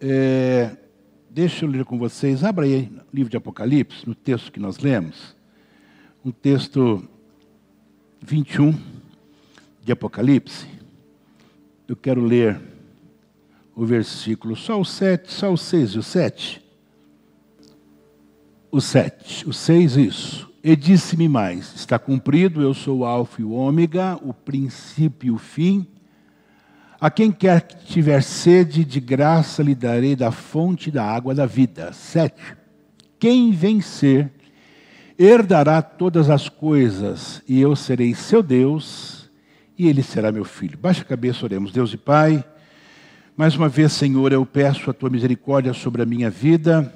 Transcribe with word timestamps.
É, 0.00 0.76
deixa 1.28 1.64
eu 1.64 1.70
ler 1.70 1.84
com 1.84 1.98
vocês. 1.98 2.44
Abra 2.44 2.64
aí 2.64 2.90
o 3.12 3.16
livro 3.16 3.30
de 3.30 3.36
Apocalipse, 3.36 4.06
no 4.06 4.14
texto 4.14 4.52
que 4.52 4.60
nós 4.60 4.78
lemos. 4.78 5.36
Um 6.24 6.30
texto 6.30 7.02
21 8.20 8.74
de 9.82 9.92
Apocalipse. 9.92 10.66
Eu 11.86 11.96
quero 11.96 12.20
ler 12.20 12.60
o 13.74 13.84
versículo, 13.84 14.54
só 14.56 14.80
o 14.80 14.84
7, 14.84 15.32
só 15.32 15.52
o 15.52 15.56
6 15.56 15.90
e 15.90 15.98
o 15.98 16.02
7. 16.02 16.64
O 18.70 18.80
7, 18.80 19.48
o 19.48 19.52
6, 19.52 19.96
isso. 19.96 20.52
E 20.62 20.76
disse-me 20.76 21.28
mais: 21.28 21.74
Está 21.74 21.98
cumprido, 21.98 22.60
eu 22.60 22.74
sou 22.74 22.98
o 22.98 23.04
Alfa 23.04 23.40
e 23.40 23.44
o 23.44 23.52
Ômega, 23.52 24.18
o 24.22 24.34
princípio 24.34 25.28
e 25.28 25.30
o 25.30 25.38
fim. 25.38 25.86
A 27.00 27.10
quem 27.10 27.30
quer 27.30 27.62
que 27.62 27.76
tiver 27.86 28.22
sede, 28.22 28.84
de 28.84 28.98
graça 28.98 29.62
lhe 29.62 29.74
darei 29.74 30.16
da 30.16 30.32
fonte 30.32 30.90
da 30.90 31.04
água 31.04 31.32
da 31.32 31.46
vida. 31.46 31.92
7. 31.92 32.34
Quem 33.20 33.52
vencer, 33.52 34.32
herdará 35.16 35.80
todas 35.80 36.28
as 36.28 36.48
coisas, 36.48 37.40
e 37.48 37.60
eu 37.60 37.76
serei 37.76 38.14
seu 38.14 38.42
Deus, 38.42 39.30
e 39.78 39.86
ele 39.86 40.02
será 40.02 40.32
meu 40.32 40.44
filho. 40.44 40.76
Baixa 40.76 41.02
a 41.02 41.04
cabeça, 41.04 41.44
oremos. 41.44 41.70
Deus 41.70 41.92
e 41.92 41.96
Pai, 41.96 42.44
mais 43.36 43.54
uma 43.54 43.68
vez, 43.68 43.92
Senhor, 43.92 44.32
eu 44.32 44.44
peço 44.44 44.90
a 44.90 44.92
tua 44.92 45.08
misericórdia 45.08 45.72
sobre 45.72 46.02
a 46.02 46.06
minha 46.06 46.28
vida. 46.28 46.92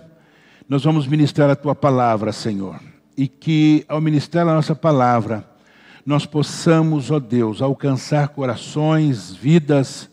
Nós 0.68 0.82
vamos 0.82 1.06
ministrar 1.06 1.48
a 1.48 1.54
tua 1.54 1.76
palavra, 1.76 2.32
Senhor, 2.32 2.80
e 3.16 3.28
que 3.28 3.84
ao 3.86 4.00
ministrar 4.00 4.48
a 4.48 4.54
nossa 4.54 4.74
palavra, 4.74 5.44
nós 6.04 6.26
possamos, 6.26 7.10
ó 7.10 7.20
Deus, 7.20 7.62
alcançar 7.62 8.28
corações, 8.28 9.32
vidas 9.34 10.10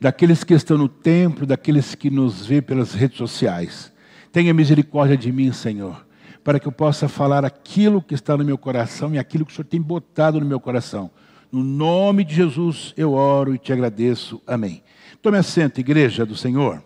daqueles 0.00 0.44
que 0.44 0.54
estão 0.54 0.78
no 0.78 0.88
templo, 0.88 1.46
daqueles 1.46 1.94
que 1.94 2.10
nos 2.10 2.46
vê 2.46 2.62
pelas 2.62 2.94
redes 2.94 3.18
sociais. 3.18 3.92
Tenha 4.30 4.54
misericórdia 4.54 5.16
de 5.16 5.32
mim, 5.32 5.52
Senhor, 5.52 6.06
para 6.42 6.60
que 6.60 6.68
eu 6.68 6.72
possa 6.72 7.08
falar 7.08 7.44
aquilo 7.44 8.02
que 8.02 8.14
está 8.14 8.36
no 8.36 8.44
meu 8.44 8.58
coração 8.58 9.14
e 9.14 9.18
aquilo 9.18 9.44
que 9.44 9.52
o 9.52 9.54
Senhor 9.54 9.66
tem 9.66 9.80
botado 9.80 10.38
no 10.38 10.46
meu 10.46 10.60
coração. 10.60 11.10
No 11.50 11.64
nome 11.64 12.24
de 12.24 12.34
Jesus 12.34 12.92
eu 12.96 13.12
oro 13.12 13.54
e 13.54 13.58
te 13.58 13.72
agradeço. 13.72 14.40
Amém. 14.46 14.82
Tome 15.22 15.38
assento, 15.38 15.80
igreja 15.80 16.26
do 16.26 16.36
Senhor. 16.36 16.82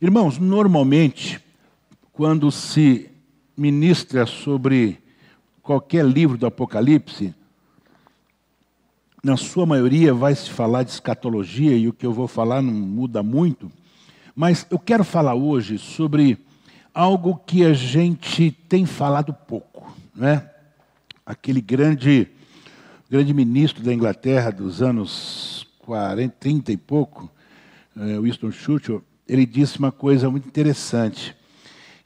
Irmãos, 0.00 0.38
normalmente, 0.38 1.40
quando 2.12 2.50
se 2.50 3.10
ministra 3.56 4.26
sobre 4.26 4.98
qualquer 5.62 6.04
livro 6.04 6.36
do 6.36 6.46
Apocalipse, 6.46 7.34
na 9.22 9.36
sua 9.36 9.64
maioria 9.64 10.12
vai 10.12 10.34
se 10.34 10.50
falar 10.50 10.82
de 10.82 10.90
escatologia 10.90 11.76
e 11.76 11.86
o 11.86 11.92
que 11.92 12.04
eu 12.04 12.12
vou 12.12 12.26
falar 12.26 12.60
não 12.60 12.72
muda 12.72 13.22
muito, 13.22 13.70
mas 14.34 14.66
eu 14.68 14.78
quero 14.78 15.04
falar 15.04 15.34
hoje 15.34 15.78
sobre 15.78 16.38
algo 16.92 17.40
que 17.46 17.64
a 17.64 17.72
gente 17.72 18.50
tem 18.68 18.84
falado 18.84 19.32
pouco, 19.32 19.96
né? 20.14 20.50
Aquele 21.24 21.60
grande 21.60 22.28
grande 23.08 23.32
ministro 23.32 23.84
da 23.84 23.92
Inglaterra 23.92 24.50
dos 24.50 24.82
anos 24.82 25.68
40, 25.80 26.34
30 26.40 26.72
e 26.72 26.76
pouco, 26.76 27.30
eh, 27.96 28.18
Winston 28.18 28.50
Churchill, 28.50 29.04
ele 29.28 29.44
disse 29.44 29.78
uma 29.78 29.92
coisa 29.92 30.30
muito 30.30 30.48
interessante. 30.48 31.36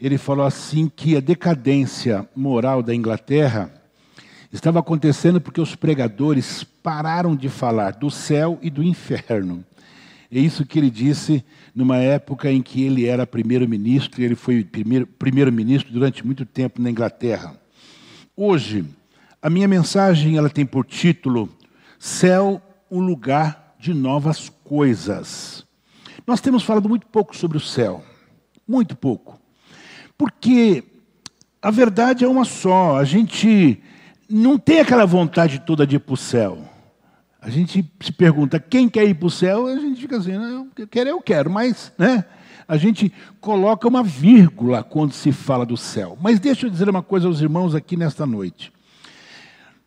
Ele 0.00 0.18
falou 0.18 0.44
assim 0.44 0.90
que 0.94 1.16
a 1.16 1.20
decadência 1.20 2.28
moral 2.34 2.82
da 2.82 2.94
Inglaterra 2.94 3.72
estava 4.52 4.78
acontecendo 4.78 5.40
porque 5.40 5.60
os 5.60 5.74
pregadores 5.74 6.64
pararam 6.64 7.34
de 7.34 7.48
falar 7.48 7.92
do 7.92 8.10
céu 8.10 8.58
e 8.62 8.70
do 8.70 8.82
inferno. 8.82 9.64
É 10.30 10.38
isso 10.38 10.66
que 10.66 10.78
ele 10.78 10.90
disse 10.90 11.44
numa 11.74 11.98
época 11.98 12.50
em 12.50 12.60
que 12.60 12.82
ele 12.82 13.06
era 13.06 13.26
primeiro-ministro, 13.26 14.22
ele 14.22 14.34
foi 14.34 14.66
primeiro-ministro 15.18 15.92
durante 15.92 16.24
muito 16.24 16.44
tempo 16.44 16.80
na 16.80 16.90
Inglaterra. 16.90 17.54
Hoje, 18.36 18.84
a 19.40 19.48
minha 19.48 19.68
mensagem 19.68 20.36
ela 20.36 20.50
tem 20.50 20.66
por 20.66 20.84
título 20.84 21.48
Céu, 21.98 22.60
um 22.90 23.00
lugar 23.00 23.76
de 23.78 23.94
novas 23.94 24.48
coisas. 24.64 25.64
Nós 26.26 26.40
temos 26.40 26.64
falado 26.64 26.88
muito 26.88 27.06
pouco 27.06 27.36
sobre 27.36 27.56
o 27.56 27.60
céu, 27.60 28.04
muito 28.66 28.96
pouco. 28.96 29.40
Porque 30.18 30.82
a 31.62 31.70
verdade 31.70 32.24
é 32.24 32.28
uma 32.28 32.44
só, 32.44 32.96
a 32.96 33.04
gente 33.04 33.80
não 34.28 34.58
tem 34.58 34.80
aquela 34.80 35.04
vontade 35.04 35.60
toda 35.60 35.86
de 35.86 35.96
ir 35.96 36.00
para 36.00 36.14
o 36.14 36.16
céu. 36.16 36.58
A 37.40 37.48
gente 37.48 37.88
se 38.00 38.12
pergunta, 38.12 38.58
quem 38.58 38.88
quer 38.88 39.04
ir 39.04 39.14
para 39.14 39.26
o 39.26 39.30
céu? 39.30 39.66
A 39.66 39.76
gente 39.76 40.00
fica 40.00 40.16
assim, 40.16 40.32
eu 40.32 40.88
quero, 40.88 41.10
eu 41.10 41.20
quero, 41.20 41.48
mas 41.48 41.92
né, 41.96 42.24
a 42.66 42.76
gente 42.76 43.12
coloca 43.40 43.86
uma 43.86 44.02
vírgula 44.02 44.82
quando 44.82 45.12
se 45.12 45.30
fala 45.30 45.64
do 45.64 45.76
céu. 45.76 46.18
Mas 46.20 46.40
deixa 46.40 46.66
eu 46.66 46.70
dizer 46.70 46.88
uma 46.88 47.02
coisa 47.02 47.28
aos 47.28 47.40
irmãos 47.40 47.74
aqui 47.74 47.96
nesta 47.96 48.26
noite. 48.26 48.72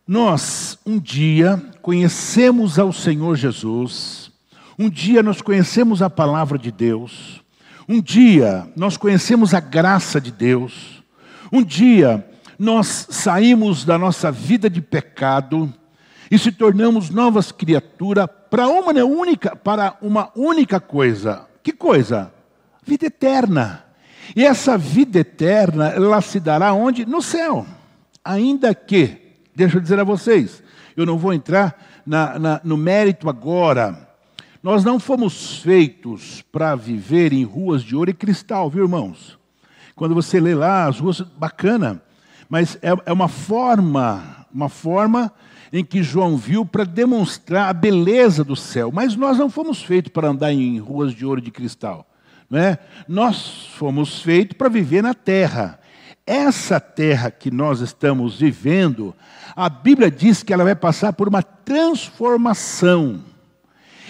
Nós, 0.06 0.78
um 0.86 0.98
dia, 0.98 1.62
conhecemos 1.82 2.78
ao 2.78 2.92
Senhor 2.92 3.36
Jesus, 3.36 4.32
um 4.78 4.88
dia 4.88 5.22
nós 5.22 5.42
conhecemos 5.42 6.00
a 6.00 6.08
palavra 6.08 6.58
de 6.58 6.72
Deus, 6.72 7.42
um 7.86 8.00
dia 8.00 8.66
nós 8.74 8.96
conhecemos 8.96 9.52
a 9.52 9.60
graça 9.60 10.20
de 10.20 10.32
Deus, 10.32 11.02
um 11.52 11.62
dia 11.62 12.26
nós 12.60 13.06
saímos 13.08 13.86
da 13.86 13.96
nossa 13.96 14.30
vida 14.30 14.68
de 14.68 14.82
pecado 14.82 15.72
e 16.30 16.38
se 16.38 16.52
tornamos 16.52 17.08
novas 17.08 17.50
criaturas 17.50 18.28
para 18.50 18.68
uma 18.68 18.92
única, 19.02 19.56
para 19.56 19.96
uma 20.02 20.30
única 20.36 20.78
coisa. 20.78 21.46
Que 21.62 21.72
coisa? 21.72 22.30
Vida 22.84 23.06
eterna. 23.06 23.86
E 24.36 24.44
essa 24.44 24.76
vida 24.76 25.20
eterna, 25.20 25.88
ela 25.88 26.20
se 26.20 26.38
dará 26.38 26.74
onde? 26.74 27.06
No 27.06 27.22
céu. 27.22 27.64
Ainda 28.22 28.74
que, 28.74 29.38
deixa 29.56 29.78
eu 29.78 29.80
dizer 29.80 29.98
a 29.98 30.04
vocês, 30.04 30.62
eu 30.94 31.06
não 31.06 31.16
vou 31.16 31.32
entrar 31.32 31.82
na, 32.04 32.38
na, 32.38 32.60
no 32.62 32.76
mérito 32.76 33.30
agora. 33.30 34.06
Nós 34.62 34.84
não 34.84 35.00
fomos 35.00 35.60
feitos 35.60 36.42
para 36.52 36.74
viver 36.74 37.32
em 37.32 37.42
ruas 37.42 37.82
de 37.82 37.96
ouro 37.96 38.10
e 38.10 38.14
cristal, 38.14 38.68
viu, 38.68 38.84
irmãos? 38.84 39.38
Quando 39.96 40.14
você 40.14 40.38
lê 40.38 40.54
lá 40.54 40.86
as 40.86 41.00
ruas, 41.00 41.22
bacana 41.22 42.02
mas 42.50 42.76
é, 42.82 42.90
é 43.06 43.12
uma 43.12 43.28
forma, 43.28 44.44
uma 44.52 44.68
forma 44.68 45.32
em 45.72 45.84
que 45.84 46.02
João 46.02 46.36
viu 46.36 46.66
para 46.66 46.82
demonstrar 46.82 47.70
a 47.70 47.72
beleza 47.72 48.42
do 48.42 48.56
céu. 48.56 48.90
Mas 48.92 49.14
nós 49.14 49.38
não 49.38 49.48
fomos 49.48 49.80
feitos 49.80 50.12
para 50.12 50.28
andar 50.28 50.52
em 50.52 50.80
ruas 50.80 51.14
de 51.14 51.24
ouro 51.24 51.40
de 51.40 51.52
cristal. 51.52 52.04
Não 52.50 52.58
é? 52.58 52.76
Nós 53.06 53.68
fomos 53.76 54.20
feitos 54.20 54.58
para 54.58 54.68
viver 54.68 55.00
na 55.00 55.14
terra. 55.14 55.78
Essa 56.26 56.80
terra 56.80 57.30
que 57.30 57.52
nós 57.52 57.80
estamos 57.80 58.40
vivendo, 58.40 59.14
a 59.54 59.68
Bíblia 59.68 60.10
diz 60.10 60.42
que 60.42 60.52
ela 60.52 60.64
vai 60.64 60.74
passar 60.74 61.12
por 61.12 61.28
uma 61.28 61.44
transformação. 61.44 63.20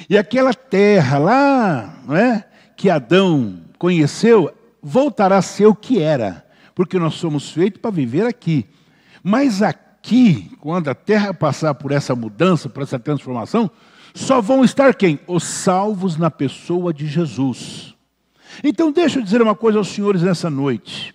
E 0.08 0.16
aquela 0.16 0.54
terra 0.54 1.18
lá, 1.18 1.94
não 2.06 2.16
é, 2.16 2.46
que 2.74 2.88
Adão 2.88 3.60
conheceu, 3.78 4.50
voltará 4.82 5.36
a 5.36 5.42
ser 5.42 5.66
o 5.66 5.74
que 5.74 6.00
era 6.00 6.48
porque 6.80 6.98
nós 6.98 7.16
somos 7.16 7.50
feitos 7.50 7.78
para 7.78 7.90
viver 7.90 8.24
aqui. 8.24 8.64
Mas 9.22 9.60
aqui, 9.60 10.50
quando 10.60 10.88
a 10.88 10.94
terra 10.94 11.34
passar 11.34 11.74
por 11.74 11.92
essa 11.92 12.14
mudança, 12.14 12.70
por 12.70 12.82
essa 12.82 12.98
transformação, 12.98 13.70
só 14.14 14.40
vão 14.40 14.64
estar 14.64 14.94
quem? 14.94 15.20
Os 15.26 15.44
salvos 15.44 16.16
na 16.16 16.30
pessoa 16.30 16.90
de 16.90 17.06
Jesus. 17.06 17.94
Então, 18.64 18.90
deixa 18.90 19.18
eu 19.18 19.22
dizer 19.22 19.42
uma 19.42 19.54
coisa 19.54 19.76
aos 19.76 19.88
senhores 19.88 20.22
nessa 20.22 20.48
noite. 20.48 21.14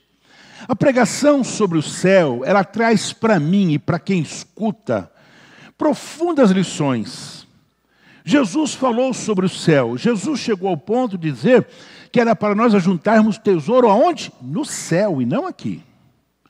A 0.68 0.76
pregação 0.76 1.44
sobre 1.44 1.80
o 1.80 1.82
céu, 1.82 2.44
ela 2.46 2.64
traz 2.64 3.12
para 3.12 3.40
mim 3.40 3.72
e 3.72 3.80
para 3.80 3.98
quem 3.98 4.22
escuta 4.22 5.12
profundas 5.76 6.52
lições. 6.52 7.48
Jesus 8.24 8.76
falou 8.76 9.16
sobre 9.16 9.48
o 9.48 9.50
céu. 9.50 9.98
Jesus 9.98 10.40
chegou 10.40 10.70
ao 10.70 10.78
ponto 10.78 11.18
de 11.18 11.32
dizer 11.32 11.66
que 12.16 12.20
era 12.22 12.34
para 12.34 12.56
nós 12.56 12.74
ajuntarmos 12.74 13.38
tesouro 13.38 13.90
aonde? 13.90 14.32
No 14.42 14.64
céu 14.64 15.22
e 15.22 15.26
não 15.26 15.46
aqui. 15.46 15.84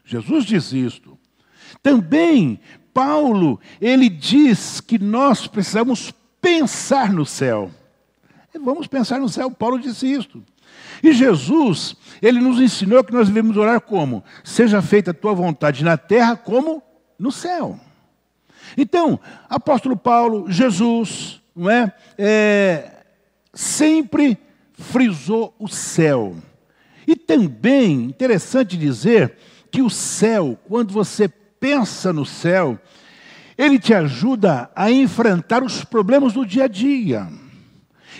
Jesus 0.03 0.45
diz 0.45 0.71
isto. 0.71 1.17
Também 1.81 2.59
Paulo, 2.93 3.59
ele 3.81 4.07
diz 4.07 4.79
que 4.79 4.99
nós 4.99 5.47
precisamos 5.47 6.13
pensar 6.39 7.11
no 7.11 7.25
céu. 7.25 7.71
Vamos 8.63 8.85
pensar 8.85 9.19
no 9.19 9.27
céu, 9.27 9.49
Paulo 9.49 9.79
disse 9.79 10.05
isto. 10.05 10.43
E 11.01 11.11
Jesus, 11.11 11.95
ele 12.21 12.39
nos 12.39 12.61
ensinou 12.61 13.03
que 13.03 13.11
nós 13.11 13.27
devemos 13.27 13.57
orar 13.57 13.81
como? 13.81 14.23
Seja 14.43 14.83
feita 14.83 15.09
a 15.09 15.15
tua 15.15 15.33
vontade 15.33 15.83
na 15.83 15.97
terra 15.97 16.35
como 16.35 16.83
no 17.17 17.31
céu. 17.31 17.79
Então, 18.77 19.19
apóstolo 19.49 19.97
Paulo, 19.97 20.45
Jesus, 20.47 21.41
não 21.55 21.71
é? 21.71 21.91
é 22.19 23.01
sempre 23.51 24.37
frisou 24.77 25.55
o 25.59 25.67
céu. 25.67 26.35
E 27.07 27.15
também, 27.15 28.03
interessante 28.05 28.77
dizer, 28.77 29.37
que 29.71 29.81
o 29.81 29.89
céu, 29.89 30.57
quando 30.67 30.91
você 30.91 31.27
pensa 31.27 32.11
no 32.11 32.25
céu, 32.25 32.79
ele 33.57 33.79
te 33.79 33.93
ajuda 33.93 34.69
a 34.75 34.91
enfrentar 34.91 35.63
os 35.63 35.83
problemas 35.83 36.33
do 36.33 36.45
dia 36.45 36.65
a 36.65 36.67
dia. 36.67 37.27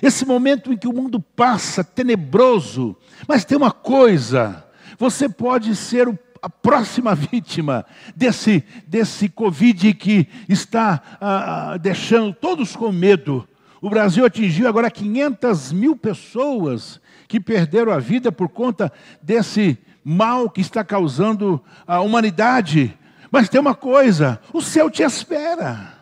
esse 0.02 0.26
momento 0.26 0.74
em 0.74 0.78
que 0.78 0.88
o 0.88 0.94
mundo 0.94 1.20
passa 1.20 1.84
tenebroso, 1.84 2.96
mas 3.28 3.46
tem 3.46 3.58
uma 3.58 3.72
coisa: 3.72 4.66
você 4.98 5.28
pode 5.30 5.76
ser 5.76 6.08
a 6.42 6.50
próxima 6.50 7.16
vítima 7.16 7.86
desse, 8.16 8.64
desse 8.88 9.28
Covid 9.30 9.94
que 9.96 10.28
está 10.48 11.02
ah, 11.20 11.72
ah, 11.72 11.78
deixando 11.78 12.34
todos 12.34 12.76
com 12.76 12.92
medo. 12.92 13.48
O 13.82 13.90
Brasil 13.90 14.26
atingiu 14.26 14.68
agora 14.68 14.90
500 14.90 15.72
mil 15.72 15.96
pessoas 15.96 17.00
que 17.28 17.40
perderam 17.40 17.92
a 17.92 18.00
vida 18.00 18.32
por 18.32 18.50
conta 18.50 18.92
desse 19.22 19.78
mal 20.04 20.50
que 20.50 20.62
está 20.62 20.84
causando 20.84 21.62
a 21.86 22.00
humanidade. 22.02 22.98
Mas 23.32 23.50
tem 23.50 23.60
uma 23.60 23.76
coisa: 23.76 24.40
o 24.54 24.62
céu 24.62 24.90
te 24.90 25.04
espera. 25.04 25.94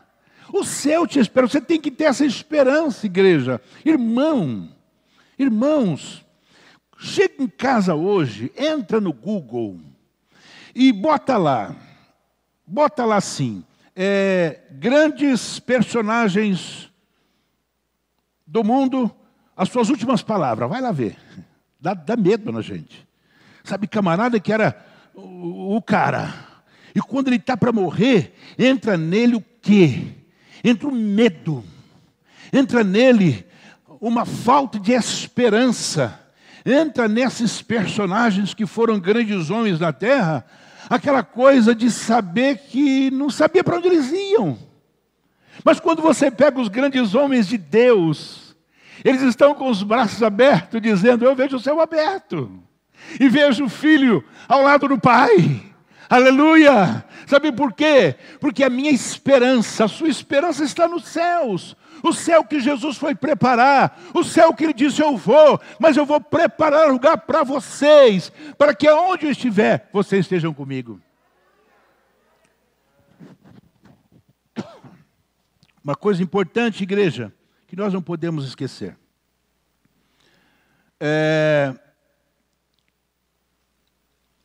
O 0.52 0.64
céu 0.64 1.08
te 1.08 1.20
espera. 1.20 1.48
Você 1.48 1.60
tem 1.60 1.80
que 1.80 1.90
ter 1.90 2.06
essa 2.06 2.26
esperança, 2.26 3.06
igreja. 3.06 3.60
Irmão, 3.84 4.70
irmãos, 5.38 6.24
chega 7.00 7.42
em 7.42 7.48
casa 7.48 7.96
hoje, 7.96 8.52
entra 8.56 9.02
no 9.02 9.12
Google 9.12 9.80
e 10.76 10.92
bota 10.92 11.38
lá, 11.38 11.76
bota 12.66 13.06
lá 13.06 13.18
assim, 13.18 13.64
é, 13.96 14.62
grandes 14.72 15.60
personagens 15.60 16.93
do 18.54 18.64
mundo, 18.64 19.12
as 19.58 19.68
suas 19.68 19.90
últimas 19.90 20.22
palavras. 20.22 20.70
Vai 20.70 20.80
lá 20.80 20.92
ver. 20.92 21.18
Dá, 21.80 21.94
dá 21.94 22.16
medo 22.16 22.52
na 22.52 22.62
gente. 22.62 23.06
Sabe, 23.64 23.88
camarada 23.88 24.40
que 24.40 24.54
era 24.54 24.78
o, 25.14 25.76
o 25.76 25.82
cara. 25.82 26.34
E 26.96 27.02
quando 27.02 27.28
ele 27.28 27.38
está 27.38 27.58
para 27.58 27.72
morrer, 27.72 28.34
entra 28.58 28.96
nele 28.96 29.36
o 29.36 29.44
quê? 29.62 30.14
entra 30.64 30.88
um 30.88 30.92
medo, 30.92 31.64
entra 32.52 32.84
nele 32.84 33.46
uma 34.00 34.26
falta 34.26 34.80
de 34.80 34.94
esperança, 34.94 36.20
entra 36.66 37.08
nesses 37.08 37.62
personagens 37.62 38.54
que 38.54 38.66
foram 38.66 39.00
grandes 39.00 39.50
homens 39.50 39.80
na 39.80 39.92
terra, 39.92 40.46
aquela 40.90 41.22
coisa 41.22 41.76
de 41.76 41.92
saber 41.92 42.60
que 42.70 43.12
não 43.12 43.30
sabia 43.30 43.64
para 43.64 43.78
onde 43.78 43.88
eles 43.88 44.12
iam. 44.12 44.58
Mas 45.64 45.80
quando 45.80 46.02
você 46.02 46.32
pega 46.32 46.60
os 46.60 46.70
grandes 46.70 47.14
homens 47.14 47.48
de 47.48 47.58
Deus, 47.58 48.43
eles 49.04 49.22
estão 49.22 49.54
com 49.54 49.70
os 49.70 49.84
braços 49.84 50.24
abertos, 50.24 50.82
dizendo: 50.82 51.26
Eu 51.26 51.36
vejo 51.36 51.58
o 51.58 51.60
céu 51.60 51.82
aberto, 51.82 52.64
e 53.20 53.28
vejo 53.28 53.66
o 53.66 53.70
filho 53.70 54.24
ao 54.48 54.62
lado 54.62 54.88
do 54.88 55.00
pai. 55.00 55.62
Aleluia! 56.10 57.04
Sabe 57.26 57.52
por 57.52 57.74
quê? 57.74 58.16
Porque 58.40 58.64
a 58.64 58.70
minha 58.70 58.92
esperança, 58.92 59.86
a 59.86 59.88
sua 59.88 60.10
esperança 60.10 60.64
está 60.64 60.88
nos 60.88 61.06
céus. 61.06 61.76
O 62.04 62.12
céu 62.12 62.44
que 62.44 62.60
Jesus 62.60 62.98
foi 62.98 63.16
preparar, 63.16 63.98
o 64.14 64.24
céu 64.24 64.54
que 64.54 64.66
ele 64.66 64.74
disse: 64.74 65.02
Eu 65.02 65.16
vou, 65.16 65.60
mas 65.80 65.96
eu 65.96 66.06
vou 66.06 66.20
preparar 66.20 66.92
lugar 66.92 67.18
para 67.18 67.44
vocês, 67.44 68.32
para 68.58 68.76
que 68.76 68.88
aonde 68.88 69.26
eu 69.26 69.32
estiver, 69.32 69.90
vocês 69.92 70.26
estejam 70.26 70.54
comigo. 70.54 71.00
Uma 75.84 75.96
coisa 75.96 76.24
importante, 76.24 76.84
igreja, 76.84 77.34
que 77.74 77.78
nós 77.80 77.92
não 77.92 78.04
podemos 78.04 78.46
esquecer. 78.46 78.96
É, 81.00 81.74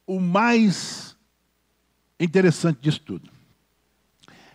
o 0.06 0.18
mais 0.18 1.14
interessante 2.18 2.80
disso 2.80 3.02
tudo 3.02 3.30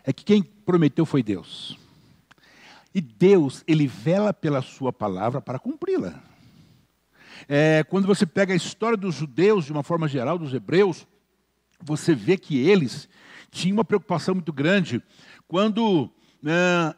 é 0.04 0.12
que 0.12 0.25
quem 0.25 0.42
prometeu 0.42 1.06
foi 1.06 1.22
Deus. 1.22 1.78
E 2.96 3.00
Deus, 3.00 3.64
ele 3.68 3.86
vela 3.86 4.34
pela 4.34 4.64
sua 4.64 4.92
palavra 4.92 5.40
para 5.40 5.60
cumpri-la. 5.60 6.20
É, 7.48 7.84
quando 7.84 8.08
você 8.08 8.25
pega 8.25 8.54
a 8.54 8.58
história 8.58 8.98
dos 8.98 9.14
judeus, 9.14 9.66
de 9.66 9.72
uma 9.72 9.84
forma 9.84 10.08
geral, 10.08 10.40
dos 10.40 10.52
hebreus, 10.52 11.06
você 11.80 12.16
vê 12.16 12.40
que 12.40 12.58
eles 12.58 13.08
tinham 13.52 13.78
uma 13.78 13.86
preocupação 13.86 14.34
muito 14.34 14.52
grande 14.52 15.00
quando, 15.48 16.10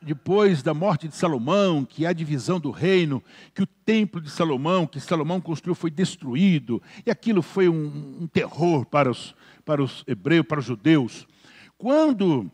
depois 0.01 0.63
da 0.63 0.73
morte 0.73 1.07
de 1.07 1.15
Salomão, 1.15 1.85
que 1.85 2.05
é 2.05 2.07
a 2.07 2.13
divisão 2.13 2.59
do 2.59 2.71
reino, 2.71 3.23
que 3.53 3.61
o 3.61 3.67
templo 3.67 4.19
de 4.19 4.29
Salomão, 4.29 4.87
que 4.87 4.99
Salomão 4.99 5.39
construiu, 5.39 5.75
foi 5.75 5.91
destruído, 5.91 6.81
e 7.05 7.11
aquilo 7.11 7.43
foi 7.43 7.69
um, 7.69 8.21
um 8.21 8.27
terror 8.27 8.85
para 8.85 9.09
os, 9.11 9.35
para 9.63 9.83
os 9.83 10.03
hebreus, 10.07 10.45
para 10.47 10.59
os 10.59 10.65
judeus. 10.65 11.27
Quando 11.77 12.49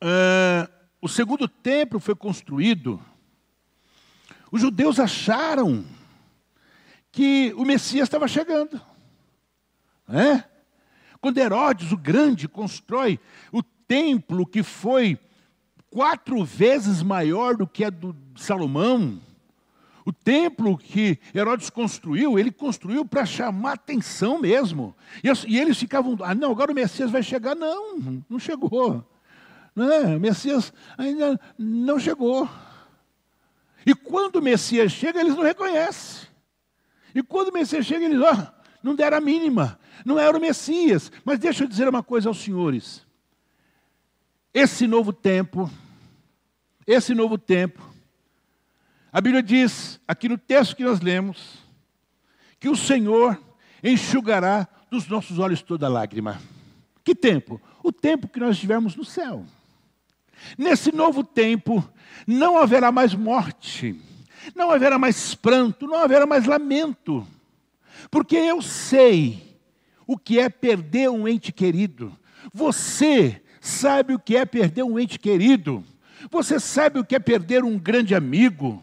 é, 0.00 0.68
o 1.00 1.08
segundo 1.08 1.46
templo 1.46 2.00
foi 2.00 2.14
construído, 2.14 2.98
os 4.50 4.62
judeus 4.62 4.98
acharam 4.98 5.84
que 7.10 7.52
o 7.56 7.64
Messias 7.64 8.04
estava 8.04 8.26
chegando. 8.26 8.80
É? 10.08 10.44
Quando 11.20 11.38
Herodes, 11.38 11.92
o 11.92 11.96
Grande, 11.96 12.48
constrói 12.48 13.20
o 13.52 13.62
templo 13.86 14.46
que 14.46 14.62
foi 14.62 15.18
quatro 15.90 16.44
vezes 16.44 17.02
maior 17.02 17.56
do 17.56 17.66
que 17.66 17.84
a 17.84 17.90
do 17.90 18.16
Salomão, 18.36 19.20
o 20.04 20.12
templo 20.12 20.76
que 20.76 21.18
Herodes 21.34 21.70
construiu, 21.70 22.38
ele 22.38 22.50
construiu 22.50 23.04
para 23.04 23.24
chamar 23.24 23.74
atenção 23.74 24.40
mesmo. 24.40 24.94
E, 25.22 25.58
eles 25.58 25.78
ficavam, 25.78 26.16
ah, 26.22 26.34
não, 26.34 26.50
agora 26.50 26.72
o 26.72 26.74
Messias 26.74 27.10
vai 27.10 27.22
chegar. 27.22 27.54
Não, 27.54 28.24
não 28.28 28.38
chegou. 28.38 29.04
Não 29.74 29.90
é? 29.90 30.16
O 30.16 30.20
Messias 30.20 30.72
ainda 30.98 31.40
não 31.56 32.00
chegou. 32.00 32.48
E 33.86 33.94
quando 33.94 34.36
o 34.36 34.42
Messias 34.42 34.92
chega, 34.92 35.20
eles 35.20 35.36
não 35.36 35.42
reconhecem. 35.42 36.28
E 37.14 37.22
quando 37.22 37.48
o 37.48 37.52
Messias 37.52 37.86
chega, 37.86 38.04
eles, 38.04 38.20
ó, 38.20 38.32
oh, 38.32 38.62
não 38.82 38.94
deram 38.94 39.18
a 39.18 39.20
mínima. 39.20 39.78
Não 40.04 40.18
era 40.18 40.36
o 40.36 40.40
Messias. 40.40 41.12
Mas 41.24 41.38
deixa 41.38 41.62
eu 41.62 41.68
dizer 41.68 41.88
uma 41.88 42.02
coisa 42.02 42.28
aos 42.28 42.42
senhores. 42.42 43.06
Esse 44.54 44.86
novo 44.86 45.14
tempo, 45.14 45.70
esse 46.86 47.14
novo 47.14 47.38
tempo, 47.38 47.82
a 49.10 49.20
Bíblia 49.20 49.42
diz, 49.42 49.98
aqui 50.06 50.28
no 50.28 50.36
texto 50.36 50.76
que 50.76 50.84
nós 50.84 51.00
lemos, 51.00 51.58
que 52.60 52.68
o 52.68 52.76
Senhor 52.76 53.40
enxugará 53.82 54.68
dos 54.90 55.08
nossos 55.08 55.38
olhos 55.38 55.62
toda 55.62 55.88
lágrima. 55.88 56.40
Que 57.02 57.14
tempo? 57.14 57.60
O 57.82 57.90
tempo 57.90 58.28
que 58.28 58.38
nós 58.38 58.56
estivermos 58.56 58.94
no 58.94 59.04
céu. 59.04 59.46
Nesse 60.58 60.92
novo 60.92 61.24
tempo, 61.24 61.82
não 62.26 62.58
haverá 62.58 62.92
mais 62.92 63.14
morte, 63.14 63.98
não 64.54 64.70
haverá 64.70 64.98
mais 64.98 65.34
pranto, 65.34 65.86
não 65.86 65.98
haverá 65.98 66.26
mais 66.26 66.44
lamento, 66.44 67.26
porque 68.10 68.36
eu 68.36 68.60
sei 68.60 69.58
o 70.06 70.18
que 70.18 70.38
é 70.38 70.48
perder 70.50 71.08
um 71.08 71.26
ente 71.26 71.52
querido. 71.52 72.16
Você 72.52 73.42
sabe 73.62 74.12
o 74.12 74.18
que 74.18 74.36
é 74.36 74.44
perder 74.44 74.82
um 74.82 74.98
ente 74.98 75.20
querido. 75.20 75.84
Você 76.30 76.58
sabe 76.58 76.98
o 76.98 77.04
que 77.04 77.14
é 77.14 77.20
perder 77.20 77.62
um 77.62 77.78
grande 77.78 78.12
amigo. 78.12 78.82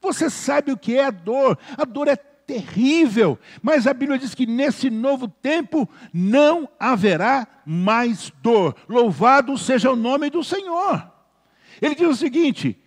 Você 0.00 0.30
sabe 0.30 0.70
o 0.70 0.76
que 0.76 0.96
é 0.96 1.06
a 1.06 1.10
dor. 1.10 1.58
A 1.76 1.84
dor 1.84 2.06
é 2.06 2.14
terrível, 2.14 3.38
mas 3.60 3.86
a 3.86 3.92
Bíblia 3.92 4.18
diz 4.18 4.34
que 4.34 4.46
nesse 4.46 4.88
novo 4.88 5.26
tempo 5.26 5.88
não 6.12 6.68
haverá 6.78 7.46
mais 7.66 8.32
dor. 8.40 8.76
Louvado 8.88 9.58
seja 9.58 9.90
o 9.90 9.96
nome 9.96 10.30
do 10.30 10.44
Senhor. 10.44 11.10
Ele 11.82 11.96
diz 11.96 12.08
o 12.08 12.16
seguinte: 12.16 12.78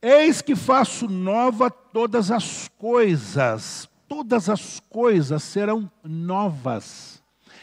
Eis 0.00 0.40
que 0.40 0.56
faço 0.56 1.06
nova 1.06 1.70
todas 1.70 2.30
as 2.30 2.68
coisas, 2.78 3.88
todas 4.08 4.48
as 4.48 4.80
coisas 4.80 5.42
serão 5.42 5.90
novas. 6.02 7.13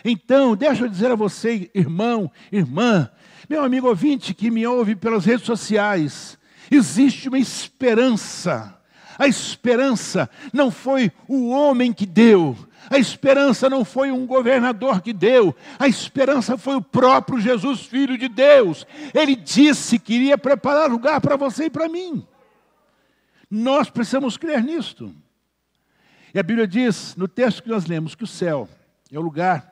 Então, 0.03 0.55
deixa 0.55 0.84
eu 0.84 0.89
dizer 0.89 1.12
a 1.12 1.15
você, 1.15 1.70
irmão, 1.74 2.31
irmã, 2.51 3.10
meu 3.50 3.63
amigo 3.63 3.88
ouvinte 3.88 4.34
que 4.34 4.50
me 4.50 4.65
ouve 4.65 4.96
pelas 4.96 5.25
redes 5.25 5.46
sociais, 5.46 6.38
existe 6.70 7.27
uma 7.27 7.38
esperança. 7.38 8.77
A 9.20 9.27
esperança 9.27 10.29
não 10.51 10.72
foi 10.72 11.12
o 11.27 11.50
homem 11.50 11.93
que 11.93 12.05
deu, 12.05 12.58
a 12.89 12.98
esperança 12.98 13.70
não 13.70 13.86
foi 13.86 14.12
um 14.12 14.25
governador 14.25 15.01
que 15.01 15.13
deu, 15.13 15.55
a 15.77 15.88
esperança 15.88 16.58
foi 16.58 16.75
o 16.75 16.81
próprio 16.81 17.39
Jesus, 17.39 17.81
Filho 17.81 18.17
de 18.17 18.27
Deus. 18.27 18.88
Ele 19.13 19.36
disse 19.36 20.00
que 20.00 20.15
iria 20.15 20.38
preparar 20.38 20.89
lugar 20.89 21.22
para 21.22 21.36
você 21.36 21.65
e 21.65 21.70
para 21.70 21.88
mim. 21.88 22.25
Nós 23.50 23.89
precisamos 23.89 24.38
crer 24.38 24.63
nisto. 24.63 25.13
E 26.34 26.39
a 26.39 26.43
Bíblia 26.43 26.65
diz, 26.65 27.15
no 27.17 27.27
texto 27.27 27.62
que 27.62 27.70
nós 27.70 27.86
lemos, 27.86 28.15
que 28.15 28.24
o 28.24 28.27
céu 28.27 28.67
é 29.12 29.20
o 29.20 29.22
lugar 29.22 29.70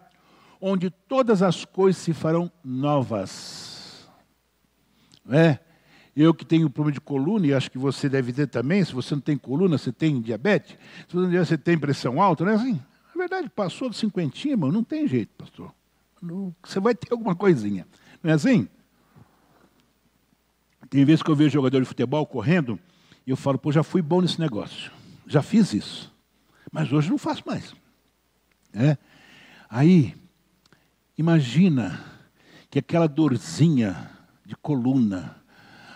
onde 0.59 0.89
todas 0.89 1.41
as 1.41 1.65
coisas 1.65 2.01
se 2.01 2.13
farão 2.13 2.51
novas. 2.63 4.07
É? 5.29 5.59
Eu 6.15 6.33
que 6.33 6.43
tenho 6.43 6.69
problema 6.69 6.93
de 6.93 7.01
coluna, 7.01 7.47
e 7.47 7.53
acho 7.53 7.71
que 7.71 7.77
você 7.77 8.09
deve 8.09 8.33
ter 8.33 8.47
também, 8.47 8.83
se 8.83 8.93
você 8.93 9.13
não 9.15 9.21
tem 9.21 9.37
coluna, 9.37 9.77
você 9.77 9.91
tem 9.91 10.19
diabetes, 10.19 10.77
se 11.07 11.15
você 11.15 11.57
tem 11.57 11.77
pressão 11.77 12.21
alta, 12.21 12.43
não 12.43 12.51
é 12.51 12.55
assim? 12.55 12.73
Na 13.15 13.15
verdade, 13.15 13.49
passou 13.49 13.89
de 13.89 13.95
cinquentinha, 13.95 14.53
irmão, 14.53 14.71
não 14.71 14.83
tem 14.83 15.07
jeito, 15.07 15.31
pastor. 15.37 15.73
Você 16.63 16.79
vai 16.79 16.93
ter 16.93 17.11
alguma 17.11 17.35
coisinha. 17.35 17.87
Não 18.21 18.31
é 18.31 18.33
assim? 18.33 18.67
Tem 20.89 21.05
vezes 21.05 21.21
que 21.21 21.29
eu 21.29 21.35
vejo 21.35 21.51
jogador 21.51 21.79
de 21.79 21.85
futebol 21.85 22.25
correndo 22.25 22.79
e 23.25 23.29
eu 23.31 23.37
falo, 23.37 23.57
pô, 23.57 23.71
já 23.71 23.83
fui 23.83 24.01
bom 24.01 24.21
nesse 24.21 24.39
negócio. 24.39 24.91
Já 25.27 25.41
fiz 25.41 25.73
isso. 25.73 26.13
Mas 26.71 26.91
hoje 26.91 27.09
não 27.09 27.17
faço 27.17 27.43
mais. 27.45 27.73
É? 28.73 28.97
Aí, 29.69 30.15
imagina 31.19 31.99
que 32.69 32.79
aquela 32.79 33.05
dorzinha 33.05 34.09
de 34.45 34.55
coluna, 34.55 35.35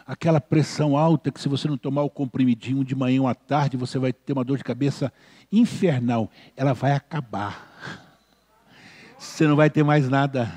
aquela 0.06 0.42
pressão 0.42 0.98
alta 0.98 1.32
que 1.32 1.40
se 1.40 1.48
você 1.48 1.66
não 1.66 1.78
tomar 1.78 2.04
o 2.04 2.10
comprimidinho 2.10 2.84
de 2.84 2.94
manhã 2.94 3.22
ou 3.22 3.28
à 3.30 3.34
tarde, 3.34 3.78
você 3.78 3.98
vai 3.98 4.12
ter 4.12 4.34
uma 4.34 4.44
dor 4.44 4.58
de 4.58 4.66
cabeça 4.66 5.14
infernal. 5.50 6.30
Ela 6.58 6.74
vai 6.74 6.92
acabar. 6.92 7.72
Você 9.18 9.48
não 9.48 9.56
vai 9.56 9.70
ter 9.70 9.82
mais 9.82 10.10
nada. 10.10 10.52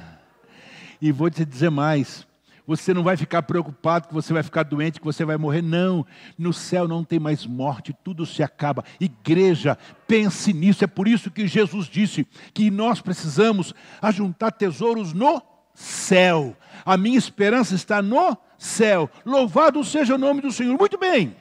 E 1.01 1.13
vou 1.13 1.31
te 1.31 1.45
dizer 1.45 1.71
mais, 1.71 2.27
você 2.67 2.93
não 2.93 3.03
vai 3.03 3.17
ficar 3.17 3.43
preocupado 3.43 4.09
que 4.09 4.15
você 4.15 4.33
vai 4.33 4.43
ficar 4.43 4.65
doente, 4.65 4.99
que 4.99 5.07
você 5.07 5.25
vai 5.25 5.37
morrer. 5.37 5.63
Não, 5.63 6.05
no 6.37 6.53
céu 6.53 6.89
não 6.89 7.05
tem 7.05 7.19
mais 7.19 7.47
morte, 7.47 7.97
tudo 8.03 8.27
se 8.27 8.43
acaba. 8.43 8.85
Igreja, 8.99 9.79
pense 10.09 10.53
nisso. 10.53 10.83
É 10.83 10.87
por 10.87 11.07
isso 11.07 11.31
que 11.31 11.47
Jesus 11.47 11.87
disse 11.87 12.27
que 12.53 12.71
nós 12.71 13.01
precisamos 13.01 13.73
ajuntar 14.03 14.53
tesouros 14.53 15.13
no 15.13 15.41
céu. 15.75 16.57
A 16.85 16.97
minha 16.97 17.19
esperança 17.19 17.75
está 17.75 18.03
no 18.03 18.37
céu. 18.59 19.09
Louvado 19.25 19.85
seja 19.85 20.17
o 20.17 20.19
nome 20.19 20.41
do 20.41 20.51
Senhor. 20.51 20.77
Muito 20.77 20.99
bem. 20.99 21.37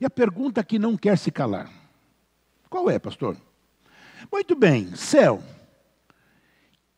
E 0.00 0.04
a 0.04 0.10
pergunta 0.10 0.64
que 0.64 0.78
não 0.78 0.96
quer 0.96 1.16
se 1.16 1.30
calar: 1.30 1.70
qual 2.68 2.90
é, 2.90 2.98
pastor? 2.98 3.36
Muito 4.32 4.56
bem, 4.56 4.96
céu. 4.96 5.42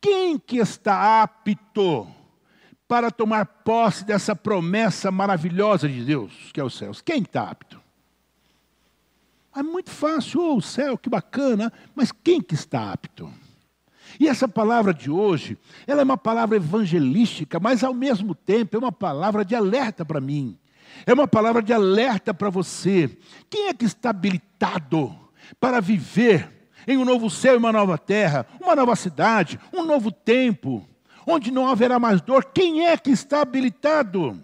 Quem 0.00 0.38
que 0.38 0.58
está 0.58 1.22
apto 1.22 2.06
para 2.86 3.10
tomar 3.10 3.46
posse 3.46 4.04
dessa 4.04 4.36
promessa 4.36 5.10
maravilhosa 5.10 5.88
de 5.88 6.04
Deus, 6.04 6.32
que 6.52 6.60
é 6.60 6.64
os 6.64 6.76
céus? 6.76 7.00
Quem 7.00 7.22
está 7.22 7.42
apto? 7.42 7.80
É 9.56 9.62
muito 9.62 9.90
fácil, 9.90 10.40
oh, 10.40 10.56
o 10.56 10.62
céu, 10.62 10.98
que 10.98 11.08
bacana, 11.08 11.72
mas 11.94 12.10
quem 12.10 12.40
que 12.40 12.54
está 12.54 12.92
apto? 12.92 13.32
E 14.18 14.28
essa 14.28 14.48
palavra 14.48 14.92
de 14.92 15.10
hoje, 15.10 15.56
ela 15.86 16.00
é 16.00 16.04
uma 16.04 16.16
palavra 16.16 16.56
evangelística, 16.56 17.58
mas 17.60 17.82
ao 17.82 17.94
mesmo 17.94 18.34
tempo 18.34 18.76
é 18.76 18.78
uma 18.78 18.92
palavra 18.92 19.44
de 19.44 19.54
alerta 19.54 20.04
para 20.04 20.20
mim. 20.20 20.58
É 21.06 21.12
uma 21.12 21.26
palavra 21.26 21.62
de 21.62 21.72
alerta 21.72 22.32
para 22.32 22.50
você. 22.50 23.16
Quem 23.50 23.68
é 23.68 23.74
que 23.74 23.84
está 23.84 24.10
habilitado 24.10 25.16
para 25.60 25.80
viver 25.80 26.68
em 26.86 26.96
um 26.96 27.04
novo 27.04 27.30
céu 27.30 27.54
e 27.54 27.58
uma 27.58 27.72
nova 27.72 27.96
terra, 27.98 28.46
uma 28.60 28.76
nova 28.76 28.94
cidade, 28.94 29.58
um 29.72 29.84
novo 29.84 30.12
tempo? 30.12 30.86
Onde 31.26 31.50
não 31.50 31.68
haverá 31.68 31.98
mais 31.98 32.20
dor. 32.20 32.44
Quem 32.46 32.86
é 32.86 32.96
que 32.96 33.10
está 33.10 33.42
habilitado? 33.42 34.40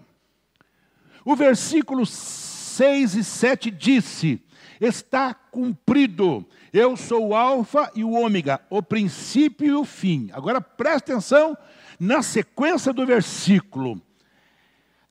O 1.23 1.35
versículo 1.35 2.05
6 2.05 3.15
e 3.15 3.23
7 3.23 3.71
disse: 3.71 4.41
Está 4.79 5.33
cumprido. 5.33 6.45
Eu 6.73 6.95
sou 6.95 7.29
o 7.29 7.35
Alfa 7.35 7.91
e 7.93 8.03
o 8.03 8.11
Ômega, 8.11 8.61
o 8.69 8.81
princípio 8.81 9.67
e 9.67 9.73
o 9.73 9.83
fim. 9.83 10.29
Agora 10.31 10.61
preste 10.61 11.11
atenção 11.11 11.57
na 11.99 12.23
sequência 12.23 12.93
do 12.93 13.05
versículo. 13.05 14.01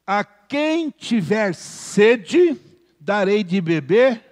A 0.07 0.25
quem 0.25 0.91
tiver 0.91 1.55
sede, 1.55 2.59
darei 2.99 3.45
de 3.45 3.61
beber 3.61 4.25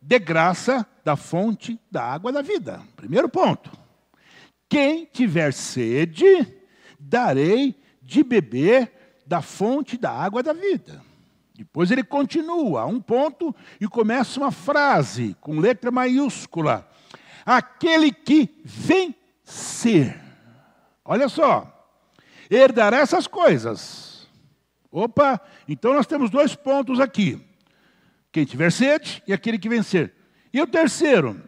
de 0.00 0.18
graça 0.18 0.86
da 1.02 1.16
fonte 1.16 1.80
da 1.90 2.04
água 2.04 2.30
da 2.30 2.42
vida. 2.42 2.80
Primeiro 2.94 3.28
ponto. 3.28 3.70
Quem 4.68 5.06
tiver 5.06 5.52
sede, 5.52 6.46
darei 7.14 7.76
de 8.02 8.24
beber 8.24 8.90
da 9.24 9.40
fonte 9.40 9.96
da 9.96 10.10
água 10.10 10.42
da 10.42 10.52
vida. 10.52 11.00
Depois 11.54 11.92
ele 11.92 12.02
continua, 12.02 12.84
um 12.86 13.00
ponto, 13.00 13.54
e 13.80 13.86
começa 13.86 14.40
uma 14.40 14.50
frase 14.50 15.36
com 15.40 15.60
letra 15.60 15.92
maiúscula. 15.92 16.90
Aquele 17.46 18.10
que 18.10 18.50
vencer. 18.64 20.20
Olha 21.04 21.28
só, 21.28 21.88
herdará 22.50 22.98
essas 22.98 23.28
coisas. 23.28 24.28
Opa, 24.90 25.40
então 25.68 25.94
nós 25.94 26.08
temos 26.08 26.30
dois 26.30 26.56
pontos 26.56 26.98
aqui. 26.98 27.40
Quem 28.32 28.44
tiver 28.44 28.72
sede 28.72 29.22
e 29.24 29.32
aquele 29.32 29.56
que 29.58 29.68
vencer. 29.68 30.12
E 30.52 30.60
o 30.60 30.66
terceiro, 30.66 31.40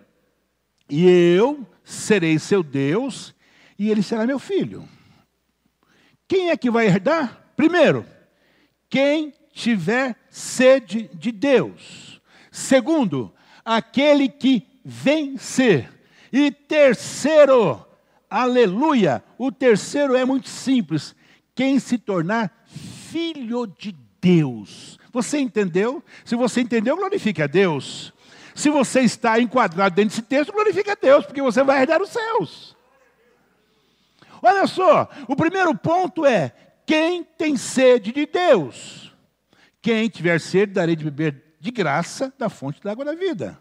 e 0.89 1.09
eu 1.09 1.67
serei 1.83 2.39
seu 2.39 2.63
Deus 2.63 3.35
e 3.77 3.91
ele 3.91 4.05
será 4.05 4.25
meu 4.25 4.39
filho. 4.39 4.89
Quem 6.29 6.51
é 6.51 6.57
que 6.57 6.71
vai 6.71 6.87
herdar? 6.87 7.51
Primeiro, 7.57 8.05
quem 8.89 9.33
tiver 9.53 10.17
sede 10.29 11.11
de 11.15 11.33
Deus. 11.33 12.21
Segundo, 12.51 13.33
aquele 13.65 14.29
que 14.29 14.67
vencer. 14.85 15.91
E 16.33 16.51
terceiro, 16.51 17.85
aleluia, 18.29 19.25
o 19.39 19.51
terceiro 19.51 20.15
é 20.15 20.25
muito 20.25 20.49
simples: 20.49 21.15
quem 21.55 21.79
se 21.79 21.97
tornar 21.97 22.65
filho 22.67 23.67
de 23.67 23.95
Deus. 24.21 24.99
Você 25.13 25.39
entendeu? 25.39 26.03
Se 26.25 26.37
você 26.37 26.61
entendeu, 26.61 26.97
glorifique 26.97 27.43
a 27.43 27.47
Deus. 27.47 28.13
Se 28.55 28.69
você 28.71 29.01
está 29.01 29.41
enquadrado 29.41 29.95
dentro 29.95 30.11
desse 30.11 30.23
texto, 30.23 30.53
glorifique 30.53 30.91
a 30.91 30.97
Deus, 31.01 31.25
porque 31.25 31.41
você 31.41 31.63
vai 31.63 31.81
herdar 31.83 32.03
os 32.03 32.11
céus. 32.11 32.76
Olha 34.43 34.67
só, 34.67 35.09
o 35.29 35.37
primeiro 35.37 35.75
ponto 35.77 36.25
é: 36.25 36.53
quem 36.85 37.25
tem 37.25 37.57
sede 37.57 38.13
de 38.13 38.27
Deus? 38.27 39.15
Quem 39.83 40.09
tiver 40.09 40.41
sede, 40.41 40.73
darei 40.73 40.97
de 40.97 41.05
beber 41.05 41.57
de 41.61 41.71
graça 41.71 42.33
da 42.39 42.49
fonte 42.49 42.81
da 42.83 42.93
água 42.93 43.05
da 43.05 43.15
vida. 43.15 43.59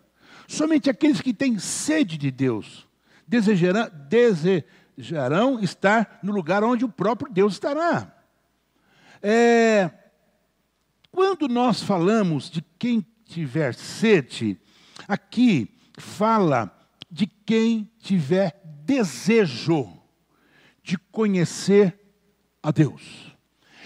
Somente 0.48 0.90
aqueles 0.90 1.22
que 1.22 1.34
têm 1.34 1.58
sede 1.58 2.18
de 2.18 2.30
Deus 2.30 2.88
desejarão, 3.28 3.90
desejarão 4.08 5.60
estar 5.60 6.20
no 6.22 6.32
lugar 6.32 6.64
onde 6.64 6.86
o 6.86 6.90
próprio 6.90 7.32
Deus 7.32 7.54
estará. 7.54 8.14
É, 9.22 9.90
quando 11.12 11.48
nós 11.48 11.82
falamos 11.82 12.50
de 12.50 12.62
quem 12.78 13.06
tiver 13.26 13.74
sede, 13.74 14.60
aqui 15.08 15.76
fala 15.98 16.72
de 17.10 17.26
quem 17.26 17.90
tiver 18.00 18.62
desejo 18.84 19.95
de 20.86 21.00
conhecer 21.12 22.00
a 22.62 22.70
Deus. 22.70 23.36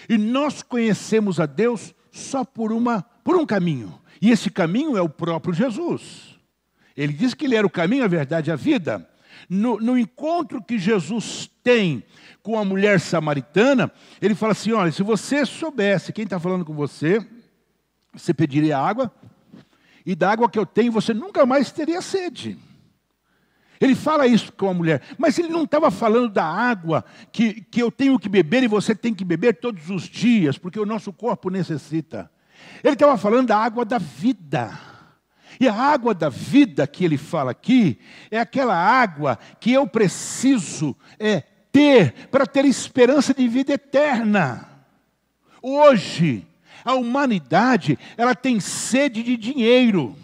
E 0.10 0.18
nós 0.18 0.62
conhecemos 0.62 1.40
a 1.40 1.46
Deus 1.46 1.96
só 2.12 2.44
por, 2.44 2.74
uma, 2.74 3.02
por 3.24 3.38
um 3.38 3.46
caminho. 3.46 3.98
E 4.22 4.32
esse 4.32 4.50
caminho 4.50 4.98
é 4.98 5.02
o 5.02 5.08
próprio 5.08 5.54
Jesus. 5.54 6.38
Ele 6.98 7.14
diz 7.14 7.34
que 7.34 7.46
ele 7.46 7.56
era 7.56 7.66
o 7.66 7.70
caminho, 7.70 8.04
a 8.04 8.08
verdade 8.08 8.50
e 8.50 8.52
a 8.52 8.58
vida. 8.58 9.10
No, 9.50 9.80
no, 9.80 9.98
encontro 9.98 10.62
que 10.62 10.78
Jesus 10.78 11.50
tem 11.64 12.04
com 12.44 12.60
a 12.60 12.66
mulher 12.66 13.00
samaritana, 13.00 13.90
ele 14.22 14.36
fala 14.36 14.52
assim: 14.52 14.74
olha, 14.74 14.92
se 14.92 15.02
você 15.02 15.46
soubesse 15.46 16.12
quem 16.12 16.26
está 16.26 16.38
falando 16.38 16.66
com 16.66 16.74
você, 16.74 17.26
você 18.14 18.34
pediria 18.34 18.78
água, 18.78 19.10
e 20.06 20.16
da 20.16 20.30
água 20.30 20.50
que 20.50 20.60
eu 20.60 20.66
tenho 20.66 20.92
você 20.92 21.14
nunca 21.14 21.46
mais 21.46 21.72
teria 21.72 22.02
sede. 22.02 22.60
Ele 23.80 23.96
fala 23.96 24.28
isso 24.28 24.52
com 24.52 24.70
a 24.70 24.74
mulher, 24.74 25.02
mas 25.18 25.40
ele 25.40 25.48
não 25.48 25.64
estava 25.64 25.90
falando 25.90 26.30
da 26.30 26.44
água 26.44 27.06
que, 27.32 27.62
que 27.62 27.82
eu 27.82 27.90
tenho 27.90 28.20
que 28.20 28.28
beber 28.28 28.64
e 28.64 28.68
você 28.68 28.94
tem 28.94 29.14
que 29.14 29.24
beber 29.24 29.60
todos 29.60 29.90
os 29.90 30.04
dias, 30.04 30.58
porque 30.58 30.80
o 30.80 30.86
nosso 30.86 31.14
corpo 31.14 31.50
necessita. 31.50 32.30
Ele 32.84 32.94
estava 32.94 33.18
falando 33.18 33.48
da 33.48 33.58
água 33.58 33.86
da 33.86 33.98
vida. 33.98 34.78
E 35.60 35.68
a 35.68 35.74
água 35.74 36.14
da 36.14 36.30
vida 36.30 36.86
que 36.86 37.06
ele 37.06 37.18
fala 37.18 37.52
aqui 37.52 38.00
é 38.30 38.40
aquela 38.40 38.76
água 38.76 39.40
que 39.60 39.72
eu 39.72 39.88
preciso 39.88 40.96
é, 41.18 41.44
ter 41.72 42.28
para 42.30 42.46
ter 42.46 42.66
esperança 42.66 43.34
de 43.34 43.48
vida 43.48 43.74
eterna. 43.74 44.70
Hoje, 45.62 46.46
a 46.84 46.94
humanidade 46.96 47.98
ela 48.18 48.36
tem 48.36 48.60
sede 48.60 49.24
de 49.24 49.38
dinheiro. 49.38 50.16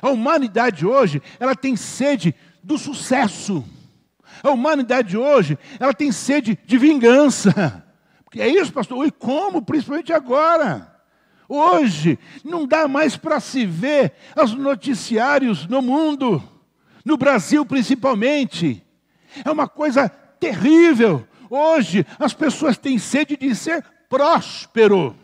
A 0.00 0.10
humanidade 0.10 0.86
hoje 0.86 1.22
ela 1.40 1.54
tem 1.54 1.74
sede 1.74 2.34
do 2.66 2.76
sucesso. 2.76 3.64
A 4.42 4.50
humanidade 4.50 5.16
hoje, 5.16 5.56
ela 5.78 5.94
tem 5.94 6.10
sede 6.10 6.58
de 6.66 6.76
vingança. 6.76 7.84
Porque 8.24 8.42
é 8.42 8.48
isso, 8.48 8.72
pastor? 8.72 9.06
E 9.06 9.10
como? 9.12 9.62
Principalmente 9.62 10.12
agora. 10.12 10.92
Hoje, 11.48 12.18
não 12.44 12.66
dá 12.66 12.88
mais 12.88 13.16
para 13.16 13.38
se 13.38 13.64
ver 13.64 14.14
os 14.36 14.52
noticiários 14.52 15.64
no 15.68 15.80
mundo, 15.80 16.42
no 17.04 17.16
Brasil 17.16 17.64
principalmente. 17.64 18.84
É 19.44 19.50
uma 19.50 19.68
coisa 19.68 20.08
terrível. 20.08 21.24
Hoje, 21.48 22.04
as 22.18 22.34
pessoas 22.34 22.76
têm 22.76 22.98
sede 22.98 23.36
de 23.36 23.54
ser 23.54 23.84
próspero. 24.08 25.14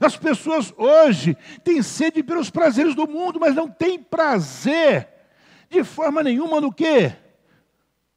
As 0.00 0.16
pessoas 0.16 0.72
hoje 0.76 1.36
têm 1.64 1.82
sede 1.82 2.22
pelos 2.22 2.50
prazeres 2.50 2.94
do 2.94 3.08
mundo, 3.08 3.40
mas 3.40 3.52
não 3.52 3.68
têm 3.68 3.98
prazer 3.98 5.17
de 5.70 5.84
forma 5.84 6.22
nenhuma 6.22 6.60
no 6.60 6.72
quê? 6.72 7.12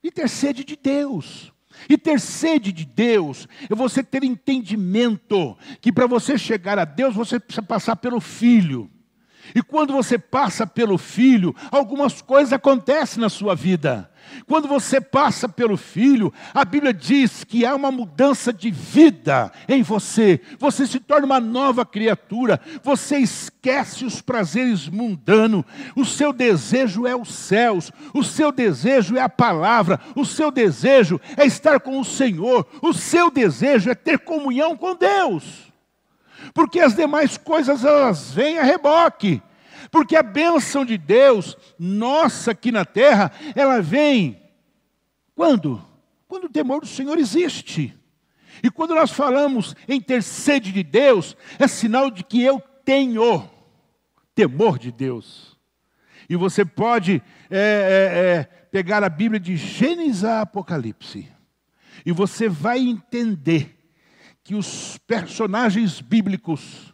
De 0.03 0.11
ter 0.11 0.29
sede 0.29 0.63
de 0.63 0.75
Deus. 0.75 1.51
E 1.89 1.97
ter 1.97 2.19
sede 2.19 2.71
de 2.71 2.85
Deus 2.85 3.47
é 3.69 3.73
você 3.73 4.03
ter 4.03 4.23
entendimento 4.23 5.57
que 5.79 5.91
para 5.91 6.05
você 6.05 6.37
chegar 6.37 6.77
a 6.77 6.85
Deus 6.85 7.15
você 7.15 7.39
precisa 7.39 7.61
passar 7.61 7.95
pelo 7.95 8.19
Filho. 8.19 8.89
E 9.55 9.61
quando 9.61 9.93
você 9.93 10.17
passa 10.17 10.67
pelo 10.67 10.97
Filho, 10.97 11.55
algumas 11.71 12.21
coisas 12.21 12.53
acontecem 12.53 13.19
na 13.19 13.29
sua 13.29 13.55
vida. 13.55 14.10
Quando 14.47 14.67
você 14.67 14.99
passa 14.99 15.47
pelo 15.47 15.77
Filho, 15.77 16.33
a 16.53 16.65
Bíblia 16.65 16.93
diz 16.93 17.43
que 17.43 17.65
há 17.65 17.75
uma 17.75 17.91
mudança 17.91 18.51
de 18.51 18.71
vida 18.71 19.51
em 19.67 19.81
você. 19.81 20.41
Você 20.59 20.85
se 20.85 20.99
torna 20.99 21.25
uma 21.25 21.39
nova 21.39 21.85
criatura. 21.85 22.59
Você 22.83 23.17
esquece 23.17 24.05
os 24.05 24.21
prazeres 24.21 24.87
mundanos. 24.87 25.63
O 25.95 26.05
seu 26.05 26.33
desejo 26.33 27.07
é 27.07 27.15
os 27.15 27.33
céus. 27.33 27.91
O 28.13 28.23
seu 28.23 28.51
desejo 28.51 29.17
é 29.17 29.21
a 29.21 29.29
palavra. 29.29 29.99
O 30.15 30.25
seu 30.25 30.51
desejo 30.51 31.19
é 31.37 31.45
estar 31.45 31.79
com 31.79 31.99
o 31.99 32.05
Senhor. 32.05 32.67
O 32.81 32.93
seu 32.93 33.31
desejo 33.31 33.89
é 33.89 33.95
ter 33.95 34.19
comunhão 34.19 34.75
com 34.75 34.95
Deus 34.95 35.71
porque 36.53 36.79
as 36.79 36.95
demais 36.95 37.37
coisas 37.37 37.85
elas 37.85 38.31
vêm 38.31 38.57
a 38.57 38.63
reboque. 38.63 39.41
Porque 39.91 40.15
a 40.15 40.23
bênção 40.23 40.85
de 40.85 40.97
Deus, 40.97 41.57
nossa 41.77 42.51
aqui 42.51 42.71
na 42.71 42.85
terra, 42.85 43.31
ela 43.53 43.81
vem 43.81 44.41
quando? 45.35 45.83
Quando 46.27 46.45
o 46.45 46.49
temor 46.49 46.79
do 46.79 46.87
Senhor 46.87 47.17
existe. 47.17 47.93
E 48.63 48.69
quando 48.69 48.95
nós 48.95 49.11
falamos 49.11 49.75
em 49.87 49.99
ter 49.99 50.23
sede 50.23 50.71
de 50.71 50.81
Deus, 50.81 51.35
é 51.59 51.67
sinal 51.67 52.09
de 52.09 52.23
que 52.23 52.41
eu 52.41 52.61
tenho 52.85 53.49
temor 54.33 54.79
de 54.79 54.91
Deus. 54.91 55.57
E 56.29 56.35
você 56.35 56.63
pode 56.63 57.21
é, 57.49 57.57
é, 57.57 57.59
é, 57.59 58.43
pegar 58.71 59.03
a 59.03 59.09
Bíblia 59.09 59.39
de 59.39 59.57
Gênesis 59.57 60.23
a 60.23 60.41
Apocalipse, 60.41 61.27
e 62.05 62.11
você 62.11 62.47
vai 62.47 62.79
entender 62.79 63.77
que 64.43 64.55
os 64.55 64.97
personagens 64.99 65.99
bíblicos 65.99 66.90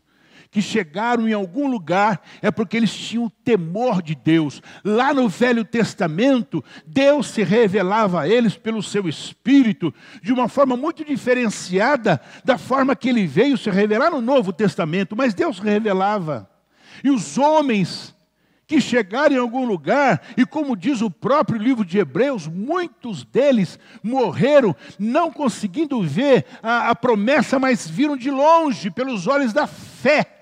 que 0.57 0.61
chegaram 0.63 1.29
em 1.29 1.33
algum 1.33 1.67
lugar 1.67 2.19
é 2.41 2.49
porque 2.49 2.75
eles 2.75 2.91
tinham 2.91 3.29
temor 3.45 4.01
de 4.01 4.15
Deus. 4.15 4.59
Lá 4.83 5.13
no 5.13 5.29
Velho 5.29 5.63
Testamento, 5.63 6.63
Deus 6.83 7.27
se 7.27 7.43
revelava 7.43 8.21
a 8.21 8.27
eles 8.27 8.57
pelo 8.57 8.81
seu 8.81 9.07
espírito 9.07 9.93
de 10.19 10.33
uma 10.33 10.47
forma 10.47 10.75
muito 10.75 11.05
diferenciada 11.05 12.19
da 12.43 12.57
forma 12.57 12.95
que 12.95 13.07
ele 13.07 13.27
veio 13.27 13.55
se 13.55 13.69
revelar 13.69 14.09
no 14.09 14.19
Novo 14.19 14.51
Testamento, 14.51 15.15
mas 15.15 15.35
Deus 15.35 15.59
revelava. 15.59 16.49
E 17.03 17.11
os 17.11 17.37
homens 17.37 18.15
que 18.65 18.81
chegaram 18.81 19.35
em 19.35 19.39
algum 19.39 19.63
lugar, 19.63 20.23
e 20.35 20.43
como 20.43 20.75
diz 20.75 21.03
o 21.03 21.11
próprio 21.11 21.61
livro 21.61 21.85
de 21.85 21.99
Hebreus, 21.99 22.47
muitos 22.47 23.23
deles 23.23 23.77
morreram 24.01 24.75
não 24.97 25.31
conseguindo 25.31 26.01
ver 26.01 26.45
a, 26.63 26.89
a 26.89 26.95
promessa, 26.95 27.59
mas 27.59 27.87
viram 27.87 28.17
de 28.17 28.31
longe, 28.31 28.89
pelos 28.89 29.27
olhos 29.27 29.53
da 29.53 29.67
fé. 29.67 30.36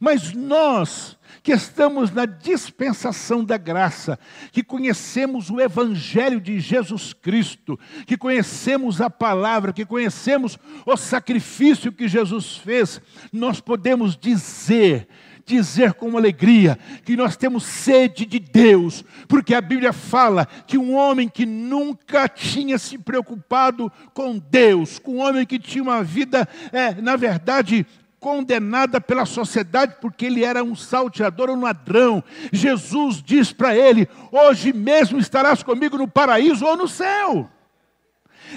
Mas 0.00 0.32
nós, 0.32 1.16
que 1.42 1.52
estamos 1.52 2.10
na 2.10 2.26
dispensação 2.26 3.44
da 3.44 3.56
graça, 3.56 4.18
que 4.52 4.62
conhecemos 4.62 5.50
o 5.50 5.60
Evangelho 5.60 6.40
de 6.40 6.58
Jesus 6.60 7.12
Cristo, 7.12 7.78
que 8.06 8.16
conhecemos 8.16 9.00
a 9.00 9.08
palavra, 9.08 9.72
que 9.72 9.84
conhecemos 9.84 10.58
o 10.84 10.96
sacrifício 10.96 11.92
que 11.92 12.08
Jesus 12.08 12.56
fez, 12.56 13.00
nós 13.32 13.60
podemos 13.60 14.16
dizer 14.16 15.08
dizer 15.46 15.94
com 15.94 16.16
alegria 16.16 16.78
que 17.04 17.16
nós 17.16 17.36
temos 17.36 17.64
sede 17.64 18.24
de 18.24 18.38
Deus, 18.38 19.04
porque 19.28 19.54
a 19.54 19.60
Bíblia 19.60 19.92
fala 19.92 20.46
que 20.66 20.78
um 20.78 20.94
homem 20.94 21.28
que 21.28 21.44
nunca 21.44 22.28
tinha 22.28 22.78
se 22.78 22.96
preocupado 22.96 23.92
com 24.12 24.38
Deus, 24.38 24.98
com 24.98 25.16
um 25.16 25.20
homem 25.20 25.44
que 25.44 25.58
tinha 25.58 25.82
uma 25.82 26.02
vida, 26.02 26.48
é, 26.72 26.94
na 26.94 27.16
verdade, 27.16 27.86
condenada 28.24 29.02
pela 29.02 29.26
sociedade 29.26 29.96
porque 30.00 30.24
ele 30.24 30.42
era 30.42 30.64
um 30.64 30.74
salteador, 30.74 31.50
um 31.50 31.60
ladrão. 31.60 32.24
Jesus 32.50 33.22
diz 33.22 33.52
para 33.52 33.76
ele: 33.76 34.08
Hoje 34.32 34.72
mesmo 34.72 35.18
estarás 35.18 35.62
comigo 35.62 35.98
no 35.98 36.08
paraíso 36.08 36.64
ou 36.64 36.74
no 36.74 36.88
céu. 36.88 37.50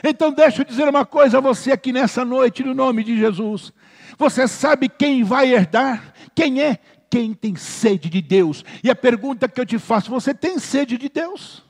Então, 0.01 0.31
deixa 0.31 0.61
eu 0.61 0.65
dizer 0.65 0.87
uma 0.87 1.05
coisa 1.05 1.39
a 1.39 1.41
você 1.41 1.73
aqui 1.73 1.91
nessa 1.91 2.23
noite, 2.23 2.63
no 2.63 2.73
nome 2.73 3.03
de 3.03 3.17
Jesus. 3.17 3.73
Você 4.17 4.47
sabe 4.47 4.87
quem 4.87 5.25
vai 5.25 5.53
herdar? 5.53 6.13
Quem 6.33 6.61
é? 6.61 6.79
Quem 7.09 7.33
tem 7.33 7.57
sede 7.57 8.09
de 8.09 8.21
Deus. 8.21 8.63
E 8.81 8.89
a 8.89 8.95
pergunta 8.95 9.49
que 9.49 9.59
eu 9.59 9.65
te 9.65 9.77
faço: 9.77 10.09
você 10.09 10.33
tem 10.33 10.59
sede 10.59 10.97
de 10.97 11.09
Deus? 11.09 11.61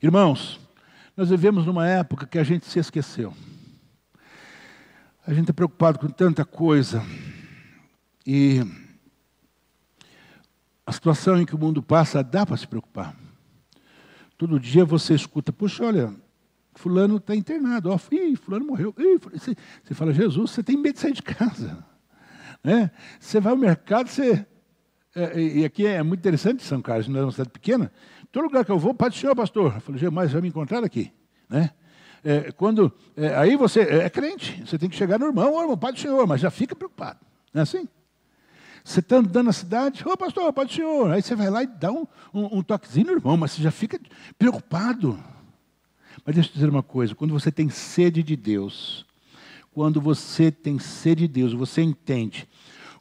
Irmãos, 0.00 0.60
nós 1.16 1.28
vivemos 1.28 1.66
numa 1.66 1.88
época 1.88 2.24
que 2.24 2.38
a 2.38 2.44
gente 2.44 2.66
se 2.66 2.78
esqueceu. 2.78 3.34
A 5.30 5.32
gente 5.32 5.48
é 5.48 5.52
preocupado 5.52 5.96
com 5.96 6.08
tanta 6.08 6.44
coisa. 6.44 7.04
E 8.26 8.60
a 10.84 10.90
situação 10.90 11.40
em 11.40 11.46
que 11.46 11.54
o 11.54 11.58
mundo 11.58 11.80
passa 11.80 12.20
dá 12.20 12.44
para 12.44 12.56
se 12.56 12.66
preocupar. 12.66 13.14
Todo 14.36 14.58
dia 14.58 14.84
você 14.84 15.14
escuta, 15.14 15.52
puxa, 15.52 15.84
olha, 15.84 16.12
fulano 16.74 17.18
está 17.18 17.36
internado, 17.36 17.92
ó, 17.92 17.98
ih, 18.10 18.34
fulano 18.34 18.66
morreu. 18.66 18.92
Ih, 18.98 19.18
você, 19.18 19.54
você 19.84 19.94
fala, 19.94 20.12
Jesus, 20.12 20.50
você 20.50 20.64
tem 20.64 20.76
medo 20.76 20.94
de 20.94 21.00
sair 21.00 21.12
de 21.12 21.22
casa. 21.22 21.78
Né? 22.62 22.90
Você 23.18 23.40
vai 23.40 23.52
ao 23.52 23.56
mercado, 23.56 24.08
você. 24.08 24.44
É, 25.14 25.40
e 25.40 25.64
aqui 25.64 25.86
é 25.86 26.02
muito 26.02 26.20
interessante 26.20 26.62
São 26.62 26.82
Carlos, 26.82 27.08
não 27.08 27.20
é 27.20 27.22
uma 27.22 27.30
cidade 27.30 27.50
pequena. 27.50 27.90
Todo 28.32 28.44
lugar 28.44 28.64
que 28.64 28.72
eu 28.72 28.78
vou, 28.78 28.92
do 28.92 29.14
Senhor, 29.14 29.34
pastor. 29.34 29.76
Eu 29.76 29.80
falei, 29.80 30.10
mas 30.10 30.32
vai 30.32 30.42
me 30.42 30.48
encontrar 30.48 30.84
aqui. 30.84 31.10
Né? 31.48 31.70
É, 32.22 32.52
quando, 32.52 32.92
é, 33.16 33.34
aí 33.34 33.56
você 33.56 33.80
é, 33.80 33.96
é, 34.04 34.10
crente, 34.10 34.62
você 34.64 34.78
tem 34.78 34.88
que 34.88 34.96
chegar 34.96 35.18
no 35.18 35.26
irmão, 35.26 35.54
oh, 35.54 35.60
irmão, 35.62 35.76
Pai 35.76 35.92
do 35.92 35.98
Senhor, 35.98 36.26
mas 36.26 36.40
já 36.40 36.50
fica 36.50 36.76
preocupado. 36.76 37.18
Não 37.52 37.60
é 37.60 37.62
assim? 37.62 37.88
Você 38.84 39.00
está 39.00 39.16
andando 39.16 39.46
na 39.46 39.52
cidade, 39.52 40.06
ô 40.06 40.16
pastor, 40.16 40.52
Pai 40.52 40.66
do 40.66 40.72
Senhor. 40.72 41.10
Aí 41.10 41.22
você 41.22 41.34
vai 41.34 41.50
lá 41.50 41.62
e 41.62 41.66
dá 41.66 41.90
um, 41.90 42.06
um, 42.32 42.58
um 42.58 42.62
toquezinho 42.62 43.06
no 43.06 43.12
irmão, 43.12 43.36
mas 43.36 43.52
você 43.52 43.62
já 43.62 43.70
fica 43.70 43.98
preocupado. 44.38 45.18
Mas 46.24 46.34
deixa 46.34 46.50
eu 46.50 46.54
dizer 46.54 46.68
uma 46.68 46.82
coisa: 46.82 47.14
quando 47.14 47.32
você 47.32 47.50
tem 47.50 47.68
sede 47.70 48.22
de 48.22 48.36
Deus, 48.36 49.06
quando 49.72 50.00
você 50.00 50.50
tem 50.50 50.78
sede 50.78 51.26
de 51.26 51.34
Deus, 51.34 51.52
você 51.52 51.82
entende 51.82 52.48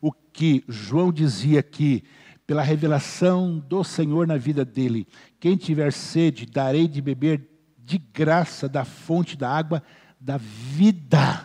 o 0.01 0.11
que 0.11 0.63
João 0.67 1.11
dizia 1.11 1.59
aqui, 1.59 2.03
pela 2.47 2.63
revelação 2.63 3.59
do 3.59 3.83
Senhor 3.83 4.25
na 4.25 4.37
vida 4.37 4.63
dele: 4.63 5.07
quem 5.39 5.55
tiver 5.55 5.91
sede, 5.91 6.45
darei 6.45 6.87
de 6.87 7.01
beber 7.01 7.48
de 7.89 7.97
graça 7.97 8.69
da 8.69 8.85
fonte 8.85 9.35
da 9.35 9.49
água 9.49 9.81
da 10.19 10.37
vida. 10.37 11.43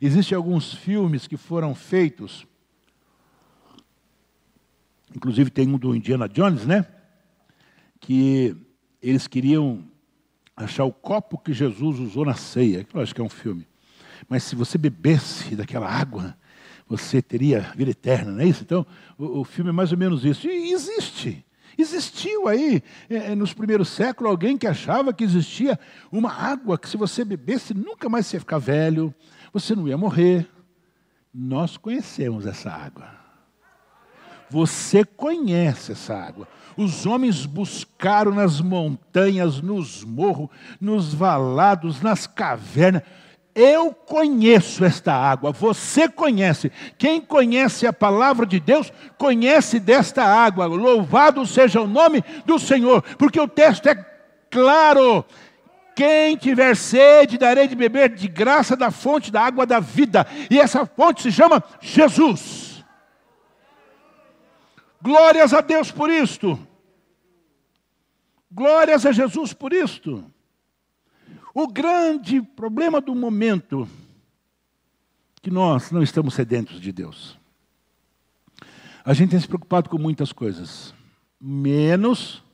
Existem 0.00 0.36
alguns 0.36 0.72
filmes 0.72 1.26
que 1.26 1.36
foram 1.36 1.74
feitos, 1.74 2.46
inclusive 5.12 5.50
tem 5.50 5.66
um 5.66 5.76
do 5.76 5.96
Indiana 5.96 6.28
Jones, 6.28 6.64
né? 6.64 6.86
Que 7.98 8.56
eles 9.02 9.26
queriam 9.26 9.84
achar 10.56 10.84
o 10.84 10.92
copo 10.92 11.36
que 11.36 11.52
Jesus 11.52 11.98
usou 11.98 12.24
na 12.24 12.34
ceia. 12.34 12.86
Lógico 12.94 13.16
que 13.16 13.20
é 13.20 13.24
um 13.24 13.28
filme. 13.28 13.66
Mas 14.28 14.44
se 14.44 14.54
você 14.54 14.78
bebesse 14.78 15.56
daquela 15.56 15.88
água, 15.88 16.38
você 16.86 17.20
teria 17.20 17.72
vida 17.76 17.90
eterna, 17.90 18.30
não 18.30 18.40
é 18.40 18.46
isso? 18.46 18.62
Então, 18.62 18.86
o, 19.18 19.40
o 19.40 19.44
filme 19.44 19.70
é 19.70 19.72
mais 19.72 19.90
ou 19.90 19.98
menos 19.98 20.24
isso. 20.24 20.46
E 20.46 20.72
existe. 20.72 21.44
Existiu 21.78 22.48
aí, 22.48 22.82
é, 23.08 23.14
é, 23.30 23.34
nos 23.36 23.54
primeiros 23.54 23.88
séculos, 23.88 24.32
alguém 24.32 24.58
que 24.58 24.66
achava 24.66 25.12
que 25.12 25.22
existia 25.22 25.78
uma 26.10 26.32
água 26.32 26.76
que, 26.76 26.88
se 26.88 26.96
você 26.96 27.24
bebesse, 27.24 27.72
nunca 27.72 28.08
mais 28.08 28.26
você 28.26 28.36
ia 28.36 28.40
ficar 28.40 28.58
velho, 28.58 29.14
você 29.52 29.76
não 29.76 29.86
ia 29.86 29.96
morrer. 29.96 30.48
Nós 31.32 31.76
conhecemos 31.76 32.46
essa 32.46 32.68
água. 32.68 33.08
Você 34.50 35.04
conhece 35.04 35.92
essa 35.92 36.14
água. 36.14 36.48
Os 36.76 37.06
homens 37.06 37.46
buscaram 37.46 38.34
nas 38.34 38.60
montanhas, 38.60 39.60
nos 39.60 40.02
morros, 40.02 40.48
nos 40.80 41.14
valados, 41.14 42.00
nas 42.00 42.26
cavernas. 42.26 43.02
Eu 43.60 43.92
conheço 43.92 44.84
esta 44.84 45.12
água, 45.12 45.50
você 45.50 46.08
conhece. 46.08 46.70
Quem 46.96 47.20
conhece 47.20 47.88
a 47.88 47.92
palavra 47.92 48.46
de 48.46 48.60
Deus, 48.60 48.92
conhece 49.18 49.80
desta 49.80 50.22
água. 50.22 50.66
Louvado 50.66 51.44
seja 51.44 51.80
o 51.80 51.86
nome 51.88 52.22
do 52.46 52.56
Senhor, 52.56 53.02
porque 53.16 53.40
o 53.40 53.48
texto 53.48 53.88
é 53.88 53.96
claro. 54.48 55.24
Quem 55.96 56.36
tiver 56.36 56.76
sede, 56.76 57.36
darei 57.36 57.66
de 57.66 57.74
beber 57.74 58.10
de 58.10 58.28
graça 58.28 58.76
da 58.76 58.92
fonte 58.92 59.32
da 59.32 59.42
água 59.42 59.66
da 59.66 59.80
vida. 59.80 60.24
E 60.48 60.60
essa 60.60 60.86
fonte 60.86 61.22
se 61.22 61.32
chama 61.32 61.60
Jesus. 61.80 62.84
Glórias 65.02 65.52
a 65.52 65.60
Deus 65.60 65.90
por 65.90 66.10
isto. 66.10 66.56
Glórias 68.48 69.04
a 69.04 69.10
Jesus 69.10 69.52
por 69.52 69.72
isto. 69.72 70.24
O 71.60 71.66
grande 71.66 72.40
problema 72.40 73.00
do 73.00 73.12
momento 73.16 73.88
que 75.42 75.50
nós 75.50 75.90
não 75.90 76.04
estamos 76.04 76.34
sedentos 76.34 76.80
de 76.80 76.92
Deus. 76.92 77.36
A 79.04 79.12
gente 79.12 79.30
tem 79.30 79.40
se 79.40 79.48
preocupado 79.48 79.90
com 79.90 79.98
muitas 79.98 80.32
coisas, 80.32 80.94
menos 81.40 82.44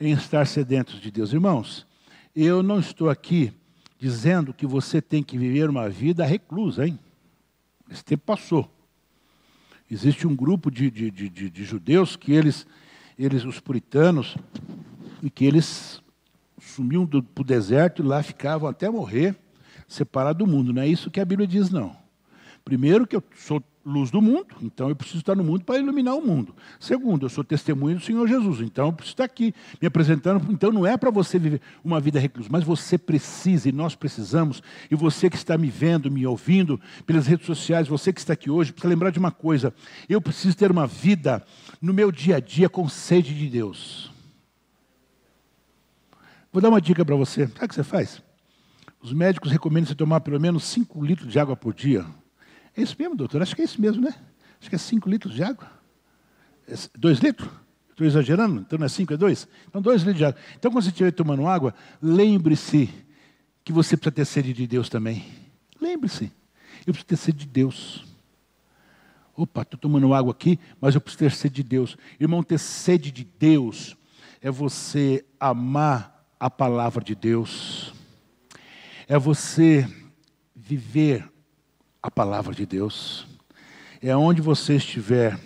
em 0.00 0.10
estar 0.10 0.44
sedentos 0.44 1.00
de 1.00 1.08
Deus. 1.12 1.32
Irmãos, 1.32 1.86
eu 2.34 2.64
não 2.64 2.80
estou 2.80 3.08
aqui 3.08 3.52
dizendo 3.96 4.52
que 4.52 4.66
você 4.66 5.00
tem 5.00 5.22
que 5.22 5.38
viver 5.38 5.70
uma 5.70 5.88
vida 5.88 6.26
reclusa, 6.26 6.84
hein? 6.84 6.98
Esse 7.88 8.04
tempo 8.04 8.24
passou. 8.26 8.68
Existe 9.88 10.26
um 10.26 10.34
grupo 10.34 10.68
de, 10.68 10.90
de, 10.90 11.12
de, 11.12 11.28
de, 11.28 11.48
de 11.48 11.64
judeus 11.64 12.16
que 12.16 12.32
eles, 12.32 12.66
eles, 13.16 13.44
os 13.44 13.60
puritanos, 13.60 14.36
e 15.22 15.30
que 15.30 15.44
eles 15.44 16.02
sumiam 16.76 17.06
para 17.06 17.20
o 17.40 17.44
deserto 17.44 18.02
e 18.02 18.06
lá 18.06 18.22
ficavam 18.22 18.68
até 18.68 18.88
morrer, 18.88 19.34
separados 19.88 20.38
do 20.38 20.46
mundo. 20.46 20.72
Não 20.72 20.82
é 20.82 20.88
isso 20.88 21.10
que 21.10 21.20
a 21.20 21.24
Bíblia 21.24 21.46
diz, 21.46 21.70
não. 21.70 21.96
Primeiro, 22.64 23.06
que 23.06 23.16
eu 23.16 23.22
sou 23.36 23.62
luz 23.84 24.10
do 24.10 24.20
mundo, 24.20 24.48
então 24.60 24.88
eu 24.88 24.96
preciso 24.96 25.20
estar 25.20 25.36
no 25.36 25.44
mundo 25.44 25.64
para 25.64 25.78
iluminar 25.78 26.16
o 26.16 26.26
mundo. 26.26 26.52
Segundo, 26.80 27.24
eu 27.24 27.28
sou 27.28 27.44
testemunho 27.44 27.98
do 27.98 28.02
Senhor 28.02 28.26
Jesus, 28.26 28.60
então 28.60 28.86
eu 28.86 28.92
preciso 28.92 29.14
estar 29.14 29.24
aqui 29.24 29.54
me 29.80 29.86
apresentando. 29.86 30.52
Então 30.52 30.72
não 30.72 30.84
é 30.84 30.96
para 30.96 31.08
você 31.08 31.38
viver 31.38 31.60
uma 31.84 32.00
vida 32.00 32.18
reclusa, 32.18 32.48
mas 32.50 32.64
você 32.64 32.98
precisa 32.98 33.68
e 33.68 33.72
nós 33.72 33.94
precisamos. 33.94 34.60
E 34.90 34.96
você 34.96 35.30
que 35.30 35.36
está 35.36 35.56
me 35.56 35.68
vendo, 35.68 36.10
me 36.10 36.26
ouvindo 36.26 36.80
pelas 37.06 37.28
redes 37.28 37.46
sociais, 37.46 37.86
você 37.86 38.12
que 38.12 38.18
está 38.18 38.32
aqui 38.32 38.50
hoje, 38.50 38.72
precisa 38.72 38.90
lembrar 38.90 39.10
de 39.10 39.20
uma 39.20 39.30
coisa: 39.30 39.72
eu 40.08 40.20
preciso 40.20 40.56
ter 40.56 40.72
uma 40.72 40.88
vida 40.88 41.46
no 41.80 41.94
meu 41.94 42.10
dia 42.10 42.38
a 42.38 42.40
dia 42.40 42.68
com 42.68 42.88
sede 42.88 43.32
de 43.32 43.48
Deus. 43.48 44.15
Vou 46.56 46.62
dar 46.62 46.70
uma 46.70 46.80
dica 46.80 47.04
para 47.04 47.14
você. 47.14 47.46
Sabe 47.48 47.66
o 47.66 47.68
que 47.68 47.74
você 47.74 47.84
faz? 47.84 48.22
Os 49.02 49.12
médicos 49.12 49.52
recomendam 49.52 49.88
você 49.88 49.94
tomar 49.94 50.22
pelo 50.22 50.40
menos 50.40 50.64
5 50.64 51.04
litros 51.04 51.30
de 51.30 51.38
água 51.38 51.54
por 51.54 51.74
dia. 51.74 52.06
É 52.74 52.80
isso 52.80 52.96
mesmo, 52.98 53.14
doutor? 53.14 53.42
Acho 53.42 53.54
que 53.54 53.60
é 53.60 53.66
isso 53.66 53.78
mesmo, 53.78 54.00
né? 54.00 54.14
Acho 54.58 54.70
que 54.70 54.74
é 54.74 54.78
5 54.78 55.06
litros 55.06 55.34
de 55.34 55.42
água. 55.42 55.70
2 56.98 57.18
é 57.18 57.26
litros? 57.26 57.50
Estou 57.90 58.06
exagerando? 58.06 58.62
Então 58.62 58.78
não 58.78 58.86
é 58.86 58.88
5, 58.88 59.12
é 59.12 59.18
2? 59.18 59.46
Então 59.68 59.82
2 59.82 60.00
litros 60.00 60.16
de 60.16 60.24
água. 60.24 60.40
Então 60.58 60.70
quando 60.70 60.82
você 60.82 60.88
estiver 60.88 61.10
tomando 61.10 61.46
água, 61.46 61.74
lembre-se 62.00 62.88
que 63.62 63.70
você 63.70 63.94
precisa 63.94 64.12
ter 64.12 64.24
sede 64.24 64.54
de 64.54 64.66
Deus 64.66 64.88
também. 64.88 65.26
Lembre-se, 65.78 66.32
eu 66.86 66.94
preciso 66.94 67.04
ter 67.06 67.16
sede 67.18 67.38
de 67.40 67.48
Deus. 67.48 68.02
Opa, 69.36 69.60
estou 69.60 69.78
tomando 69.78 70.14
água 70.14 70.32
aqui, 70.32 70.58
mas 70.80 70.94
eu 70.94 71.02
preciso 71.02 71.18
ter 71.18 71.32
sede 71.32 71.56
de 71.56 71.64
Deus. 71.64 71.98
Irmão, 72.18 72.42
ter 72.42 72.58
sede 72.58 73.12
de 73.12 73.24
Deus 73.24 73.94
é 74.40 74.50
você 74.50 75.22
amar 75.38 76.15
a 76.38 76.50
palavra 76.50 77.02
de 77.02 77.14
Deus. 77.14 77.94
É 79.08 79.18
você 79.18 79.88
viver 80.54 81.28
a 82.02 82.10
palavra 82.10 82.54
de 82.54 82.66
Deus. 82.66 83.26
É 84.02 84.14
onde 84.16 84.40
você 84.40 84.76
estiver, 84.76 85.38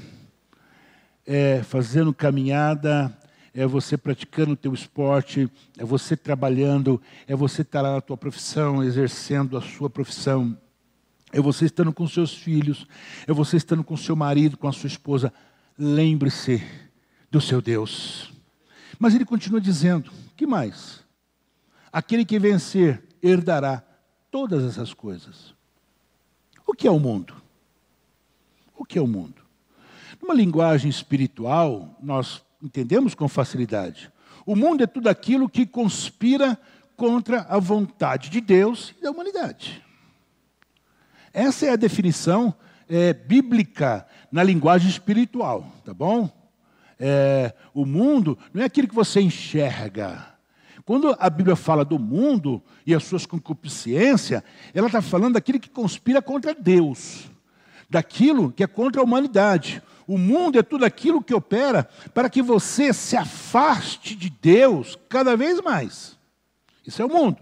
é 1.26 1.62
fazendo 1.62 2.12
caminhada, 2.12 3.16
é 3.54 3.66
você 3.66 3.96
praticando 3.96 4.52
o 4.52 4.56
teu 4.56 4.72
esporte, 4.74 5.50
é 5.78 5.84
você 5.84 6.16
trabalhando, 6.16 7.00
é 7.26 7.34
você 7.34 7.62
estar 7.62 7.82
lá 7.82 7.94
na 7.94 8.00
tua 8.00 8.16
profissão, 8.16 8.82
exercendo 8.82 9.56
a 9.56 9.60
sua 9.60 9.88
profissão, 9.88 10.56
é 11.32 11.40
você 11.40 11.66
estando 11.66 11.92
com 11.92 12.06
seus 12.08 12.34
filhos, 12.34 12.86
é 13.26 13.32
você 13.32 13.56
estando 13.56 13.84
com 13.84 13.96
seu 13.96 14.16
marido, 14.16 14.56
com 14.56 14.68
a 14.68 14.72
sua 14.72 14.88
esposa. 14.88 15.32
Lembre-se 15.78 16.62
do 17.30 17.40
seu 17.40 17.62
Deus. 17.62 18.32
Mas 19.00 19.14
ele 19.14 19.24
continua 19.24 19.60
dizendo: 19.60 20.12
que 20.36 20.46
mais? 20.46 21.00
Aquele 21.90 22.24
que 22.24 22.38
vencer 22.38 23.02
herdará 23.22 23.82
todas 24.30 24.62
essas 24.62 24.92
coisas. 24.92 25.54
O 26.66 26.74
que 26.74 26.86
é 26.86 26.90
o 26.90 27.00
mundo? 27.00 27.34
O 28.76 28.84
que 28.84 28.98
é 28.98 29.02
o 29.02 29.06
mundo? 29.06 29.42
Numa 30.20 30.34
linguagem 30.34 30.90
espiritual, 30.90 31.96
nós 32.00 32.44
entendemos 32.62 33.14
com 33.14 33.26
facilidade. 33.26 34.12
O 34.44 34.54
mundo 34.54 34.84
é 34.84 34.86
tudo 34.86 35.08
aquilo 35.08 35.48
que 35.48 35.66
conspira 35.66 36.60
contra 36.94 37.40
a 37.48 37.58
vontade 37.58 38.28
de 38.28 38.40
Deus 38.40 38.94
e 38.98 39.02
da 39.02 39.10
humanidade. 39.10 39.82
Essa 41.32 41.66
é 41.66 41.70
a 41.70 41.76
definição 41.76 42.54
é, 42.88 43.14
bíblica 43.14 44.06
na 44.30 44.42
linguagem 44.42 44.90
espiritual, 44.90 45.72
tá 45.84 45.94
bom? 45.94 46.39
É, 47.02 47.54
o 47.72 47.86
mundo 47.86 48.38
não 48.52 48.62
é 48.62 48.66
aquilo 48.66 48.86
que 48.86 48.94
você 48.94 49.20
enxerga, 49.22 50.30
quando 50.90 51.16
a 51.20 51.30
Bíblia 51.30 51.54
fala 51.54 51.84
do 51.84 52.00
mundo 52.00 52.60
e 52.84 52.92
as 52.92 53.04
suas 53.04 53.24
concupiscências, 53.24 54.42
ela 54.74 54.88
está 54.88 55.00
falando 55.00 55.34
daquilo 55.34 55.60
que 55.60 55.70
conspira 55.70 56.20
contra 56.20 56.52
Deus, 56.52 57.30
daquilo 57.88 58.50
que 58.50 58.64
é 58.64 58.66
contra 58.66 59.00
a 59.00 59.04
humanidade. 59.04 59.80
O 60.04 60.18
mundo 60.18 60.58
é 60.58 60.62
tudo 60.64 60.84
aquilo 60.84 61.22
que 61.22 61.32
opera 61.32 61.88
para 62.12 62.28
que 62.28 62.42
você 62.42 62.92
se 62.92 63.16
afaste 63.16 64.16
de 64.16 64.30
Deus 64.30 64.98
cada 65.08 65.36
vez 65.36 65.60
mais. 65.60 66.18
Isso 66.84 67.00
é 67.00 67.04
o 67.04 67.08
mundo. 67.08 67.38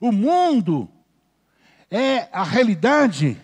O 0.00 0.12
mundo 0.12 0.88
é 1.90 2.28
a 2.32 2.44
realidade 2.44 3.36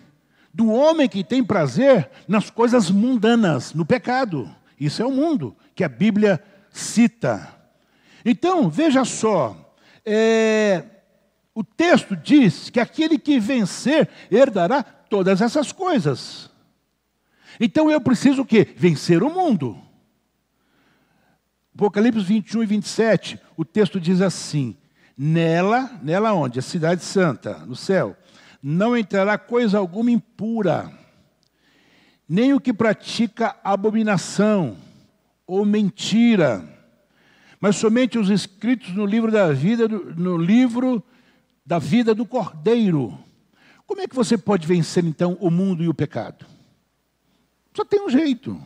do 0.55 0.71
homem 0.71 1.09
que 1.09 1.25
tem 1.25 1.43
prazer 1.43 2.09
nas 2.29 2.51
coisas 2.51 2.89
mundanas, 2.89 3.75
no 3.75 3.85
pecado. 3.85 4.49
Isso 4.79 5.03
é 5.03 5.07
o 5.07 5.11
mundo 5.11 5.57
que 5.75 5.85
a 5.85 5.89
Bíblia 5.89 6.43
cita. 6.71 7.55
Então, 8.25 8.69
veja 8.69 9.05
só, 9.05 9.75
é, 10.05 10.85
o 11.55 11.65
texto 11.65 12.15
diz 12.17 12.71
que 12.71 12.79
aquele 12.79 13.19
que 13.19 13.41
vencer 13.41 14.09
herdará 14.31 14.83
todas 14.83 15.41
essas 15.41 15.73
coisas. 15.73 16.51
Então 17.59 17.91
eu 17.91 18.01
preciso 18.01 18.43
o 18.43 18.47
quê? 18.47 18.67
Vencer 18.77 19.23
o 19.23 19.31
mundo. 19.31 19.77
Apocalipse 21.75 22.23
21 22.23 22.63
e 22.63 22.67
27, 22.67 23.41
o 23.57 23.65
texto 23.65 24.01
diz 24.01 24.21
assim: 24.21 24.77
Nela, 25.17 25.91
nela 26.03 26.33
onde? 26.33 26.59
A 26.59 26.63
cidade 26.63 27.05
santa, 27.05 27.59
no 27.67 27.77
céu, 27.77 28.17
não 28.63 28.97
entrará 28.97 29.39
coisa 29.39 29.79
alguma 29.79 30.11
impura, 30.11 30.93
nem 32.29 32.53
o 32.53 32.61
que 32.61 32.73
pratica 32.73 33.57
abominação 33.65 34.77
ou 35.47 35.65
mentira 35.65 36.79
mas 37.61 37.77
somente 37.77 38.19
os 38.19 38.31
escritos 38.31 38.95
no 38.95 39.05
livro 39.05 39.31
da 39.31 39.53
vida, 39.53 39.89
no 39.89 40.37
livro 40.37 41.03
da 41.67 41.79
vida 41.79 42.15
do 42.15 42.25
Cordeiro. 42.25 43.19
Como 43.87 44.01
é 44.01 44.07
que 44.07 44.15
você 44.15 44.39
pode 44.39 44.67
vencer 44.67 45.05
então 45.05 45.37
o 45.41 45.51
mundo 45.51 45.83
e 45.83 45.89
o 45.89 45.95
pecado? 45.95 46.47
Só 47.75 47.85
tem 47.85 48.01
um 48.01 48.11
jeito. 48.11 48.61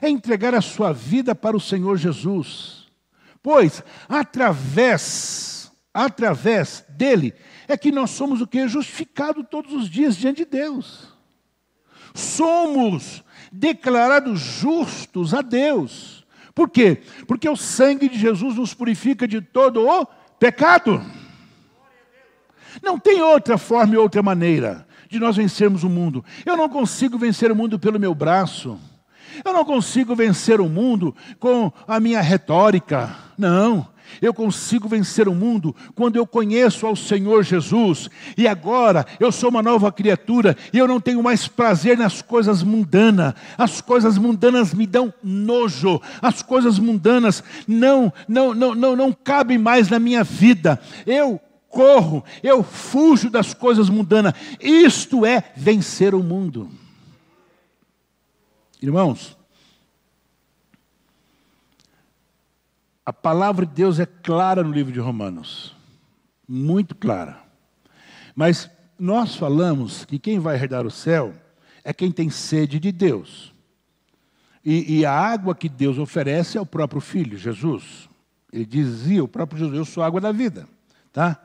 É 0.00 0.08
entregar 0.08 0.54
a 0.54 0.62
sua 0.62 0.92
vida 0.92 1.34
para 1.34 1.56
o 1.56 1.60
Senhor 1.60 1.96
Jesus. 1.96 2.86
Pois 3.42 3.82
através 4.08 5.50
através 5.92 6.82
dele 6.88 7.34
é 7.68 7.76
que 7.76 7.92
nós 7.92 8.10
somos 8.10 8.40
o 8.40 8.46
que 8.46 8.66
justificado 8.66 9.44
todos 9.44 9.74
os 9.74 9.90
dias 9.90 10.16
diante 10.16 10.38
de 10.38 10.50
Deus. 10.50 11.11
Somos 12.14 13.24
declarados 13.52 14.40
justos 14.40 15.34
a 15.34 15.42
Deus 15.42 16.22
por 16.54 16.68
quê? 16.68 17.02
Porque 17.26 17.48
o 17.48 17.56
sangue 17.56 18.08
de 18.08 18.18
Jesus 18.18 18.56
nos 18.56 18.74
purifica 18.74 19.26
de 19.26 19.40
todo 19.40 19.88
o 19.88 20.06
pecado. 20.38 21.02
Não 22.82 22.98
tem 22.98 23.22
outra 23.22 23.56
forma 23.56 23.94
e 23.94 23.98
outra 23.98 24.22
maneira 24.22 24.86
de 25.08 25.18
nós 25.18 25.36
vencermos 25.36 25.84
o 25.84 25.90
mundo. 25.90 26.24
Eu 26.44 26.56
não 26.56 26.68
consigo 26.68 27.18
vencer 27.18 27.50
o 27.50 27.56
mundo 27.56 27.78
pelo 27.78 28.00
meu 28.00 28.14
braço. 28.14 28.78
Eu 29.44 29.52
não 29.52 29.64
consigo 29.64 30.14
vencer 30.14 30.60
o 30.60 30.68
mundo 30.68 31.14
com 31.38 31.72
a 31.86 31.98
minha 31.98 32.20
retórica. 32.20 33.14
Não. 33.36 33.88
Eu 34.20 34.34
consigo 34.34 34.88
vencer 34.88 35.28
o 35.28 35.34
mundo 35.34 35.74
quando 35.94 36.16
eu 36.16 36.26
conheço 36.26 36.86
ao 36.86 36.96
Senhor 36.96 37.42
Jesus. 37.42 38.10
E 38.36 38.46
agora 38.46 39.06
eu 39.18 39.30
sou 39.32 39.48
uma 39.48 39.62
nova 39.62 39.90
criatura 39.90 40.56
e 40.72 40.78
eu 40.78 40.88
não 40.88 41.00
tenho 41.00 41.22
mais 41.22 41.48
prazer 41.48 41.96
nas 41.96 42.20
coisas 42.20 42.62
mundanas. 42.62 43.34
As 43.56 43.80
coisas 43.80 44.18
mundanas 44.18 44.74
me 44.74 44.86
dão 44.86 45.12
nojo. 45.22 46.00
As 46.20 46.42
coisas 46.42 46.78
mundanas 46.78 47.42
não 47.66 48.12
não 48.28 48.54
não 48.54 48.74
não, 48.74 48.96
não 48.96 49.12
cabem 49.12 49.58
mais 49.58 49.88
na 49.88 49.98
minha 49.98 50.24
vida. 50.24 50.80
Eu 51.06 51.40
corro, 51.68 52.22
eu 52.42 52.62
fujo 52.62 53.30
das 53.30 53.54
coisas 53.54 53.88
mundanas. 53.88 54.34
Isto 54.60 55.24
é 55.24 55.42
vencer 55.56 56.14
o 56.14 56.22
mundo. 56.22 56.68
Irmãos, 58.80 59.36
A 63.04 63.12
palavra 63.12 63.66
de 63.66 63.72
Deus 63.72 63.98
é 63.98 64.06
clara 64.06 64.62
no 64.62 64.70
livro 64.70 64.92
de 64.92 65.00
Romanos, 65.00 65.74
muito 66.48 66.94
clara. 66.94 67.42
Mas 68.34 68.70
nós 68.98 69.34
falamos 69.34 70.04
que 70.04 70.18
quem 70.18 70.38
vai 70.38 70.54
herdar 70.54 70.86
o 70.86 70.90
céu 70.90 71.34
é 71.82 71.92
quem 71.92 72.12
tem 72.12 72.30
sede 72.30 72.78
de 72.78 72.92
Deus. 72.92 73.52
E, 74.64 74.98
e, 74.98 75.04
a 75.04 75.12
água 75.12 75.56
que 75.56 75.68
Deus 75.68 75.98
oferece 75.98 76.56
é 76.56 76.60
o 76.60 76.66
próprio 76.66 77.00
Filho, 77.00 77.36
Jesus. 77.36 78.08
Ele 78.52 78.64
dizia, 78.64 79.24
o 79.24 79.26
próprio 79.26 79.58
Jesus, 79.58 79.76
eu 79.76 79.84
sou 79.84 80.04
a 80.04 80.06
água 80.06 80.20
da 80.20 80.30
vida. 80.30 80.68
Tá? 81.12 81.36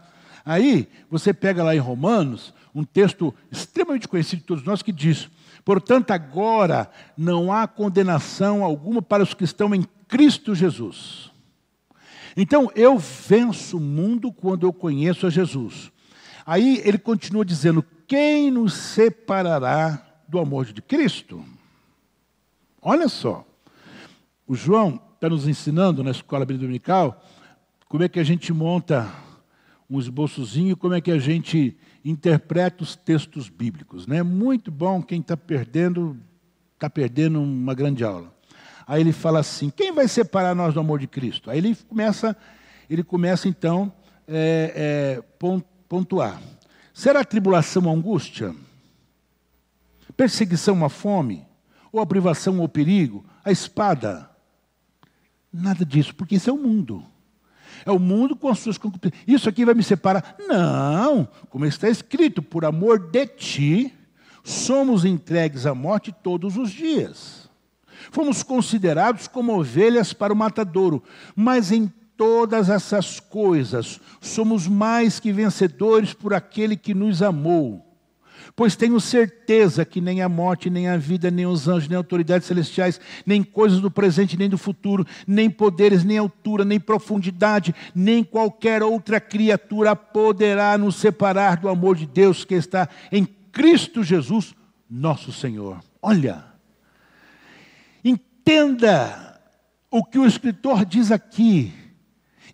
Aí, 0.46 0.88
você 1.10 1.34
pega 1.34 1.63
lá 1.63 1.76
em 1.76 1.80
Romanos, 1.80 2.54
um 2.76 2.84
texto 2.84 3.34
extremamente 3.52 4.08
conhecido 4.08 4.41
de 4.41 4.46
todos 4.46 4.63
nós 4.63 4.84
que 4.84 4.91
diz: 4.91 5.28
Portanto, 5.65 6.12
agora 6.12 6.91
não 7.17 7.52
há 7.52 7.67
condenação 7.67 8.63
alguma 8.63 9.02
para 9.02 9.24
os 9.24 9.34
que 9.34 9.43
estão 9.43 9.74
em 9.74 9.84
Cristo 10.08 10.54
Jesus. 10.54 11.32
Então, 12.39 12.71
eu 12.76 13.00
venço 13.00 13.78
o 13.78 13.82
mundo 13.82 14.32
quando 14.32 14.67
eu 14.67 14.71
conheço 14.71 15.26
a 15.26 15.30
Jesus. 15.32 15.91
Aí 16.45 16.80
ele 16.86 17.00
continua 17.00 17.43
dizendo: 17.43 17.84
quem 18.08 18.52
nos 18.52 18.73
separará 18.73 20.06
do 20.28 20.38
amor 20.38 20.65
de 20.65 20.82
Cristo? 20.82 21.43
Olha 22.80 23.10
só, 23.10 23.43
o 24.45 24.56
João 24.56 25.02
está 25.15 25.28
nos 25.28 25.47
ensinando 25.47 26.04
na 26.04 26.12
escola 26.12 26.45
bíblica 26.45 26.67
dominical 26.67 27.23
como 27.89 28.04
é 28.04 28.10
que 28.10 28.19
a 28.19 28.23
gente 28.23 28.54
monta 28.54 29.12
um 29.89 30.00
esboçozinho, 30.00 30.78
como 30.78 30.93
é 30.93 31.02
que 31.02 31.12
a 31.12 31.17
gente 31.17 31.76
interpreta 32.06 32.84
os 32.84 32.95
textos 32.95 33.50
bíblicos. 33.50 34.06
Né? 34.06 34.21
Muito 34.21 34.69
bom, 34.69 35.02
quem 35.02 35.21
está 35.21 35.36
perdendo, 35.36 36.17
está 36.76 36.89
perdendo 36.89 37.41
uma 37.41 37.73
grande 37.73 38.04
aula. 38.04 38.37
Aí 38.88 39.02
ele 39.02 39.12
fala 39.12 39.39
assim: 39.39 39.69
quem 39.69 39.91
vai 39.91 40.08
separar 40.08 40.56
nós 40.56 40.73
do 40.73 40.80
amor 40.80 41.00
de 41.00 41.08
Cristo? 41.08 41.52
Aí 41.52 41.58
ele 41.58 41.76
começa, 41.76 42.38
ele 42.89 43.04
começa 43.04 43.50
então 43.50 43.91
é, 44.28 45.19
é, 45.19 45.47
pontuar. 45.89 46.41
Será 46.93 47.19
a 47.19 47.26
tribulação 47.26 47.89
a 47.89 47.93
angústia? 47.93 48.56
Perseguição 50.15 50.84
a 50.84 50.89
fome? 50.89 51.45
Ou 51.91 52.02
a 52.02 52.06
privação 52.06 52.60
ou 52.60 52.67
perigo? 52.67 53.23
A 53.43 53.52
espada? 53.52 54.30
Nada 55.52 55.86
disso, 55.86 56.15
porque 56.15 56.36
isso 56.36 56.50
é 56.50 56.54
o 56.54 56.58
mundo. 56.58 57.04
É 57.86 57.91
o 57.91 58.00
mundo 58.00 58.36
com 58.36 58.47
as 58.47 58.60
suas 58.60 58.78
concupiscências. 58.78 59.23
Isso 59.28 59.47
aqui 59.47 59.63
vai 59.63 59.73
me 59.73 59.84
separar? 59.84 60.36
Não, 60.39 61.28
como 61.50 61.65
está 61.65 61.88
escrito, 61.89 62.41
por 62.41 62.65
amor 62.65 63.00
de 63.12 63.28
ti, 63.28 63.93
somos 64.43 65.06
entregues 65.06 65.65
à 65.65 65.76
morte 65.76 66.12
todos 66.12 66.58
os 66.58 66.71
dias. 66.71 67.47
Fomos 68.12 68.44
considerados 68.44 69.28
como 69.28 69.58
ovelhas 69.58 70.14
para 70.14 70.34
o 70.34 70.36
matadouro, 70.36 71.04
mas 71.36 71.72
em 71.72 71.92
todas 72.16 72.70
essas 72.70 73.20
coisas 73.20 74.02
somos 74.20 74.68
mais 74.68 75.20
que 75.20 75.32
vencedores 75.32 76.14
por 76.14 76.34
aquele 76.34 76.76
que 76.76 76.94
nos 76.94 77.22
amou. 77.22 77.88
Pois 78.56 78.76
tenho 78.76 79.00
certeza 79.00 79.86
que 79.86 80.02
nem 80.02 80.24
a 80.24 80.28
morte, 80.28 80.68
nem 80.68 80.88
a 80.88 80.98
vida, 80.98 81.30
nem 81.30 81.46
os 81.46 81.68
anjos, 81.68 81.88
nem 81.88 81.96
autoridades 81.96 82.48
celestiais, 82.48 83.00
nem 83.24 83.44
coisas 83.44 83.80
do 83.80 83.92
presente, 83.92 84.36
nem 84.36 84.50
do 84.50 84.58
futuro, 84.58 85.06
nem 85.28 85.48
poderes, 85.48 86.04
nem 86.04 86.18
altura, 86.18 86.66
nem 86.66 86.80
profundidade, 86.80 87.76
nem 87.94 88.24
qualquer 88.24 88.82
outra 88.82 89.22
criatura 89.22 89.96
poderá 89.96 90.76
nos 90.76 90.96
separar 90.96 91.58
do 91.58 91.70
amor 91.70 91.96
de 91.96 92.08
Deus 92.08 92.44
que 92.44 92.56
está 92.56 92.90
em 93.12 93.26
Cristo 93.52 94.04
Jesus, 94.04 94.56
nosso 94.90 95.32
Senhor. 95.32 95.80
Olha, 96.02 96.47
entenda 98.48 99.42
o 99.92 100.02
que 100.06 100.18
o 100.18 100.26
escritor 100.26 100.86
diz 100.86 101.12
aqui. 101.12 101.74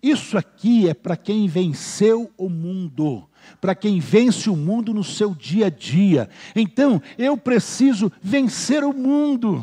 Isso 0.02 0.36
aqui 0.36 0.88
é 0.88 0.92
para 0.92 1.16
quem 1.16 1.46
venceu 1.46 2.30
o 2.36 2.48
mundo 2.48 3.28
para 3.60 3.74
quem 3.74 4.00
vence 4.00 4.48
o 4.48 4.56
mundo 4.56 4.94
no 4.94 5.04
seu 5.04 5.34
dia 5.34 5.66
a 5.66 5.68
dia. 5.68 6.30
Então, 6.56 7.00
eu 7.18 7.36
preciso 7.36 8.10
vencer 8.22 8.82
o 8.82 8.92
mundo. 8.94 9.62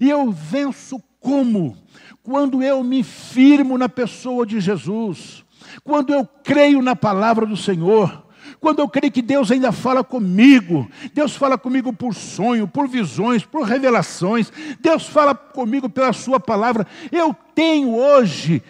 E 0.00 0.08
eu 0.08 0.32
venço 0.32 1.02
como? 1.20 1.76
Quando 2.22 2.62
eu 2.62 2.82
me 2.82 3.02
firmo 3.02 3.76
na 3.76 3.86
pessoa 3.86 4.46
de 4.46 4.60
Jesus, 4.60 5.44
quando 5.84 6.10
eu 6.14 6.26
creio 6.42 6.80
na 6.80 6.96
palavra 6.96 7.44
do 7.44 7.56
Senhor, 7.56 8.25
quando 8.60 8.80
eu 8.80 8.88
creio 8.88 9.12
que 9.12 9.22
Deus 9.22 9.50
ainda 9.50 9.72
fala 9.72 10.02
comigo, 10.02 10.90
Deus 11.12 11.36
fala 11.36 11.58
comigo 11.58 11.92
por 11.92 12.14
sonho, 12.14 12.66
por 12.66 12.88
visões, 12.88 13.44
por 13.44 13.62
revelações, 13.62 14.52
Deus 14.80 15.06
fala 15.06 15.34
comigo 15.34 15.88
pela 15.88 16.12
Sua 16.12 16.40
palavra. 16.40 16.86
Eu 17.12 17.34
tenho 17.54 17.94
hoje 17.94 18.62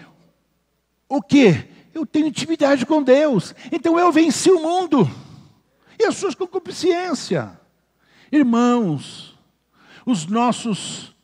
o 1.09 1.23
que? 1.23 1.65
Eu 1.95 2.05
tenho 2.05 2.27
intimidade 2.27 2.85
com 2.85 3.03
Deus. 3.03 3.55
Então 3.73 3.99
eu 3.99 4.13
venci 4.13 4.51
o 4.51 4.61
mundo 4.61 5.11
e 5.99 6.05
as 6.05 6.17
suas 6.17 6.35
concupiscências. 6.35 7.49
Irmãos, 8.31 9.37
os 10.05 10.27
nossos 10.27 11.15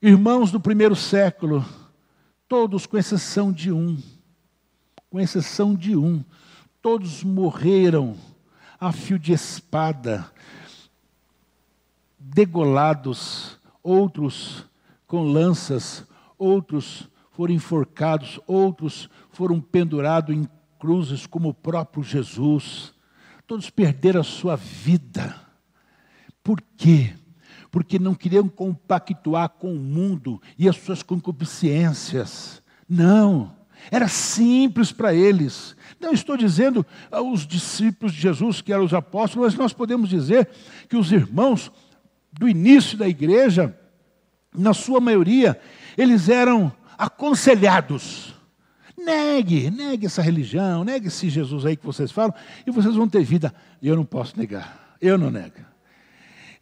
irmãos 0.00 0.50
do 0.50 0.60
primeiro 0.60 0.96
século, 0.96 1.64
todos 2.48 2.84
com 2.84 2.98
exceção 2.98 3.52
de 3.52 3.70
um, 3.72 3.96
com 5.08 5.20
exceção 5.20 5.74
de 5.74 5.96
um, 5.96 6.22
todos 6.82 7.22
morreram 7.22 8.16
a 8.78 8.90
fio 8.90 9.16
de 9.16 9.32
espada, 9.32 10.28
degolados, 12.18 13.56
outros 13.80 14.66
com 15.06 15.22
lanças, 15.22 16.04
outros 16.36 17.08
foram 17.30 17.54
enforcados, 17.54 18.40
outros 18.46 19.08
foram 19.30 19.60
pendurados 19.60 20.34
em 20.34 20.48
cruzes, 20.78 21.26
como 21.26 21.50
o 21.50 21.54
próprio 21.54 22.02
Jesus. 22.02 22.92
Todos 23.46 23.70
perderam 23.70 24.20
a 24.20 24.24
sua 24.24 24.56
vida. 24.56 25.36
Por 26.42 26.60
quê? 26.76 27.14
Porque 27.70 27.98
não 27.98 28.14
queriam 28.14 28.48
compactuar 28.48 29.50
com 29.50 29.72
o 29.72 29.78
mundo 29.78 30.42
e 30.58 30.68
as 30.68 30.76
suas 30.76 31.02
concupiscências. 31.02 32.60
Não, 32.88 33.54
era 33.90 34.08
simples 34.08 34.92
para 34.92 35.14
eles. 35.14 35.76
Não 36.00 36.12
estou 36.12 36.36
dizendo 36.36 36.84
aos 37.10 37.46
discípulos 37.46 38.12
de 38.12 38.20
Jesus, 38.20 38.60
que 38.60 38.72
eram 38.72 38.84
os 38.84 38.94
apóstolos, 38.94 39.52
mas 39.52 39.58
nós 39.58 39.72
podemos 39.72 40.08
dizer 40.08 40.48
que 40.88 40.96
os 40.96 41.12
irmãos 41.12 41.70
do 42.32 42.48
início 42.48 42.96
da 42.96 43.08
igreja, 43.08 43.76
na 44.54 44.74
sua 44.74 45.00
maioria, 45.00 45.60
eles 45.96 46.28
eram 46.28 46.72
aconselhados. 46.96 48.34
Negue, 48.96 49.70
negue 49.70 50.06
essa 50.06 50.22
religião, 50.22 50.84
negue 50.84 51.08
esse 51.08 51.28
Jesus 51.28 51.66
aí 51.66 51.76
que 51.76 51.84
vocês 51.84 52.10
falam, 52.12 52.34
e 52.66 52.70
vocês 52.70 52.94
vão 52.94 53.08
ter 53.08 53.24
vida. 53.24 53.52
Eu 53.82 53.96
não 53.96 54.04
posso 54.04 54.38
negar, 54.38 54.96
eu 55.00 55.18
não 55.18 55.30
nego. 55.30 55.71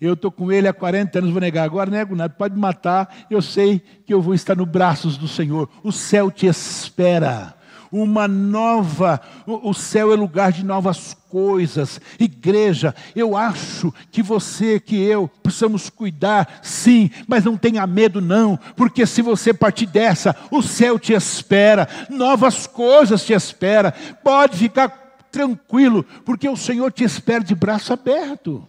Eu 0.00 0.14
estou 0.14 0.30
com 0.30 0.50
ele 0.50 0.66
há 0.66 0.72
40 0.72 1.18
anos, 1.18 1.30
vou 1.30 1.40
negar 1.40 1.64
agora, 1.64 1.90
nego 1.90 2.16
nada, 2.16 2.32
pode 2.32 2.56
matar, 2.56 3.26
eu 3.30 3.42
sei 3.42 3.82
que 4.06 4.14
eu 4.14 4.22
vou 4.22 4.34
estar 4.34 4.56
nos 4.56 4.66
braços 4.68 5.16
do 5.16 5.28
Senhor. 5.28 5.68
O 5.82 5.92
céu 5.92 6.30
te 6.30 6.46
espera 6.46 7.54
uma 7.92 8.28
nova, 8.28 9.20
o 9.46 9.74
céu 9.74 10.12
é 10.12 10.16
lugar 10.16 10.52
de 10.52 10.64
novas 10.64 11.16
coisas. 11.28 12.00
Igreja, 12.18 12.94
eu 13.16 13.36
acho 13.36 13.92
que 14.10 14.22
você, 14.22 14.78
que 14.78 14.96
eu, 14.96 15.28
precisamos 15.42 15.90
cuidar, 15.90 16.60
sim, 16.62 17.10
mas 17.26 17.44
não 17.44 17.56
tenha 17.56 17.86
medo, 17.86 18.20
não, 18.20 18.58
porque 18.76 19.04
se 19.06 19.22
você 19.22 19.52
partir 19.52 19.86
dessa, 19.86 20.36
o 20.50 20.62
céu 20.62 20.98
te 20.98 21.12
espera, 21.12 21.88
novas 22.08 22.66
coisas 22.66 23.24
te 23.24 23.32
espera. 23.32 23.92
Pode 24.22 24.56
ficar 24.56 24.88
tranquilo, 25.30 26.04
porque 26.24 26.48
o 26.48 26.56
Senhor 26.56 26.92
te 26.92 27.04
espera 27.04 27.42
de 27.42 27.54
braço 27.54 27.92
aberto. 27.92 28.66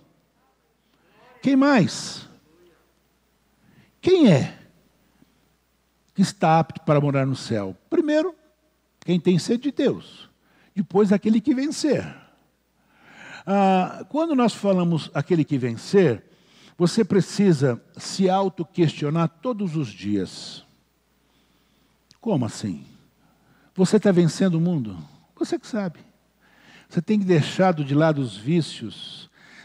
Quem 1.41 1.55
mais? 1.55 2.27
Quem 3.99 4.31
é 4.31 4.57
que 6.13 6.21
está 6.21 6.59
apto 6.59 6.81
para 6.81 7.01
morar 7.01 7.25
no 7.25 7.35
céu? 7.35 7.75
Primeiro, 7.89 8.35
quem 8.99 9.19
tem 9.19 9.39
sede 9.39 9.63
de 9.63 9.71
Deus. 9.71 10.29
Depois, 10.75 11.11
aquele 11.11 11.41
que 11.41 11.53
vencer. 11.53 12.05
Ah, 13.45 14.05
quando 14.09 14.35
nós 14.35 14.53
falamos 14.53 15.09
aquele 15.13 15.43
que 15.43 15.57
vencer, 15.57 16.23
você 16.77 17.03
precisa 17.03 17.81
se 17.97 18.29
auto-questionar 18.29 19.27
todos 19.27 19.75
os 19.75 19.87
dias. 19.87 20.63
Como 22.19 22.45
assim? 22.45 22.85
Você 23.75 23.97
está 23.97 24.11
vencendo 24.11 24.55
o 24.55 24.61
mundo? 24.61 24.97
Você 25.35 25.57
que 25.57 25.67
sabe. 25.67 25.99
Você 26.87 27.01
tem 27.01 27.19
deixado 27.19 27.83
de 27.83 27.95
lado 27.95 28.21
os 28.21 28.37
vícios, 28.37 29.20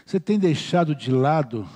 você 0.07 0.21
tem 0.21 0.39
deixado 0.39 0.95
de 0.95 1.11
lado 1.11 1.67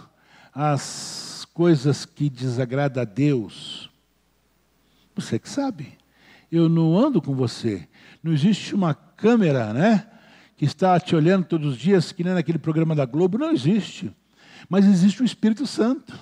as 0.55 1.45
coisas 1.53 2.05
que 2.05 2.29
desagradam 2.29 3.01
a 3.01 3.05
Deus. 3.05 3.91
Você 5.13 5.37
que 5.37 5.49
sabe 5.49 6.01
eu 6.51 6.67
não 6.67 6.97
ando 6.97 7.21
com 7.21 7.33
você. 7.33 7.87
Não 8.21 8.33
existe 8.33 8.75
uma 8.75 8.93
câmera, 8.93 9.73
né? 9.73 10.05
Que 10.57 10.65
está 10.65 10.99
te 10.99 11.15
olhando 11.15 11.45
todos 11.45 11.73
os 11.73 11.77
dias, 11.77 12.11
que 12.11 12.23
nem 12.23 12.33
naquele 12.33 12.57
programa 12.57 12.93
da 12.93 13.05
Globo. 13.05 13.37
Não 13.37 13.51
existe. 13.51 14.11
Mas 14.69 14.85
existe 14.85 15.21
o 15.21 15.25
Espírito 15.25 15.65
Santo. 15.65 16.13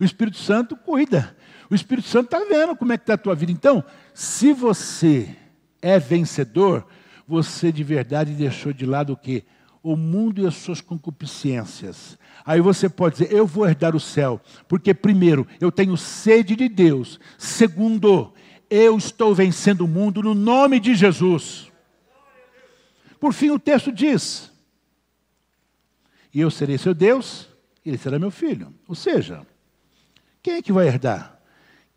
O 0.00 0.04
Espírito 0.04 0.38
Santo 0.38 0.76
cuida. 0.76 1.36
O 1.70 1.74
Espírito 1.74 2.08
Santo 2.08 2.24
está 2.24 2.38
vendo 2.44 2.76
como 2.76 2.92
é 2.92 2.98
que 2.98 3.04
está 3.04 3.14
a 3.14 3.18
tua 3.18 3.34
vida. 3.34 3.52
Então, 3.52 3.84
se 4.12 4.52
você 4.52 5.36
é 5.80 5.98
vencedor, 5.98 6.86
você 7.26 7.70
de 7.70 7.84
verdade 7.84 8.32
deixou 8.32 8.72
de 8.72 8.84
lado 8.84 9.12
o 9.12 9.16
quê? 9.16 9.44
O 9.82 9.96
mundo 9.96 10.40
e 10.40 10.46
as 10.46 10.54
suas 10.54 10.80
concupiscências. 10.80 12.18
Aí 12.44 12.60
você 12.60 12.88
pode 12.88 13.16
dizer, 13.16 13.32
eu 13.32 13.46
vou 13.46 13.66
herdar 13.66 13.96
o 13.96 14.00
céu, 14.00 14.40
porque 14.68 14.94
primeiro, 14.94 15.46
eu 15.60 15.72
tenho 15.72 15.96
sede 15.96 16.54
de 16.54 16.68
Deus. 16.68 17.18
Segundo, 17.36 18.32
eu 18.70 18.96
estou 18.96 19.34
vencendo 19.34 19.82
o 19.82 19.88
mundo 19.88 20.22
no 20.22 20.34
nome 20.34 20.80
de 20.80 20.94
Jesus. 20.94 21.70
Por 23.20 23.32
fim, 23.32 23.50
o 23.50 23.58
texto 23.58 23.92
diz: 23.92 24.50
E 26.32 26.40
eu 26.40 26.50
serei 26.50 26.78
seu 26.78 26.94
Deus, 26.94 27.48
e 27.84 27.90
ele 27.90 27.98
será 27.98 28.18
meu 28.18 28.30
filho. 28.30 28.74
Ou 28.88 28.94
seja, 28.94 29.46
quem 30.42 30.54
é 30.54 30.62
que 30.62 30.72
vai 30.72 30.88
herdar? 30.88 31.40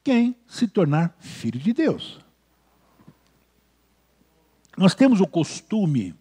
Quem 0.03 0.35
se 0.47 0.67
tornar 0.67 1.15
filho 1.19 1.59
de 1.59 1.73
Deus. 1.73 2.19
Nós 4.77 4.93
temos 4.93 5.21
o 5.21 5.25
costume, 5.25 6.13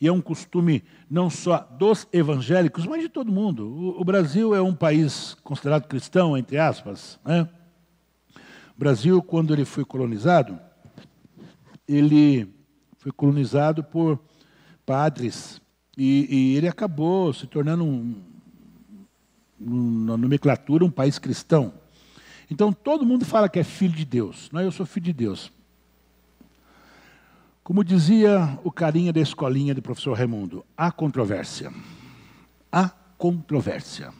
e 0.00 0.08
é 0.08 0.12
um 0.12 0.20
costume 0.20 0.82
não 1.10 1.28
só 1.28 1.58
dos 1.78 2.08
evangélicos, 2.12 2.86
mas 2.86 3.02
de 3.02 3.08
todo 3.08 3.30
mundo. 3.30 3.68
O, 3.68 4.00
o 4.00 4.04
Brasil 4.04 4.54
é 4.54 4.62
um 4.62 4.74
país 4.74 5.36
considerado 5.44 5.86
cristão, 5.86 6.36
entre 6.36 6.56
aspas. 6.56 7.18
Né? 7.24 7.46
O 8.74 8.78
Brasil, 8.78 9.22
quando 9.22 9.52
ele 9.52 9.66
foi 9.66 9.84
colonizado, 9.84 10.58
ele 11.86 12.48
foi 12.96 13.12
colonizado 13.12 13.84
por 13.84 14.18
padres 14.86 15.60
e, 15.98 16.26
e 16.30 16.56
ele 16.56 16.66
acabou 16.66 17.32
se 17.32 17.46
tornando 17.46 17.84
um, 17.84 18.22
na 19.58 20.16
nomenclatura 20.16 20.84
um 20.84 20.90
país 20.90 21.18
cristão. 21.18 21.74
Então 22.50 22.72
todo 22.72 23.04
mundo 23.04 23.24
fala 23.24 23.48
que 23.48 23.58
é 23.58 23.64
filho 23.64 23.94
de 23.94 24.04
Deus. 24.04 24.48
Não, 24.50 24.62
eu 24.62 24.72
sou 24.72 24.86
filho 24.86 25.04
de 25.04 25.12
Deus. 25.12 25.52
Como 27.70 27.84
dizia 27.84 28.58
o 28.64 28.72
carinha 28.72 29.12
da 29.12 29.20
escolinha 29.20 29.72
do 29.72 29.80
professor 29.80 30.18
Raimundo, 30.18 30.66
há 30.76 30.90
controvérsia. 30.90 31.72
Há 32.72 32.88
controvérsia. 33.16 34.12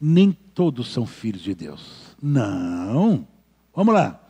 Nem 0.00 0.32
todos 0.32 0.92
são 0.92 1.06
filhos 1.06 1.42
de 1.42 1.54
Deus. 1.54 2.16
Não. 2.20 3.24
Vamos 3.72 3.94
lá. 3.94 4.20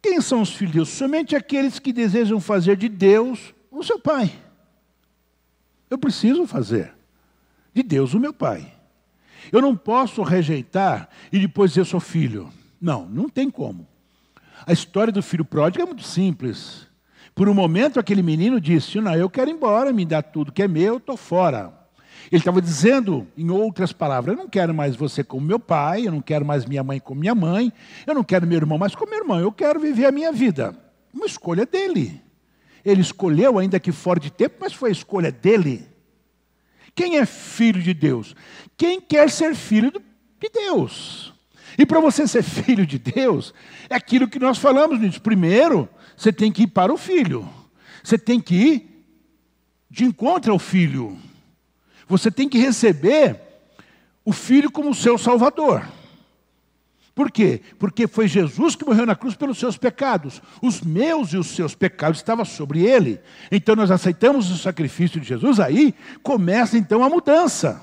Quem 0.00 0.20
são 0.20 0.40
os 0.40 0.50
filhos 0.50 0.70
de 0.70 0.78
Deus? 0.78 0.88
Somente 0.88 1.34
aqueles 1.34 1.80
que 1.80 1.92
desejam 1.92 2.38
fazer 2.38 2.76
de 2.76 2.88
Deus 2.88 3.52
o 3.72 3.82
seu 3.82 3.98
pai. 3.98 4.32
Eu 5.90 5.98
preciso 5.98 6.46
fazer 6.46 6.94
de 7.74 7.82
Deus 7.82 8.14
o 8.14 8.20
meu 8.20 8.32
pai. 8.32 8.72
Eu 9.50 9.60
não 9.60 9.76
posso 9.76 10.22
rejeitar 10.22 11.08
e 11.32 11.40
depois 11.40 11.72
dizer 11.72 11.80
eu 11.80 11.86
sou 11.86 11.98
filho. 11.98 12.52
Não, 12.80 13.04
não 13.04 13.28
tem 13.28 13.50
como. 13.50 13.84
A 14.64 14.72
história 14.72 15.12
do 15.12 15.24
filho 15.24 15.44
pródigo 15.44 15.82
é 15.82 15.86
muito 15.86 16.04
simples. 16.04 16.88
Por 17.40 17.48
um 17.48 17.54
momento, 17.54 17.98
aquele 17.98 18.22
menino 18.22 18.60
disse: 18.60 19.00
Não, 19.00 19.14
eu 19.14 19.30
quero 19.30 19.48
ir 19.48 19.54
embora, 19.54 19.94
me 19.94 20.04
dá 20.04 20.20
tudo 20.20 20.52
que 20.52 20.62
é 20.62 20.68
meu, 20.68 20.92
eu 20.92 20.96
estou 20.98 21.16
fora. 21.16 21.72
Ele 22.30 22.38
estava 22.38 22.60
dizendo, 22.60 23.26
em 23.34 23.48
outras 23.48 23.94
palavras, 23.94 24.36
eu 24.36 24.42
não 24.42 24.46
quero 24.46 24.74
mais 24.74 24.94
você 24.94 25.24
como 25.24 25.46
meu 25.46 25.58
pai, 25.58 26.06
eu 26.06 26.12
não 26.12 26.20
quero 26.20 26.44
mais 26.44 26.66
minha 26.66 26.84
mãe 26.84 27.00
como 27.00 27.18
minha 27.18 27.34
mãe, 27.34 27.72
eu 28.06 28.12
não 28.12 28.22
quero 28.22 28.46
meu 28.46 28.58
irmão 28.58 28.76
mais 28.76 28.94
como 28.94 29.10
meu 29.10 29.20
irmão, 29.20 29.40
eu 29.40 29.50
quero 29.50 29.80
viver 29.80 30.04
a 30.04 30.12
minha 30.12 30.30
vida. 30.30 30.76
Uma 31.14 31.24
escolha 31.24 31.64
dele. 31.64 32.20
Ele 32.84 33.00
escolheu, 33.00 33.58
ainda 33.58 33.80
que 33.80 33.90
fora 33.90 34.20
de 34.20 34.30
tempo, 34.30 34.56
mas 34.60 34.74
foi 34.74 34.90
a 34.90 34.92
escolha 34.92 35.32
dele. 35.32 35.88
Quem 36.94 37.16
é 37.16 37.24
filho 37.24 37.80
de 37.80 37.94
Deus? 37.94 38.36
Quem 38.76 39.00
quer 39.00 39.30
ser 39.30 39.54
filho 39.54 39.90
de 39.90 40.50
Deus. 40.52 41.32
E 41.78 41.86
para 41.86 42.00
você 42.00 42.28
ser 42.28 42.42
filho 42.44 42.84
de 42.84 42.98
Deus, 42.98 43.54
é 43.88 43.94
aquilo 43.94 44.28
que 44.28 44.38
nós 44.38 44.58
falamos. 44.58 45.16
Primeiro, 45.16 45.88
você 46.20 46.30
tem 46.30 46.52
que 46.52 46.64
ir 46.64 46.66
para 46.66 46.92
o 46.92 46.98
filho. 46.98 47.48
Você 48.04 48.18
tem 48.18 48.38
que 48.38 48.54
ir 48.54 49.06
de 49.88 50.04
encontro 50.04 50.52
ao 50.52 50.58
filho. 50.58 51.16
Você 52.06 52.30
tem 52.30 52.46
que 52.46 52.58
receber 52.58 53.40
o 54.22 54.30
filho 54.30 54.70
como 54.70 54.94
seu 54.94 55.16
salvador. 55.16 55.82
Por 57.14 57.30
quê? 57.30 57.62
Porque 57.78 58.06
foi 58.06 58.28
Jesus 58.28 58.76
que 58.76 58.84
morreu 58.84 59.06
na 59.06 59.16
cruz 59.16 59.34
pelos 59.34 59.56
seus 59.56 59.78
pecados. 59.78 60.42
Os 60.60 60.82
meus 60.82 61.32
e 61.32 61.38
os 61.38 61.46
seus 61.46 61.74
pecados 61.74 62.18
estavam 62.18 62.44
sobre 62.44 62.82
ele. 62.82 63.18
Então 63.50 63.74
nós 63.74 63.90
aceitamos 63.90 64.50
o 64.50 64.58
sacrifício 64.58 65.18
de 65.18 65.26
Jesus, 65.26 65.58
aí 65.58 65.94
começa 66.22 66.76
então 66.76 67.02
a 67.02 67.08
mudança. 67.08 67.82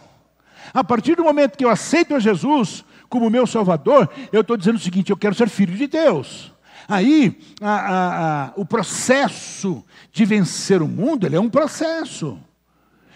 A 0.71 0.83
partir 0.83 1.15
do 1.15 1.23
momento 1.23 1.57
que 1.57 1.65
eu 1.65 1.71
aceito 1.71 2.13
a 2.13 2.19
Jesus 2.19 2.85
como 3.09 3.31
meu 3.31 3.47
Salvador, 3.47 4.07
eu 4.31 4.41
estou 4.41 4.55
dizendo 4.55 4.75
o 4.75 4.79
seguinte: 4.79 5.09
eu 5.09 5.17
quero 5.17 5.33
ser 5.33 5.49
filho 5.49 5.75
de 5.75 5.87
Deus. 5.87 6.55
Aí 6.87 7.37
a, 7.61 7.69
a, 7.69 8.45
a, 8.45 8.53
o 8.55 8.65
processo 8.65 9.83
de 10.11 10.25
vencer 10.25 10.81
o 10.81 10.87
mundo, 10.87 11.25
ele 11.25 11.35
é 11.35 11.39
um 11.39 11.49
processo. 11.49 12.39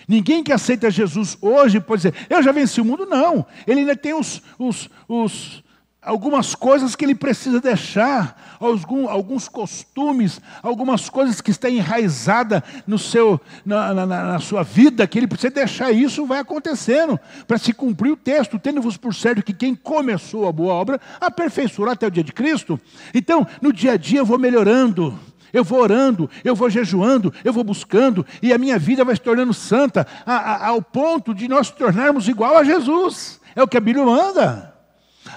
Ninguém 0.08 0.44
que 0.44 0.52
aceita 0.52 0.92
Jesus 0.92 1.38
hoje 1.42 1.80
pode 1.80 2.02
dizer, 2.02 2.28
eu 2.30 2.44
já 2.44 2.52
venci 2.52 2.82
o 2.82 2.86
mundo, 2.86 3.06
não. 3.06 3.46
Ele 3.66 3.82
ainda 3.82 3.96
tem 3.96 4.14
os, 4.14 4.42
os, 4.60 4.90
os 5.08 5.64
algumas 6.02 6.56
coisas 6.56 6.96
que 6.96 7.06
ele 7.06 7.14
precisa 7.14 7.62
deixar, 7.62 8.58
alguns, 8.60 9.48
costumes, 9.48 10.42
algumas 10.64 11.10
coisas 11.10 11.42
que 11.42 11.52
estão 11.52 11.70
enraizadas 11.70 12.64
no 12.88 12.98
seu, 12.98 13.40
na, 13.64 13.94
na, 13.94 14.06
na, 14.06 14.40
sua 14.40 14.64
vida, 14.64 15.06
que 15.06 15.20
ele 15.20 15.28
precisa 15.28 15.54
deixar 15.54 15.92
isso, 15.92 16.26
vai 16.26 16.40
acontecendo, 16.40 17.20
para 17.48 17.60
se 17.60 17.72
cumprir 17.72 18.12
o 18.12 18.18
texto, 18.18 18.58
tendo-vos 18.58 18.98
por 18.98 19.14
certo 19.14 19.44
que 19.44 19.54
quem 19.54 19.76
começou 19.76 20.48
a 20.48 20.52
boa 20.52 20.74
obra, 20.74 21.00
aperfeiçoará 21.20 21.92
até 21.92 22.08
o 22.08 22.12
dia 22.12 22.24
de 22.24 22.34
Cristo. 22.34 22.80
Então, 23.14 23.46
no 23.62 23.72
dia 23.72 23.94
a 23.94 23.98
dia 23.98 24.20
eu 24.20 24.26
vou 24.26 24.40
melhorando, 24.40 25.18
eu 25.54 25.64
vou 25.64 25.82
orando, 25.82 26.28
eu 26.44 26.56
vou 26.56 26.70
jejuando, 26.70 27.32
eu 27.44 27.54
vou 27.54 27.64
buscando, 27.64 28.26
e 28.42 28.52
a 28.52 28.58
minha 28.58 28.80
vida 28.80 29.06
vai 29.06 29.16
se 29.16 29.22
tornando 29.22 29.54
santa, 29.54 30.08
a, 30.26 30.36
a, 30.36 30.68
ao 30.70 30.82
ponto 30.82 31.32
de 31.32 31.48
nós 31.48 31.70
tornarmos 31.70 32.28
igual 32.28 32.58
a 32.58 32.64
Jesus. 32.64 33.40
É 33.56 33.62
o 33.62 33.68
que 33.68 33.78
a 33.78 33.82
Bíblia 33.82 34.04
manda. 34.04 34.71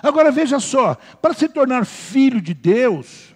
Agora 0.03 0.31
veja 0.31 0.59
só, 0.59 0.95
para 1.21 1.35
se 1.35 1.49
tornar 1.49 1.85
filho 1.85 2.41
de 2.41 2.55
Deus, 2.55 3.35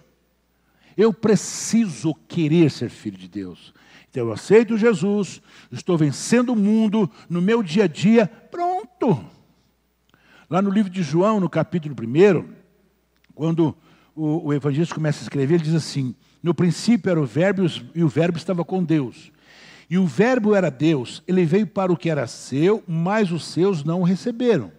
eu 0.97 1.13
preciso 1.13 2.13
querer 2.27 2.71
ser 2.71 2.89
filho 2.89 3.17
de 3.17 3.27
Deus. 3.27 3.73
Então 4.09 4.27
eu 4.27 4.33
aceito 4.33 4.77
Jesus, 4.77 5.41
estou 5.71 5.97
vencendo 5.97 6.53
o 6.53 6.55
mundo 6.55 7.09
no 7.29 7.41
meu 7.41 7.61
dia 7.61 7.83
a 7.83 7.87
dia, 7.87 8.27
pronto. 8.27 9.23
Lá 10.49 10.61
no 10.61 10.71
livro 10.71 10.91
de 10.91 11.03
João, 11.03 11.39
no 11.39 11.49
capítulo 11.49 11.95
1, 11.95 12.45
quando 13.35 13.75
o, 14.15 14.47
o 14.47 14.53
evangelista 14.53 14.95
começa 14.95 15.19
a 15.19 15.23
escrever, 15.23 15.55
ele 15.55 15.63
diz 15.63 15.75
assim: 15.75 16.15
No 16.41 16.55
princípio 16.55 17.11
era 17.11 17.21
o 17.21 17.25
Verbo 17.25 17.65
e 17.93 18.03
o 18.03 18.09
Verbo 18.09 18.37
estava 18.37 18.65
com 18.65 18.83
Deus. 18.83 19.31
E 19.87 19.97
o 19.97 20.05
Verbo 20.05 20.55
era 20.55 20.69
Deus, 20.69 21.23
ele 21.27 21.45
veio 21.45 21.67
para 21.67 21.91
o 21.91 21.97
que 21.97 22.09
era 22.09 22.27
seu, 22.27 22.83
mas 22.87 23.31
os 23.31 23.45
seus 23.45 23.83
não 23.83 24.01
o 24.01 24.03
receberam. 24.03 24.71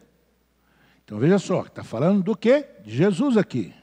Então 1.11 1.19
veja 1.19 1.41
só, 1.41 1.63
está 1.63 1.83
falando 1.83 2.23
do 2.23 2.37
quê? 2.37 2.65
De 2.85 2.97
Jesus 2.97 3.37
aqui. 3.37 3.75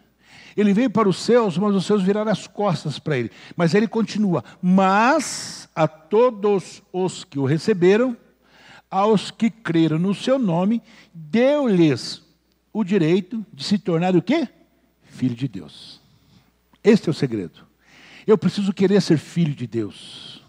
Ele 0.56 0.74
veio 0.74 0.90
para 0.90 1.10
os 1.10 1.18
seus, 1.18 1.58
mas 1.58 1.76
os 1.76 1.86
seus 1.86 2.02
viraram 2.02 2.32
as 2.32 2.48
costas 2.48 3.00
para 3.00 3.18
ele. 3.18 3.30
Mas 3.54 3.76
ele 3.76 3.86
continua: 3.86 4.46
Mas 4.62 5.68
a 5.76 5.90
todos 5.90 6.82
os 6.94 7.26
que 7.26 7.38
o 7.38 7.44
receberam, 7.44 8.16
aos 8.90 9.30
que 9.30 9.50
creram 9.50 10.00
no 10.00 10.16
seu 10.16 10.40
nome, 10.40 10.82
deu-lhes 11.13 12.24
o 12.72 12.82
direito 12.82 13.46
de 13.54 13.62
se 13.62 13.78
tornar 13.78 14.16
o 14.16 14.22
quê? 14.22 14.48
Filho 15.04 15.36
de 15.36 15.50
Deus. 15.50 16.00
Este 16.82 17.10
é 17.10 17.12
o 17.12 17.13
segredo. 17.13 17.68
Eu 18.26 18.38
preciso 18.38 18.72
querer 18.72 19.02
ser 19.02 19.18
filho 19.18 19.54
de 19.54 19.68
Deus. 19.68 20.42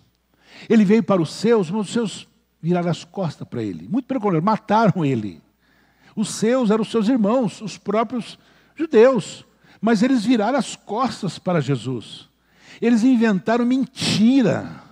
Ele 0.69 0.85
veio 0.85 1.03
para 1.03 1.21
os 1.21 1.33
seus, 1.33 1.73
mas 1.73 1.87
os 1.87 1.93
seus 1.93 2.29
viraram 2.63 2.89
as 2.89 3.03
costas 3.03 3.49
para 3.49 3.65
ele. 3.65 3.89
Muito 3.89 4.07
pelo 4.07 4.21
contrário, 4.21 4.45
mataram 4.47 5.05
ele. 5.05 5.43
Os 6.19 6.31
seus 6.31 6.73
eram 6.73 6.83
os 6.83 6.91
seus 6.91 7.09
irmãos, 7.09 7.61
os 7.61 7.79
próprios 7.79 8.37
judeus. 8.75 9.47
Mas 9.81 10.03
eles 10.03 10.25
viraram 10.25 10.59
as 10.59 10.75
costas 10.75 11.39
para 11.39 11.61
Jesus. 11.61 12.29
Eles 12.83 13.05
inventaram 13.05 13.65
mentira 13.65 14.83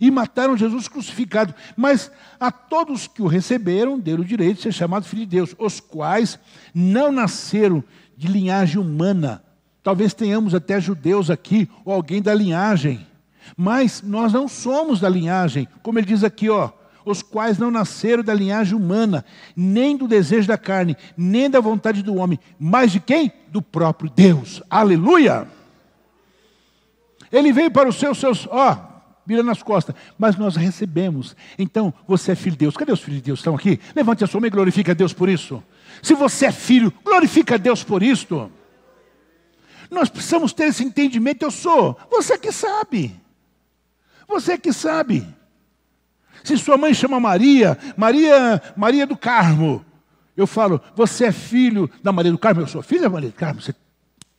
e 0.00 0.10
mataram 0.10 0.56
Jesus 0.56 0.88
crucificado. 0.88 1.54
Mas 1.76 2.10
a 2.40 2.50
todos 2.50 3.06
que 3.06 3.20
o 3.20 3.26
receberam, 3.26 3.98
deram 3.98 4.22
o 4.22 4.24
direito 4.24 4.56
de 4.56 4.62
ser 4.62 4.72
chamado 4.72 5.04
filho 5.04 5.26
de 5.26 5.36
Deus, 5.36 5.54
os 5.58 5.78
quais 5.78 6.38
não 6.74 7.12
nasceram 7.12 7.84
de 8.16 8.26
linhagem 8.26 8.80
humana. 8.80 9.44
Talvez 9.82 10.14
tenhamos 10.14 10.54
até 10.54 10.80
judeus 10.80 11.28
aqui, 11.28 11.68
ou 11.84 11.92
alguém 11.92 12.22
da 12.22 12.32
linhagem. 12.32 13.06
Mas 13.54 14.00
nós 14.00 14.32
não 14.32 14.48
somos 14.48 15.00
da 15.00 15.08
linhagem, 15.10 15.68
como 15.82 15.98
ele 15.98 16.06
diz 16.06 16.24
aqui, 16.24 16.48
ó 16.48 16.72
os 17.04 17.22
quais 17.22 17.58
não 17.58 17.70
nasceram 17.70 18.22
da 18.22 18.34
linhagem 18.34 18.76
humana, 18.76 19.24
nem 19.56 19.96
do 19.96 20.08
desejo 20.08 20.48
da 20.48 20.58
carne, 20.58 20.96
nem 21.16 21.48
da 21.48 21.60
vontade 21.60 22.02
do 22.02 22.16
homem, 22.16 22.38
mas 22.58 22.92
de 22.92 23.00
quem? 23.00 23.32
Do 23.48 23.60
próprio 23.60 24.10
Deus. 24.10 24.62
Aleluia! 24.68 25.46
Ele 27.30 27.52
veio 27.52 27.70
para 27.70 27.88
os 27.88 27.96
seus, 27.96 28.18
seus, 28.18 28.46
ó, 28.50 28.92
vira 29.24 29.42
nas 29.42 29.62
costas, 29.62 29.94
mas 30.18 30.36
nós 30.36 30.56
recebemos. 30.56 31.34
Então, 31.58 31.92
você 32.06 32.32
é 32.32 32.34
filho 32.34 32.52
de 32.52 32.58
Deus. 32.58 32.76
Cadê 32.76 32.92
os 32.92 33.00
filhos 33.00 33.20
de 33.20 33.26
Deus? 33.26 33.38
Estão 33.38 33.54
aqui? 33.54 33.80
Levante 33.94 34.22
a 34.22 34.26
sua 34.26 34.40
mão 34.40 34.46
e 34.46 34.50
glorifique 34.50 34.90
a 34.90 34.94
Deus 34.94 35.12
por 35.12 35.28
isso. 35.28 35.62
Se 36.02 36.14
você 36.14 36.46
é 36.46 36.52
filho, 36.52 36.92
glorifique 37.04 37.54
a 37.54 37.56
Deus 37.56 37.82
por 37.82 38.02
isto. 38.02 38.50
Nós 39.90 40.08
precisamos 40.08 40.52
ter 40.52 40.64
esse 40.64 40.82
entendimento. 40.82 41.42
Eu 41.42 41.50
sou. 41.50 41.98
Você 42.10 42.38
que 42.38 42.50
sabe. 42.50 43.14
Você 44.26 44.58
que 44.58 44.72
sabe. 44.72 45.26
Se 46.42 46.56
sua 46.58 46.76
mãe 46.76 46.92
chama 46.92 47.20
Maria, 47.20 47.78
Maria, 47.96 48.60
Maria 48.76 49.06
do 49.06 49.16
Carmo, 49.16 49.84
eu 50.36 50.46
falo, 50.46 50.80
você 50.94 51.26
é 51.26 51.32
filho 51.32 51.90
da 52.02 52.10
Maria 52.10 52.32
do 52.32 52.38
Carmo, 52.38 52.60
eu 52.60 52.66
sou 52.66 52.82
filho 52.82 53.02
da 53.02 53.10
Maria 53.10 53.28
do 53.28 53.34
Carmo, 53.34 53.60
você 53.60 53.74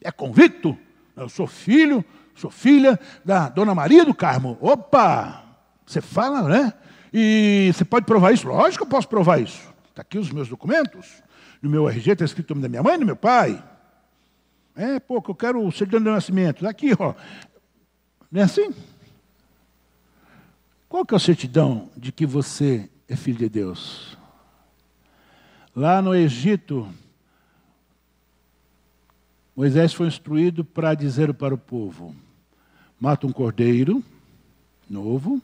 é 0.02 0.12
convicto? 0.12 0.78
Eu 1.16 1.30
sou 1.30 1.48
filho, 1.48 2.04
sou 2.36 2.50
filha 2.50 3.00
da 3.24 3.50
Dona 3.50 3.76
Maria 3.76 4.04
do 4.04 4.14
Carmo. 4.14 4.58
Opa! 4.60 5.44
Você 5.86 6.02
fala, 6.02 6.44
né? 6.44 6.74
E 7.14 7.72
você 7.74 7.86
pode 7.86 8.06
provar 8.06 8.32
isso? 8.32 8.48
Lógico 8.48 8.84
que 8.84 8.88
eu 8.88 8.92
posso 8.96 9.08
provar 9.08 9.40
isso. 9.40 9.62
Está 9.90 10.02
aqui 10.02 10.18
os 10.18 10.32
meus 10.32 10.50
documentos. 10.50 11.22
No 11.62 11.70
meu 11.70 11.88
RG 11.88 12.12
está 12.12 12.26
escrito 12.26 12.52
o 12.52 12.56
nome 12.56 12.64
da 12.64 12.70
minha 12.70 12.82
mãe 12.82 12.96
e 12.96 12.98
do 12.98 13.06
meu 13.06 13.16
pai. 13.16 13.64
É, 14.76 15.00
pô, 15.00 15.22
que 15.22 15.30
eu 15.30 15.36
quero 15.36 15.64
o 15.64 15.72
certidão 15.72 16.00
de 16.00 16.10
nascimento. 16.10 16.58
Está 16.58 16.70
aqui, 16.70 16.92
ó. 16.98 17.14
Não 18.32 18.42
é 18.42 18.44
assim? 18.44 18.74
Qual 21.04 21.08
que 21.10 21.16
é 21.16 21.18
a 21.18 21.20
certidão 21.20 21.90
de 21.98 22.14
que 22.14 22.26
você 22.26 22.90
é 23.10 23.16
filho 23.18 23.40
de 23.40 23.50
Deus? 23.50 24.18
Lá 25.76 26.02
no 26.02 26.16
Egito, 26.16 26.88
Moisés 29.54 29.94
foi 29.94 30.08
instruído 30.08 30.64
para 30.64 30.96
dizer 30.96 31.34
para 31.34 31.54
o 31.54 31.58
povo: 31.58 32.16
mata 32.98 33.28
um 33.28 33.34
cordeiro 33.34 34.02
novo, 34.90 35.42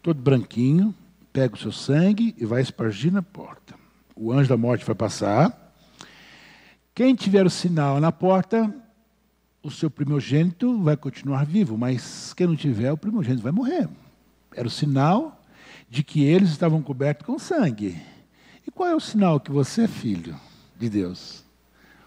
todo 0.00 0.18
branquinho, 0.18 0.94
pega 1.30 1.56
o 1.56 1.58
seu 1.58 1.72
sangue 1.72 2.34
e 2.38 2.46
vai 2.46 2.62
espargir 2.62 3.12
na 3.12 3.20
porta. 3.20 3.74
O 4.16 4.32
anjo 4.32 4.48
da 4.48 4.56
morte 4.56 4.82
vai 4.82 4.94
passar. 4.94 5.74
Quem 6.94 7.14
tiver 7.14 7.44
o 7.44 7.50
sinal 7.50 8.00
na 8.00 8.10
porta, 8.10 8.74
o 9.66 9.70
seu 9.70 9.90
primogênito 9.90 10.80
vai 10.80 10.96
continuar 10.96 11.44
vivo, 11.44 11.76
mas 11.76 12.32
quem 12.34 12.46
não 12.46 12.54
tiver, 12.54 12.92
o 12.92 12.96
primogênito 12.96 13.42
vai 13.42 13.50
morrer. 13.50 13.88
Era 14.54 14.68
o 14.68 14.70
sinal 14.70 15.42
de 15.90 16.04
que 16.04 16.22
eles 16.22 16.50
estavam 16.50 16.80
cobertos 16.80 17.26
com 17.26 17.36
sangue. 17.36 18.00
E 18.64 18.70
qual 18.70 18.88
é 18.88 18.94
o 18.94 19.00
sinal 19.00 19.40
que 19.40 19.50
você 19.50 19.82
é 19.82 19.88
filho 19.88 20.36
de 20.78 20.88
Deus? 20.88 21.44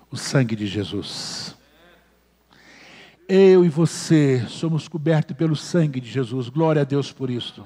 O 0.09 0.15
sangue 0.15 0.55
de 0.55 0.65
Jesus. 0.65 1.53
Eu 3.27 3.65
e 3.65 3.69
você 3.69 4.45
somos 4.47 4.87
cobertos 4.87 5.35
pelo 5.35 5.55
sangue 5.55 5.99
de 5.99 6.09
Jesus. 6.09 6.47
Glória 6.47 6.83
a 6.83 6.85
Deus 6.85 7.11
por 7.11 7.29
isso. 7.29 7.65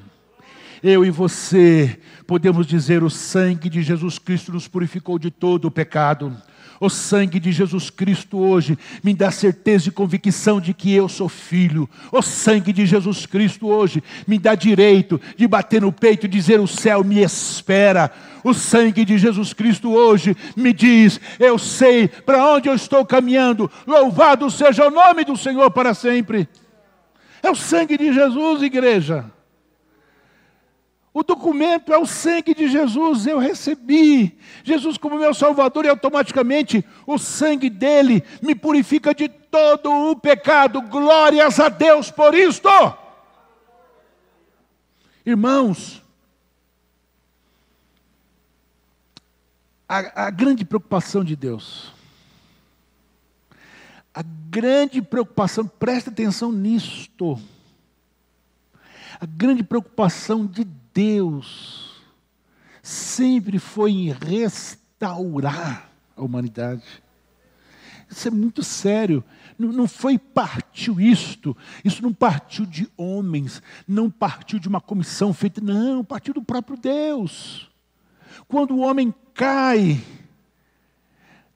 Eu 0.82 1.06
e 1.06 1.12
você 1.12 2.00
podemos 2.26 2.66
dizer: 2.66 3.04
o 3.04 3.12
sangue 3.12 3.70
de 3.70 3.84
Jesus 3.84 4.18
Cristo 4.18 4.52
nos 4.52 4.68
purificou 4.68 5.20
de 5.20 5.30
todo 5.30 5.66
o 5.66 5.72
pecado. 5.72 6.36
O 6.84 6.90
sangue 6.90 7.40
de 7.40 7.50
Jesus 7.50 7.90
Cristo 7.90 8.38
hoje 8.38 8.78
me 9.02 9.14
dá 9.14 9.32
certeza 9.32 9.88
e 9.88 9.92
convicção 9.92 10.60
de 10.60 10.74
que 10.74 10.94
eu 10.94 11.08
sou 11.08 11.30
filho. 11.30 11.90
O 12.12 12.22
sangue 12.22 12.74
de 12.74 12.86
Jesus 12.86 13.26
Cristo 13.26 13.68
hoje 13.68 14.04
me 14.28 14.38
dá 14.38 14.54
direito 14.54 15.18
de 15.38 15.48
bater 15.48 15.82
no 15.82 15.94
peito 15.94 16.26
e 16.26 16.28
dizer: 16.30 16.60
o 16.60 16.68
céu 16.68 17.02
me 17.02 17.24
espera. 17.24 18.12
O 18.44 18.54
sangue 18.54 19.06
de 19.06 19.18
Jesus 19.18 19.54
Cristo 19.54 19.94
hoje 19.94 20.36
me 20.58 20.74
diz: 20.74 21.22
eu 21.40 21.58
sei 21.58 22.10
para 22.10 22.46
onde 22.46 22.68
eu 22.68 22.76
estou 22.76 23.06
caminhando. 23.06 23.72
Louvado 23.88 24.52
seja 24.52 24.86
o 24.86 24.92
nome 24.92 25.24
do 25.24 25.38
Senhor 25.38 25.72
para 25.72 25.94
sempre. 25.94 26.50
É 27.42 27.50
o 27.50 27.56
sangue 27.56 27.98
de 27.98 28.12
Jesus, 28.12 28.62
igreja. 28.62 29.32
O 31.14 31.22
documento 31.22 31.94
é 31.94 31.98
o 31.98 32.08
sangue 32.08 32.56
de 32.56 32.68
Jesus, 32.68 33.28
eu 33.28 33.38
recebi 33.38 34.36
Jesus 34.64 34.98
como 34.98 35.20
meu 35.20 35.32
Salvador 35.32 35.86
e 35.86 35.90
automaticamente 35.90 36.84
o 37.06 37.20
sangue 37.20 37.70
dele 37.70 38.24
me 38.42 38.56
purifica 38.56 39.14
de 39.14 39.30
todo 39.30 39.92
o 39.92 40.16
pecado. 40.16 40.82
Glórias 40.82 41.60
a 41.60 41.70
Deus 41.70 42.10
por 42.10 42.34
isto. 42.34 42.68
Irmãos, 45.24 46.02
a, 49.88 50.26
a 50.26 50.30
grande 50.32 50.66
preocupação 50.66 51.24
de 51.24 51.36
Deus, 51.36 51.94
a 54.12 54.24
grande 54.50 55.00
preocupação, 55.00 55.68
presta 55.68 56.10
atenção 56.10 56.52
nisto, 56.52 57.40
a 59.22 59.28
grande 59.28 59.64
preocupação 59.64 60.48
de 60.48 60.64
Deus 60.64 60.83
Deus 60.94 62.02
sempre 62.82 63.58
foi 63.58 63.92
em 63.92 64.12
restaurar 64.12 65.90
a 66.16 66.22
humanidade. 66.22 66.84
Isso 68.10 68.28
é 68.28 68.32
muito 68.32 68.62
sério. 68.62 69.24
Não, 69.58 69.72
não 69.72 69.88
foi 69.88 70.18
partiu 70.18 71.00
isto, 71.00 71.56
isso 71.84 72.02
não 72.02 72.14
partiu 72.14 72.66
de 72.66 72.90
homens, 72.98 73.62
não 73.88 74.10
partiu 74.10 74.60
de 74.60 74.68
uma 74.68 74.82
comissão 74.82 75.34
feita, 75.34 75.62
não, 75.62 76.04
partiu 76.04 76.34
do 76.34 76.44
próprio 76.44 76.78
Deus. 76.78 77.72
Quando 78.48 78.72
o 78.76 78.80
homem 78.80 79.14
cai, 79.34 80.02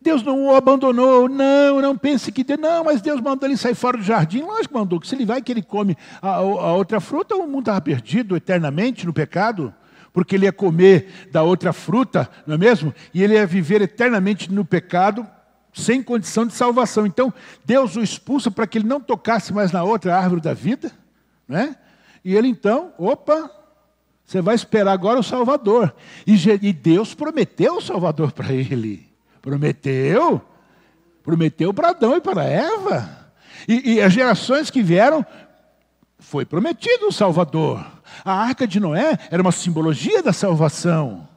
Deus 0.07 0.23
não 0.23 0.45
o 0.45 0.55
abandonou, 0.55 1.27
não, 1.27 1.81
não 1.81 1.97
pense 1.97 2.31
que 2.31 2.41
Deus, 2.41 2.57
não, 2.57 2.81
mas 2.85 3.01
Deus 3.01 3.19
mandou 3.19 3.45
ele 3.45 3.57
sair 3.57 3.75
fora 3.75 3.97
do 3.97 4.03
jardim, 4.03 4.39
lógico 4.39 4.69
que 4.69 4.79
mandou, 4.79 5.01
que 5.01 5.07
se 5.07 5.13
ele 5.13 5.25
vai 5.25 5.41
que 5.41 5.51
ele 5.51 5.61
come 5.61 5.97
a, 6.21 6.29
a 6.35 6.73
outra 6.73 7.01
fruta, 7.01 7.35
o 7.35 7.45
mundo 7.45 7.63
estava 7.63 7.81
perdido 7.81 8.33
eternamente 8.33 9.05
no 9.05 9.11
pecado, 9.11 9.73
porque 10.13 10.37
ele 10.37 10.45
ia 10.45 10.53
comer 10.53 11.27
da 11.29 11.43
outra 11.43 11.73
fruta, 11.73 12.29
não 12.45 12.55
é 12.55 12.57
mesmo? 12.57 12.95
E 13.13 13.21
ele 13.21 13.33
ia 13.33 13.45
viver 13.45 13.81
eternamente 13.81 14.49
no 14.49 14.63
pecado, 14.63 15.27
sem 15.73 16.01
condição 16.01 16.47
de 16.47 16.53
salvação. 16.53 17.05
Então, 17.05 17.33
Deus 17.65 17.97
o 17.97 18.01
expulsa 18.01 18.49
para 18.49 18.65
que 18.65 18.77
ele 18.77 18.87
não 18.87 19.01
tocasse 19.01 19.53
mais 19.53 19.73
na 19.73 19.83
outra 19.83 20.17
árvore 20.17 20.39
da 20.39 20.53
vida, 20.53 20.89
né? 21.45 21.75
E 22.23 22.33
ele 22.33 22.47
então, 22.47 22.93
opa, 22.97 23.51
você 24.23 24.41
vai 24.41 24.55
esperar 24.55 24.93
agora 24.93 25.19
o 25.19 25.23
Salvador. 25.23 25.93
E, 26.25 26.33
e 26.61 26.71
Deus 26.71 27.13
prometeu 27.13 27.75
o 27.75 27.81
Salvador 27.81 28.31
para 28.31 28.53
ele. 28.53 29.06
Prometeu. 29.41 30.41
Prometeu 31.23 31.73
para 31.73 31.89
Adão 31.89 32.15
e 32.15 32.21
para 32.21 32.43
Eva. 32.43 33.09
E, 33.67 33.93
e 33.93 34.01
as 34.01 34.13
gerações 34.13 34.69
que 34.69 34.81
vieram, 34.81 35.25
foi 36.19 36.45
prometido 36.45 37.07
o 37.07 37.11
Salvador. 37.11 37.85
A 38.23 38.33
arca 38.33 38.67
de 38.67 38.79
Noé 38.79 39.17
era 39.29 39.41
uma 39.41 39.51
simbologia 39.51 40.23
da 40.23 40.33
salvação. 40.33 41.27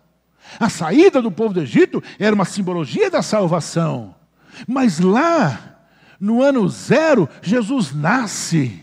A 0.58 0.68
saída 0.68 1.20
do 1.20 1.30
povo 1.30 1.54
do 1.54 1.60
Egito 1.60 2.02
era 2.18 2.34
uma 2.34 2.44
simbologia 2.44 3.10
da 3.10 3.22
salvação. 3.22 4.14
Mas 4.66 4.98
lá, 4.98 5.78
no 6.18 6.42
ano 6.42 6.68
zero, 6.68 7.28
Jesus 7.42 7.94
nasce. 7.94 8.82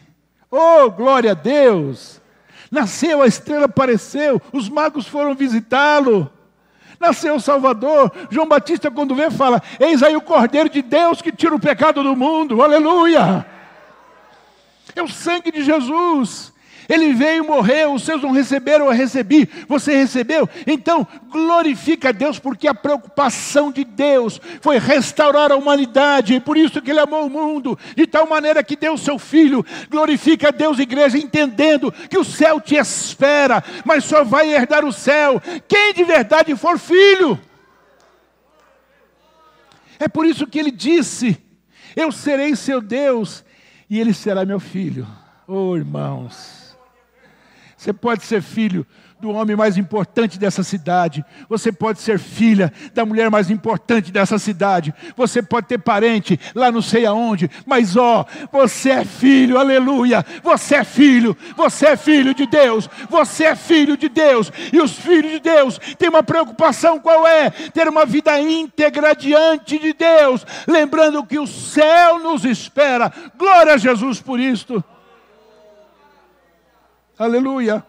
Oh, 0.49 0.89
glória 0.89 1.31
a 1.31 1.35
Deus! 1.35 2.21
Nasceu, 2.69 3.21
a 3.21 3.27
estrela 3.27 3.65
apareceu, 3.65 4.41
os 4.51 4.67
magos 4.67 5.07
foram 5.07 5.33
visitá-lo. 5.33 6.31
Nasceu 6.99 7.35
o 7.35 7.39
Salvador. 7.39 8.11
João 8.29 8.47
Batista, 8.47 8.89
quando 8.89 9.15
vê, 9.15 9.29
fala: 9.29 9.61
Eis 9.79 10.01
aí 10.01 10.15
o 10.15 10.21
Cordeiro 10.21 10.69
de 10.69 10.81
Deus 10.81 11.21
que 11.21 11.31
tira 11.31 11.55
o 11.55 11.59
pecado 11.59 12.03
do 12.03 12.15
mundo. 12.15 12.61
Aleluia! 12.61 13.45
É 14.95 15.01
o 15.01 15.07
sangue 15.07 15.51
de 15.51 15.63
Jesus. 15.63 16.53
Ele 16.89 17.13
veio 17.13 17.43
e 17.43 17.47
morreu, 17.47 17.93
os 17.93 18.03
seus 18.03 18.21
não 18.21 18.31
receberam, 18.31 18.85
eu 18.85 18.91
recebi, 18.91 19.49
você 19.67 19.95
recebeu. 19.95 20.47
Então, 20.65 21.05
glorifica 21.29 22.09
a 22.09 22.11
Deus, 22.11 22.39
porque 22.39 22.67
a 22.67 22.73
preocupação 22.73 23.71
de 23.71 23.83
Deus 23.83 24.39
foi 24.61 24.77
restaurar 24.79 25.51
a 25.51 25.55
humanidade, 25.55 26.33
e 26.33 26.39
por 26.39 26.57
isso 26.57 26.81
que 26.81 26.91
Ele 26.91 26.99
amou 26.99 27.25
o 27.25 27.29
mundo, 27.29 27.77
de 27.95 28.07
tal 28.07 28.27
maneira 28.27 28.63
que 28.63 28.75
deu 28.75 28.93
o 28.93 28.97
seu 28.97 29.17
Filho. 29.19 29.65
Glorifica 29.89 30.49
a 30.49 30.51
Deus, 30.51 30.79
igreja, 30.79 31.17
entendendo 31.17 31.91
que 32.09 32.17
o 32.17 32.23
céu 32.23 32.61
te 32.61 32.75
espera, 32.75 33.63
mas 33.83 34.03
só 34.03 34.23
vai 34.23 34.53
herdar 34.53 34.85
o 34.85 34.93
céu 34.93 35.41
quem 35.67 35.93
de 35.93 36.03
verdade 36.03 36.55
for 36.55 36.77
filho. 36.77 37.39
É 39.99 40.07
por 40.07 40.25
isso 40.25 40.47
que 40.47 40.59
Ele 40.59 40.71
disse: 40.71 41.37
Eu 41.95 42.11
serei 42.11 42.55
seu 42.55 42.81
Deus, 42.81 43.43
e 43.89 43.99
Ele 43.99 44.13
será 44.13 44.45
meu 44.45 44.59
filho. 44.59 45.07
Oh, 45.47 45.75
irmãos. 45.75 46.66
Você 47.87 47.93
pode 47.93 48.25
ser 48.25 48.41
filho 48.41 48.85
do 49.17 49.29
homem 49.29 49.55
mais 49.55 49.77
importante 49.77 50.37
dessa 50.37 50.61
cidade. 50.61 51.23
Você 51.47 51.71
pode 51.71 52.01
ser 52.01 52.19
filha 52.19 52.69
da 52.93 53.05
mulher 53.05 53.31
mais 53.31 53.49
importante 53.49 54.11
dessa 54.11 54.37
cidade. 54.37 54.93
Você 55.15 55.41
pode 55.41 55.67
ter 55.67 55.77
parente 55.77 56.37
lá 56.53 56.69
não 56.69 56.81
sei 56.81 57.05
aonde. 57.05 57.49
Mas 57.65 57.95
ó, 57.95 58.25
você 58.51 58.89
é 58.89 59.05
filho, 59.05 59.57
aleluia. 59.57 60.25
Você 60.43 60.75
é 60.75 60.83
filho. 60.83 61.35
Você 61.55 61.85
é 61.85 61.95
filho 61.95 62.33
de 62.33 62.45
Deus. 62.45 62.89
Você 63.09 63.45
é 63.45 63.55
filho 63.55 63.95
de 63.95 64.09
Deus. 64.09 64.51
E 64.73 64.81
os 64.81 64.91
filhos 64.91 65.31
de 65.31 65.39
Deus 65.39 65.79
têm 65.97 66.09
uma 66.09 66.23
preocupação 66.23 66.99
qual 66.99 67.25
é? 67.25 67.49
Ter 67.49 67.87
uma 67.87 68.05
vida 68.05 68.37
íntegra 68.37 69.15
diante 69.15 69.79
de 69.79 69.93
Deus. 69.93 70.45
Lembrando 70.67 71.25
que 71.25 71.39
o 71.39 71.47
céu 71.47 72.19
nos 72.19 72.43
espera. 72.43 73.09
Glória 73.37 73.75
a 73.75 73.77
Jesus 73.77 74.19
por 74.19 74.41
isto. 74.41 74.83
Aleluia. 77.17 77.83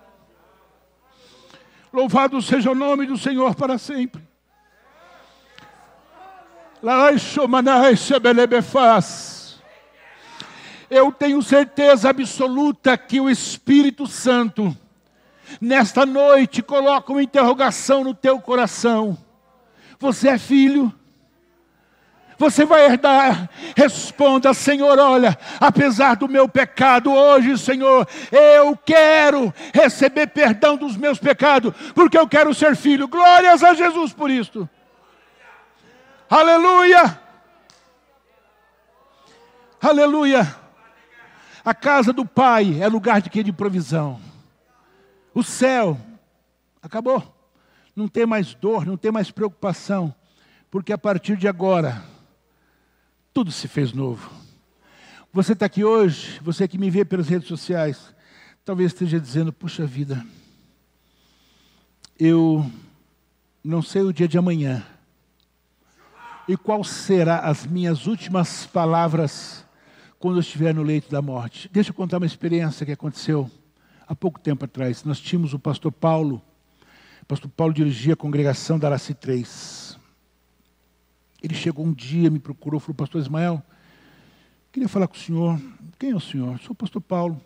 Louvado 1.93 2.41
seja 2.41 2.71
o 2.71 2.75
nome 2.75 3.05
do 3.05 3.19
Senhor 3.19 3.55
para 3.55 3.77
sempre. 3.77 4.27
Eu 10.91 11.13
tenho 11.13 11.43
certeza 11.43 12.09
absoluta 12.09 12.97
que 12.97 13.21
o 13.21 13.29
Espírito 13.29 14.07
Santo, 14.07 14.75
nesta 15.61 16.07
noite, 16.07 16.63
coloca 16.63 17.13
uma 17.13 17.23
interrogação 17.23 18.03
no 18.05 18.15
teu 18.15 18.41
coração. 18.41 19.19
Você 19.99 20.29
é 20.29 20.39
filho? 20.39 20.91
Você 22.39 22.65
vai 22.65 22.87
herdar. 22.87 23.51
Responda, 23.77 24.55
Senhor, 24.55 24.99
olha, 24.99 25.37
apesar 25.61 26.15
do 26.15 26.29
meu 26.29 26.49
pecado 26.49 27.13
hoje, 27.13 27.59
Senhor, 27.59 28.07
eu 28.31 28.77
quero 28.77 29.53
receber 29.75 30.29
perdão 30.29 30.77
dos 30.77 30.97
meus 30.97 31.19
pecados, 31.19 31.75
porque 31.95 32.17
eu 32.17 32.29
quero 32.29 32.55
ser 32.55 32.77
filho. 32.77 33.09
Glórias 33.09 33.65
a 33.65 33.75
Jesus 33.75 34.13
por 34.13 34.31
isto. 34.31 34.69
Aleluia! 36.31 37.21
Aleluia! 39.81 40.57
A 41.65 41.75
casa 41.75 42.13
do 42.13 42.25
Pai 42.25 42.79
é 42.81 42.89
lugar 42.89 43.21
de 43.21 43.29
quê? 43.29 43.43
De 43.43 43.53
provisão. 43.53 44.21
O 45.35 45.43
céu 45.43 45.99
acabou. 46.81 47.35
Não 47.95 48.07
tem 48.07 48.25
mais 48.25 48.55
dor, 48.55 48.87
não 48.87 48.97
tem 48.97 49.11
mais 49.11 49.31
preocupação, 49.31 50.15
porque 50.71 50.93
a 50.93 50.99
partir 50.99 51.37
de 51.37 51.49
agora 51.49 52.03
tudo 53.33 53.51
se 53.53 53.69
fez 53.69 53.93
novo. 53.93 54.31
Você 55.33 55.53
está 55.53 55.67
aqui 55.67 55.85
hoje, 55.85 56.41
você 56.43 56.67
que 56.67 56.79
me 56.79 56.91
vê 56.91 57.05
pelas 57.05 57.29
redes 57.29 57.49
sociais, 57.49 58.15
talvez 58.65 58.93
esteja 58.93 59.21
dizendo: 59.21 59.53
puxa 59.53 59.87
vida, 59.87 60.25
eu 62.19 62.69
não 63.63 63.83
sei 63.83 64.03
o 64.03 64.13
dia 64.13 64.27
de 64.27 64.39
amanhã. 64.39 64.85
E 66.49 66.57
qual 66.57 66.83
será 66.83 67.41
as 67.41 67.67
minhas 67.67 68.07
últimas 68.07 68.67
palavras 68.67 69.65
quando 70.19 70.37
eu 70.37 70.41
estiver 70.41 70.75
no 70.75 70.83
leito 70.83 71.11
da 71.11 71.21
morte? 71.21 71.69
Deixa 71.71 71.91
eu 71.91 71.95
contar 71.95 72.17
uma 72.17 72.27
experiência 72.27 72.87
que 72.87 72.93
aconteceu 72.93 73.51
há 74.07 74.15
pouco 74.17 74.41
tempo 74.41 74.65
atrás. 74.65 75.05
Nós 75.05 75.21
tínhamos 75.21 75.53
o 75.53 75.59
pastor 75.59 75.93
Paulo. 75.93 76.43
O 77.23 77.27
pastor 77.27 77.51
Paulo 77.51 77.75
dirigia 77.75 78.15
a 78.15 78.17
congregação 78.17 78.79
da 78.79 78.89
Araci 78.89 79.13
3. 79.13 79.88
Ele 81.43 81.55
chegou 81.55 81.85
um 81.85 81.93
dia, 81.93 82.31
me 82.31 82.39
procurou, 82.39 82.81
falou, 82.81 82.95
pastor 82.95 83.21
Ismael, 83.21 83.63
queria 84.73 84.89
falar 84.89 85.07
com 85.07 85.15
o 85.15 85.19
senhor. 85.19 85.61
Quem 85.99 86.11
é 86.11 86.17
o 86.17 86.21
senhor? 86.21 86.59
Sou 86.61 86.73
o 86.73 86.75
pastor 86.75 87.01
Paulo. 87.01 87.41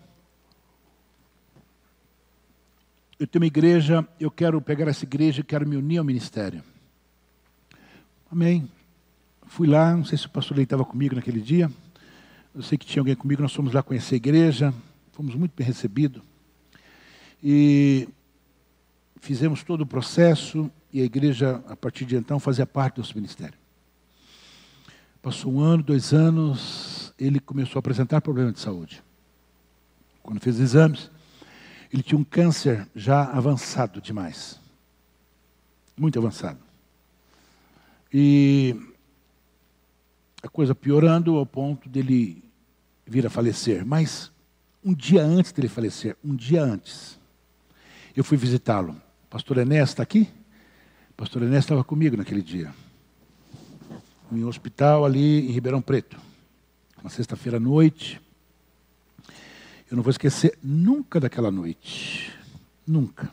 eu 3.22 3.26
tenho 3.28 3.44
uma 3.44 3.46
igreja, 3.46 4.04
eu 4.18 4.32
quero 4.32 4.60
pegar 4.60 4.88
essa 4.88 5.04
igreja, 5.04 5.44
quero 5.44 5.64
me 5.64 5.76
unir 5.76 5.98
ao 5.98 6.04
ministério. 6.04 6.60
Amém. 8.28 8.68
Fui 9.46 9.68
lá, 9.68 9.96
não 9.96 10.04
sei 10.04 10.18
se 10.18 10.26
o 10.26 10.30
pastor 10.30 10.56
Lei 10.56 10.64
estava 10.64 10.84
comigo 10.84 11.14
naquele 11.14 11.40
dia. 11.40 11.70
Eu 12.52 12.62
sei 12.62 12.76
que 12.76 12.84
tinha 12.84 13.00
alguém 13.00 13.14
comigo, 13.14 13.40
nós 13.40 13.54
fomos 13.54 13.74
lá 13.74 13.80
conhecer 13.80 14.14
a 14.14 14.16
igreja, 14.16 14.74
fomos 15.12 15.36
muito 15.36 15.52
bem 15.54 15.64
recebidos. 15.64 16.20
E 17.40 18.08
fizemos 19.20 19.62
todo 19.62 19.82
o 19.82 19.86
processo 19.86 20.68
e 20.92 21.00
a 21.00 21.04
igreja, 21.04 21.62
a 21.68 21.76
partir 21.76 22.04
de 22.04 22.16
então, 22.16 22.40
fazia 22.40 22.66
parte 22.66 22.96
do 22.96 23.02
nosso 23.02 23.14
ministério. 23.14 23.61
Passou 25.22 25.52
um 25.52 25.60
ano, 25.60 25.84
dois 25.84 26.12
anos, 26.12 27.14
ele 27.16 27.38
começou 27.38 27.78
a 27.78 27.80
apresentar 27.80 28.20
problemas 28.20 28.54
de 28.54 28.60
saúde. 28.60 29.04
Quando 30.20 30.40
fez 30.40 30.58
exames, 30.58 31.12
ele 31.92 32.02
tinha 32.02 32.18
um 32.18 32.24
câncer 32.24 32.88
já 32.92 33.22
avançado 33.30 34.00
demais. 34.00 34.60
Muito 35.96 36.18
avançado. 36.18 36.58
E 38.12 38.76
a 40.42 40.48
coisa 40.48 40.74
piorando 40.74 41.36
ao 41.36 41.46
ponto 41.46 41.88
dele 41.88 42.42
vir 43.06 43.24
a 43.24 43.30
falecer. 43.30 43.86
Mas 43.86 44.32
um 44.84 44.92
dia 44.92 45.22
antes 45.22 45.52
dele 45.52 45.68
falecer, 45.68 46.16
um 46.24 46.34
dia 46.34 46.64
antes, 46.64 47.16
eu 48.16 48.24
fui 48.24 48.36
visitá-lo. 48.36 49.00
Pastor 49.30 49.58
Enéas 49.58 49.90
está 49.90 50.02
aqui? 50.02 50.28
Pastor 51.16 51.44
Enéas 51.44 51.64
estava 51.64 51.84
comigo 51.84 52.16
naquele 52.16 52.42
dia. 52.42 52.74
Em 54.32 54.42
um 54.42 54.48
hospital 54.48 55.04
ali 55.04 55.46
em 55.46 55.52
Ribeirão 55.52 55.82
Preto. 55.82 56.18
Uma 57.02 57.10
sexta-feira 57.10 57.58
à 57.58 57.60
noite. 57.60 58.18
Eu 59.90 59.96
não 59.96 60.02
vou 60.02 60.10
esquecer 60.10 60.58
nunca 60.62 61.20
daquela 61.20 61.50
noite. 61.50 62.32
Nunca. 62.86 63.30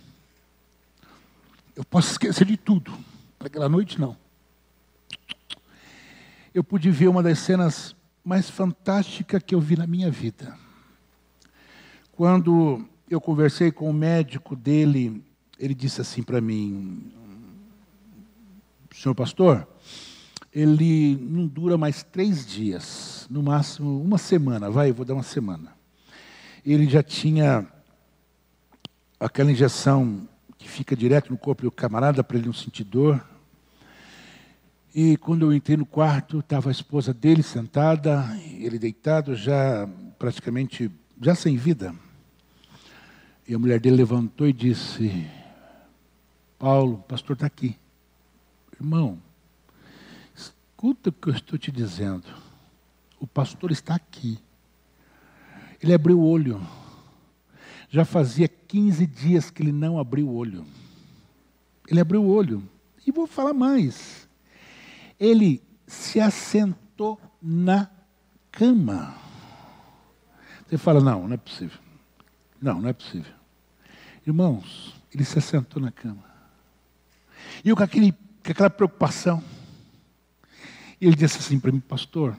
Eu 1.74 1.86
posso 1.86 2.12
esquecer 2.12 2.46
de 2.46 2.58
tudo. 2.58 2.92
Daquela 3.40 3.70
noite, 3.70 3.98
não. 3.98 4.18
Eu 6.54 6.66
pude 6.66 6.92
ver 6.92 7.08
uma 7.08 7.24
das 7.24 7.40
cenas 7.40 7.96
mais 8.22 8.50
fantásticas 8.50 9.42
que 9.42 9.56
eu 9.56 9.62
vi 9.62 9.78
na 9.78 9.88
minha 9.88 10.12
vida. 10.12 10.58
Quando 12.12 12.86
eu 13.10 13.22
conversei 13.22 13.72
com 13.72 13.90
o 13.90 13.94
médico 13.94 14.54
dele, 14.54 15.24
ele 15.58 15.74
disse 15.74 16.02
assim 16.02 16.24
para 16.24 16.42
mim: 16.42 17.10
Senhor 18.94 19.16
pastor, 19.16 19.66
ele 20.54 21.16
não 21.22 21.48
dura 21.48 21.78
mais 21.78 22.04
três 22.04 22.46
dias, 22.46 23.28
no 23.30 23.44
máximo 23.44 24.02
uma 24.02 24.18
semana. 24.18 24.70
Vai, 24.70 24.90
eu 24.90 24.94
vou 24.94 25.06
dar 25.06 25.14
uma 25.14 25.24
semana 25.24 25.80
ele 26.66 26.88
já 26.88 27.02
tinha 27.02 27.68
aquela 29.20 29.52
injeção 29.52 30.28
que 30.58 30.68
fica 30.68 30.96
direto 30.96 31.32
no 31.32 31.38
corpo 31.38 31.64
do 31.64 31.72
camarada 31.72 32.24
para 32.24 32.38
ele 32.38 32.48
não 32.48 32.54
sentir 32.54 32.84
dor. 32.84 33.24
E 34.94 35.18
quando 35.18 35.46
eu 35.46 35.54
entrei 35.54 35.78
no 35.78 35.86
quarto, 35.86 36.40
estava 36.40 36.70
a 36.70 36.72
esposa 36.72 37.14
dele 37.14 37.44
sentada, 37.44 38.26
ele 38.58 38.78
deitado, 38.78 39.36
já 39.36 39.88
praticamente, 40.18 40.92
já 41.22 41.36
sem 41.36 41.56
vida. 41.56 41.94
E 43.48 43.54
a 43.54 43.60
mulher 43.60 43.80
dele 43.80 43.98
levantou 43.98 44.48
e 44.48 44.54
disse: 44.54 45.28
Paulo, 46.58 46.96
o 46.96 47.04
pastor 47.04 47.36
está 47.36 47.46
aqui. 47.46 47.78
Irmão, 48.80 49.20
escuta 50.80 51.10
o 51.10 51.12
que 51.12 51.28
eu 51.28 51.34
estou 51.34 51.60
te 51.60 51.74
dizendo. 51.74 52.24
O 53.20 53.28
pastor 53.28 53.70
está 53.70 53.96
aqui. 53.96 54.40
Ele 55.84 55.94
abriu 55.94 56.18
o 56.18 56.26
olho. 56.26 56.66
Já 57.90 58.06
fazia 58.06 58.48
15 58.48 59.06
dias 59.06 59.52
que 59.52 59.62
ele 59.62 59.74
não 59.74 60.00
abriu 60.00 60.30
o 60.30 60.34
olho. 60.34 60.66
Ele 61.86 62.00
abriu 62.00 62.24
o 62.24 62.30
olho. 62.30 62.64
E 63.06 63.12
vou 63.12 63.28
falar 63.28 63.54
mais. 63.54 64.26
Ele 65.20 65.62
se 65.86 66.18
assentou 66.22 67.20
na 67.42 67.90
cama. 68.50 69.18
Você 70.66 70.78
fala, 70.78 71.02
não, 71.02 71.28
não 71.28 71.34
é 71.34 71.38
possível. 71.38 71.80
Não, 72.62 72.80
não 72.80 72.88
é 72.88 72.94
possível. 72.94 73.34
Irmãos, 74.26 74.96
ele 75.14 75.26
se 75.26 75.40
assentou 75.40 75.82
na 75.82 75.92
cama. 75.92 76.24
E 77.66 77.68
eu 77.68 77.76
com, 77.76 77.84
aquele, 77.84 78.14
com 78.14 78.52
aquela 78.52 78.70
preocupação. 78.70 79.44
E 81.00 81.08
ele 81.08 81.16
disse 81.16 81.38
assim 81.40 81.60
para 81.60 81.72
mim, 81.72 81.80
pastor, 81.80 82.36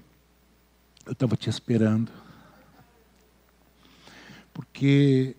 eu 1.06 1.12
estava 1.12 1.36
te 1.36 1.48
esperando 1.48 2.10
porque 4.60 5.36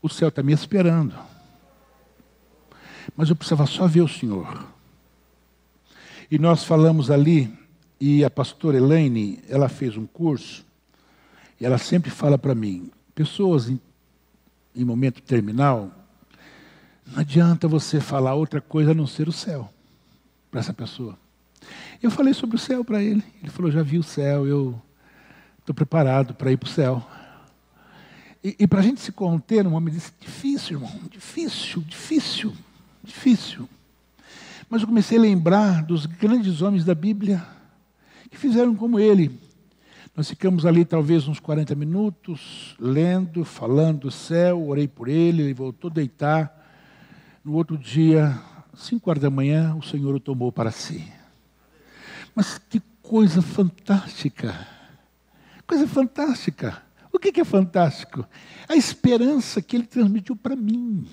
o 0.00 0.08
céu 0.08 0.28
está 0.28 0.42
me 0.42 0.52
esperando. 0.52 1.14
Mas 3.16 3.28
eu 3.28 3.36
precisava 3.36 3.66
só 3.66 3.86
ver 3.86 4.02
o 4.02 4.08
Senhor. 4.08 4.66
E 6.30 6.38
nós 6.38 6.64
falamos 6.64 7.10
ali, 7.10 7.52
e 8.00 8.24
a 8.24 8.30
pastora 8.30 8.76
Elaine, 8.76 9.42
ela 9.48 9.68
fez 9.68 9.96
um 9.96 10.06
curso, 10.06 10.64
e 11.60 11.64
ela 11.64 11.78
sempre 11.78 12.10
fala 12.10 12.38
para 12.38 12.54
mim, 12.54 12.90
pessoas 13.14 13.68
em, 13.68 13.80
em 14.74 14.84
momento 14.84 15.22
terminal, 15.22 15.90
não 17.06 17.20
adianta 17.20 17.68
você 17.68 18.00
falar 18.00 18.34
outra 18.34 18.60
coisa 18.60 18.92
a 18.92 18.94
não 18.94 19.06
ser 19.06 19.28
o 19.28 19.32
céu 19.32 19.72
para 20.50 20.60
essa 20.60 20.72
pessoa. 20.72 21.18
Eu 22.04 22.10
falei 22.10 22.34
sobre 22.34 22.56
o 22.56 22.58
céu 22.58 22.84
para 22.84 23.02
ele. 23.02 23.24
Ele 23.40 23.50
falou: 23.50 23.70
já 23.70 23.82
vi 23.82 23.96
o 23.96 24.02
céu, 24.02 24.46
eu 24.46 24.78
estou 25.58 25.74
preparado 25.74 26.34
para 26.34 26.52
ir 26.52 26.58
para 26.58 26.66
o 26.66 26.70
céu. 26.70 27.02
E, 28.44 28.54
e 28.58 28.66
para 28.66 28.80
a 28.80 28.82
gente 28.82 29.00
se 29.00 29.10
conter 29.10 29.64
num 29.64 29.70
momento 29.70 29.94
desse, 29.94 30.12
difícil, 30.20 30.76
irmão, 30.76 31.00
difícil, 31.10 31.80
difícil, 31.80 32.52
difícil. 33.02 33.66
Mas 34.68 34.82
eu 34.82 34.86
comecei 34.86 35.16
a 35.16 35.20
lembrar 35.22 35.82
dos 35.82 36.04
grandes 36.04 36.60
homens 36.60 36.84
da 36.84 36.94
Bíblia 36.94 37.42
que 38.30 38.36
fizeram 38.36 38.76
como 38.76 39.00
ele. 39.00 39.40
Nós 40.14 40.28
ficamos 40.28 40.66
ali 40.66 40.84
talvez 40.84 41.26
uns 41.26 41.40
40 41.40 41.74
minutos, 41.74 42.76
lendo, 42.78 43.46
falando 43.46 44.00
do 44.00 44.10
céu, 44.10 44.68
orei 44.68 44.86
por 44.86 45.08
ele, 45.08 45.44
ele 45.44 45.54
voltou 45.54 45.90
a 45.90 45.94
deitar. 45.94 46.54
No 47.42 47.54
outro 47.54 47.78
dia, 47.78 48.38
5 48.74 49.08
horas 49.08 49.22
da 49.22 49.30
manhã, 49.30 49.74
o 49.74 49.82
Senhor 49.82 50.14
o 50.14 50.20
tomou 50.20 50.52
para 50.52 50.70
si. 50.70 51.02
Mas 52.34 52.58
que 52.58 52.80
coisa 53.02 53.40
fantástica! 53.40 54.66
Coisa 55.66 55.86
fantástica! 55.86 56.82
O 57.14 57.18
que, 57.18 57.40
é 57.40 57.44
fantástico? 57.44 58.26
A 58.68 58.74
esperança 58.74 59.62
que 59.62 59.76
ele 59.76 59.86
transmitiu 59.86 60.34
para 60.34 60.56
mim. 60.56 61.06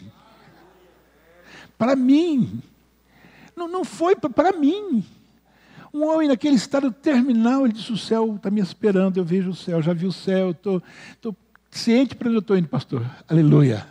Para 1.78 1.96
mim. 1.96 2.60
Não, 3.56 3.68
não 3.68 3.86
foi 3.86 4.16
para 4.16 4.52
mim. 4.52 5.06
Um 5.94 6.04
homem 6.04 6.28
naquele 6.28 6.56
estado 6.56 6.92
terminal, 6.92 7.66
ele 7.66 7.74
disse: 7.74 7.92
O 7.92 7.98
céu 7.98 8.36
está 8.36 8.50
me 8.50 8.60
esperando, 8.60 9.18
eu 9.18 9.24
vejo 9.24 9.52
o 9.52 9.56
céu, 9.56 9.80
já 9.80 9.94
vi 9.94 10.08
o 10.08 10.12
céu, 10.12 10.52
estou 10.52 10.82
ciente 11.70 12.16
para 12.16 12.30
onde 12.30 12.38
eu 12.38 12.42
estou 12.42 12.58
indo, 12.58 12.68
pastor. 12.68 13.06
Aleluia. 13.28 13.88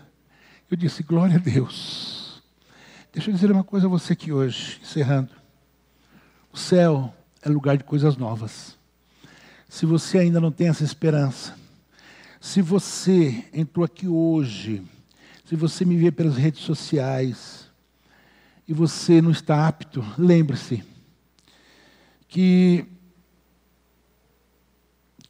Eu 0.68 0.76
disse: 0.76 1.04
Glória 1.04 1.36
a 1.36 1.38
Deus. 1.38 2.42
Deixa 3.12 3.30
eu 3.30 3.34
dizer 3.34 3.52
uma 3.52 3.64
coisa 3.64 3.86
a 3.86 3.90
você 3.90 4.14
aqui 4.14 4.32
hoje, 4.32 4.80
encerrando. 4.82 5.30
O 6.52 6.58
céu 6.58 7.14
é 7.42 7.48
lugar 7.48 7.76
de 7.76 7.84
coisas 7.84 8.16
novas. 8.16 8.76
Se 9.68 9.86
você 9.86 10.18
ainda 10.18 10.40
não 10.40 10.50
tem 10.50 10.68
essa 10.68 10.84
esperança, 10.84 11.56
se 12.40 12.60
você 12.60 13.44
entrou 13.52 13.84
aqui 13.84 14.08
hoje, 14.08 14.82
se 15.44 15.56
você 15.56 15.84
me 15.84 15.96
vê 15.96 16.10
pelas 16.10 16.36
redes 16.36 16.62
sociais 16.62 17.68
e 18.66 18.72
você 18.72 19.20
não 19.20 19.30
está 19.30 19.66
apto, 19.68 20.04
lembre-se 20.18 20.82
que 22.28 22.86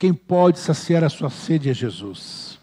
Quem 0.01 0.15
pode 0.15 0.59
saciar 0.59 1.05
a 1.05 1.11
sua 1.11 1.29
sede 1.29 1.69
é 1.69 1.75
Jesus. 1.75 2.59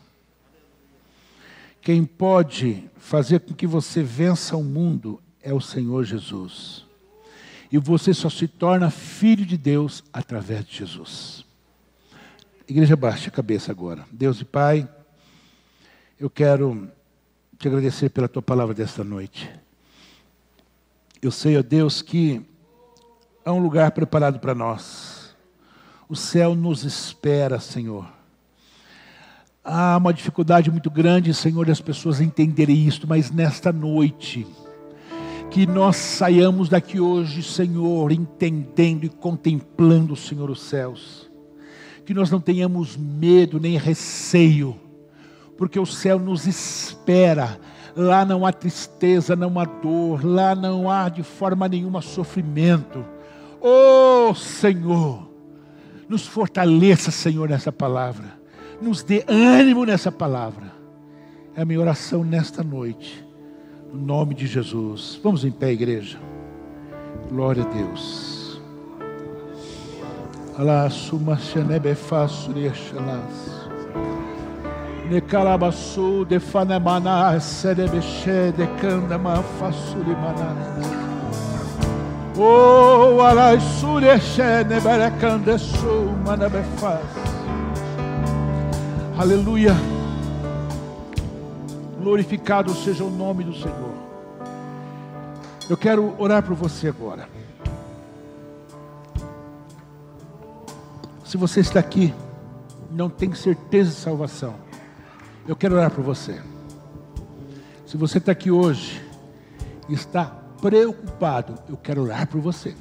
Quem 1.80 2.04
pode 2.04 2.90
fazer 2.98 3.42
com 3.42 3.54
que 3.54 3.68
você 3.68 4.02
vença 4.02 4.58
o 4.58 4.64
mundo 4.64 5.22
é 5.40 5.54
o 5.54 5.62
Senhor 5.62 6.04
Jesus. 6.04 6.87
E 7.72 7.78
você 7.78 8.14
só 8.14 8.30
se 8.30 8.48
torna 8.48 8.90
filho 8.90 9.46
de 9.46 9.58
Deus 9.58 10.04
através 10.14 10.66
de 10.66 10.78
Jesus. 10.78 11.46
Igreja, 12.68 12.96
baixa 12.96 13.30
a 13.30 13.32
cabeça 13.32 13.72
agora. 13.72 14.06
Deus 14.12 14.42
e 14.42 14.46
Pai, 14.46 14.88
eu 16.20 16.30
quero 16.30 16.90
te 17.58 17.68
agradecer 17.68 18.10
pela 18.10 18.28
tua 18.28 18.42
palavra 18.42 18.74
desta 18.74 19.04
noite. 19.04 19.50
Eu 21.22 21.32
sei, 21.32 21.58
ó 21.58 21.62
Deus, 21.62 22.02
que 22.02 22.46
há 23.44 23.52
um 23.52 23.60
lugar 23.60 23.92
preparado 23.92 24.40
para 24.40 24.54
nós. 24.54 25.36
O 26.08 26.16
céu 26.16 26.56
nos 26.56 26.84
espera, 26.84 27.60
Senhor. 27.60 28.08
Há 29.64 29.98
uma 29.98 30.14
dificuldade 30.14 30.72
muito 30.72 30.90
grande, 30.90 31.34
Senhor, 31.34 31.66
das 31.66 31.82
pessoas 31.82 32.22
entenderem 32.22 32.88
isto, 32.88 33.08
mas 33.08 33.32
nesta 33.32 33.72
noite, 33.74 34.48
que 35.58 35.66
nós 35.66 35.96
saiamos 35.96 36.70
daqui 36.70 37.00
hoje, 37.00 37.42
Senhor, 37.42 38.12
entendendo 38.12 39.06
e 39.06 39.10
contemplando, 39.10 40.16
Senhor, 40.16 40.52
os 40.52 40.62
céus. 40.62 41.28
Que 42.06 42.14
nós 42.14 42.30
não 42.30 42.40
tenhamos 42.40 42.96
medo 42.96 43.60
nem 43.60 43.76
receio, 43.76 44.76
porque 45.58 45.80
o 45.80 45.86
céu 45.86 46.20
nos 46.20 46.46
espera 46.46 47.60
Lá 47.96 48.24
não 48.24 48.46
há 48.46 48.54
tristeza, 48.54 49.36
não 49.36 49.60
há 49.60 49.66
dor, 49.66 50.24
lá 50.24 50.54
não 50.54 50.92
há 50.92 51.10
de 51.10 51.24
forma 51.24 51.68
nenhuma 51.68 52.04
sofrimento. 52.04 53.04
Oh 53.60 54.36
Senhor, 54.36 55.28
nos 56.08 56.28
fortaleça, 56.28 57.10
Senhor, 57.10 57.50
nessa 57.50 57.72
palavra. 57.72 58.40
Nos 58.80 59.02
dê 59.02 59.26
ânimo 59.28 59.86
nessa 59.86 60.12
palavra. 60.12 60.72
É 61.56 61.64
a 61.64 61.66
minha 61.66 61.80
oração 61.80 62.24
nesta 62.24 62.62
noite. 62.62 63.27
No 63.94 64.00
nome 64.06 64.34
de 64.34 64.48
Jesus. 64.48 65.20
Vamos 65.24 65.44
em 65.44 65.52
pé, 65.52 65.72
igreja. 65.72 66.18
Glória 67.30 67.64
a 67.64 67.68
Deus. 67.68 68.62
Alá, 70.58 70.90
suma, 70.90 71.38
xenebe, 71.38 71.94
faço, 71.96 72.52
ne 75.10 75.22
calabaçu 75.22 76.26
de 76.26 76.40
fanemana 76.40 77.40
serebeche 77.40 78.52
de 78.58 78.68
candama 78.82 79.42
fasulimana 79.60 80.56
o 82.38 83.22
alai 83.22 83.60
sureche 83.60 84.64
ne 84.66 84.80
berecandesu 84.80 86.14
manabefaz 86.26 87.00
aleluia 89.18 89.97
glorificado 92.08 92.74
seja 92.74 93.04
o 93.04 93.10
nome 93.10 93.44
do 93.44 93.54
Senhor 93.54 93.94
eu 95.70 95.78
quero 95.78 96.16
orar 96.18 96.42
por 96.42 96.56
você 96.56 96.88
agora 96.88 97.28
se 101.24 101.38
você 101.38 101.60
está 101.60 101.80
aqui 101.80 102.14
não 102.90 103.10
tem 103.10 103.34
certeza 103.34 103.90
de 103.90 103.98
salvação 103.98 104.68
eu 105.48 105.56
quero 105.56 105.76
orar 105.76 105.90
por 105.90 106.04
você. 106.04 106.42
Se 107.86 107.96
você 107.96 108.18
está 108.18 108.34
aqui 108.34 108.52
hoje 108.52 109.02
e 109.88 109.94
está 109.94 110.26
preocupado, 110.62 111.58
eu 111.70 111.78
quero 111.78 112.04
orar 112.04 112.28
por 112.28 112.42
você. 112.42 112.76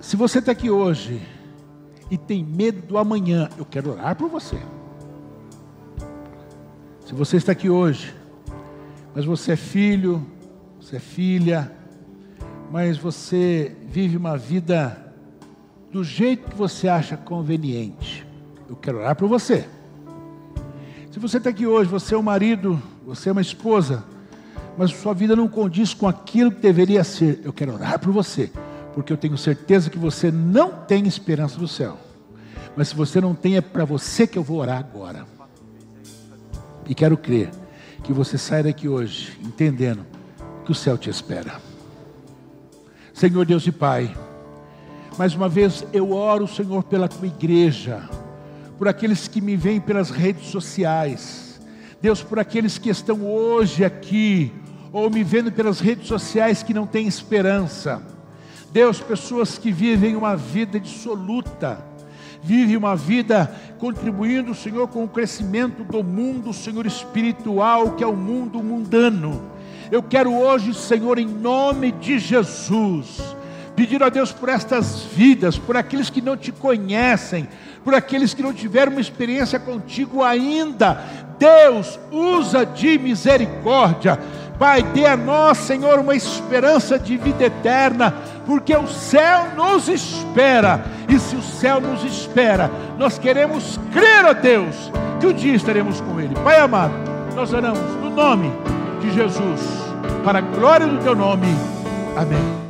Se 0.00 0.16
você 0.16 0.38
está 0.38 0.52
aqui 0.52 0.70
hoje 0.70 1.20
e 2.10 2.16
tem 2.16 2.42
medo 2.42 2.80
do 2.80 2.96
amanhã, 2.96 3.50
eu 3.58 3.66
quero 3.66 3.90
orar 3.90 4.16
por 4.16 4.30
você. 4.30 4.58
Se 7.06 7.14
você 7.14 7.36
está 7.36 7.52
aqui 7.52 7.70
hoje, 7.70 8.12
mas 9.14 9.24
você 9.24 9.52
é 9.52 9.56
filho, 9.56 10.26
você 10.80 10.96
é 10.96 10.98
filha, 10.98 11.70
mas 12.68 12.98
você 12.98 13.76
vive 13.86 14.16
uma 14.16 14.36
vida 14.36 15.14
do 15.92 16.02
jeito 16.02 16.50
que 16.50 16.56
você 16.56 16.88
acha 16.88 17.16
conveniente. 17.16 18.26
Eu 18.68 18.74
quero 18.74 18.98
orar 18.98 19.14
por 19.14 19.28
você. 19.28 19.68
Se 21.12 21.20
você 21.20 21.36
está 21.36 21.50
aqui 21.50 21.64
hoje, 21.64 21.88
você 21.88 22.12
é 22.12 22.18
um 22.18 22.22
marido, 22.22 22.82
você 23.06 23.28
é 23.28 23.32
uma 23.32 23.40
esposa, 23.40 24.02
mas 24.76 24.90
sua 24.90 25.14
vida 25.14 25.36
não 25.36 25.46
condiz 25.46 25.94
com 25.94 26.08
aquilo 26.08 26.50
que 26.50 26.60
deveria 26.60 27.04
ser, 27.04 27.40
eu 27.44 27.52
quero 27.52 27.74
orar 27.74 28.00
por 28.00 28.12
você, 28.12 28.50
porque 28.94 29.12
eu 29.12 29.16
tenho 29.16 29.38
certeza 29.38 29.90
que 29.90 29.98
você 29.98 30.32
não 30.32 30.72
tem 30.72 31.06
esperança 31.06 31.56
do 31.56 31.68
céu. 31.68 31.98
Mas 32.76 32.88
se 32.88 32.96
você 32.96 33.20
não 33.20 33.32
tem, 33.32 33.56
é 33.56 33.60
para 33.60 33.84
você 33.84 34.26
que 34.26 34.36
eu 34.36 34.42
vou 34.42 34.58
orar 34.58 34.78
agora. 34.78 35.35
E 36.88 36.94
quero 36.94 37.16
crer 37.16 37.50
que 38.02 38.12
você 38.12 38.38
saia 38.38 38.64
daqui 38.64 38.88
hoje 38.88 39.38
entendendo 39.42 40.06
que 40.64 40.72
o 40.72 40.74
céu 40.74 40.96
te 40.96 41.10
espera. 41.10 41.60
Senhor 43.12 43.44
Deus 43.46 43.66
e 43.66 43.72
Pai, 43.72 44.14
mais 45.18 45.34
uma 45.34 45.48
vez 45.48 45.84
eu 45.92 46.12
oro, 46.12 46.46
Senhor, 46.46 46.82
pela 46.84 47.08
tua 47.08 47.26
igreja 47.26 48.08
por 48.78 48.88
aqueles 48.88 49.26
que 49.26 49.40
me 49.40 49.56
veem 49.56 49.80
pelas 49.80 50.10
redes 50.10 50.48
sociais. 50.48 51.60
Deus, 52.00 52.22
por 52.22 52.38
aqueles 52.38 52.78
que 52.78 52.90
estão 52.90 53.26
hoje 53.26 53.84
aqui, 53.84 54.52
ou 54.92 55.10
me 55.10 55.24
vendo 55.24 55.50
pelas 55.50 55.80
redes 55.80 56.06
sociais 56.06 56.62
que 56.62 56.74
não 56.74 56.86
têm 56.86 57.06
esperança. 57.06 58.02
Deus, 58.70 59.00
pessoas 59.00 59.56
que 59.56 59.72
vivem 59.72 60.14
uma 60.14 60.36
vida 60.36 60.78
dissoluta, 60.78 61.82
vivem 62.46 62.76
uma 62.76 62.94
vida 62.94 63.52
contribuindo, 63.76 64.54
Senhor, 64.54 64.86
com 64.86 65.02
o 65.02 65.08
crescimento 65.08 65.82
do 65.82 66.04
mundo, 66.04 66.52
Senhor, 66.52 66.86
espiritual, 66.86 67.96
que 67.96 68.04
é 68.04 68.06
o 68.06 68.16
mundo 68.16 68.62
mundano. 68.62 69.42
Eu 69.90 70.00
quero 70.00 70.32
hoje, 70.32 70.72
Senhor, 70.72 71.18
em 71.18 71.26
nome 71.26 71.90
de 71.90 72.20
Jesus, 72.20 73.20
pedir 73.74 74.00
a 74.00 74.08
Deus 74.08 74.30
por 74.30 74.48
estas 74.48 75.02
vidas, 75.02 75.58
por 75.58 75.76
aqueles 75.76 76.08
que 76.08 76.22
não 76.22 76.36
te 76.36 76.52
conhecem, 76.52 77.48
por 77.82 77.94
aqueles 77.94 78.32
que 78.32 78.42
não 78.42 78.52
tiveram 78.52 78.92
uma 78.92 79.00
experiência 79.00 79.58
contigo 79.58 80.22
ainda. 80.22 81.00
Deus, 81.40 81.98
usa 82.12 82.64
de 82.64 82.96
misericórdia. 82.96 84.20
Pai, 84.56 84.82
dê 84.82 85.04
a 85.04 85.16
nós, 85.16 85.58
Senhor, 85.58 85.98
uma 85.98 86.14
esperança 86.14 86.96
de 86.98 87.16
vida 87.16 87.44
eterna, 87.44 88.14
porque 88.46 88.74
o 88.74 88.86
céu 88.86 89.48
nos 89.56 89.88
espera. 89.88 90.84
E 91.08 91.18
se 91.18 91.36
o 91.36 91.42
céu 91.42 91.80
nos 91.80 92.04
espera, 92.04 92.70
nós 92.98 93.18
queremos 93.18 93.78
crer 93.92 94.24
a 94.24 94.32
Deus 94.32 94.90
que 95.20 95.26
um 95.26 95.32
dia 95.32 95.54
estaremos 95.54 96.00
com 96.00 96.20
Ele. 96.20 96.34
Pai 96.44 96.58
amado, 96.58 96.94
nós 97.34 97.52
oramos 97.52 97.80
no 98.00 98.10
nome 98.10 98.52
de 99.00 99.12
Jesus, 99.12 99.60
para 100.24 100.38
a 100.38 100.42
glória 100.42 100.86
do 100.86 100.98
Teu 100.98 101.14
nome. 101.14 101.46
Amém. 102.16 102.65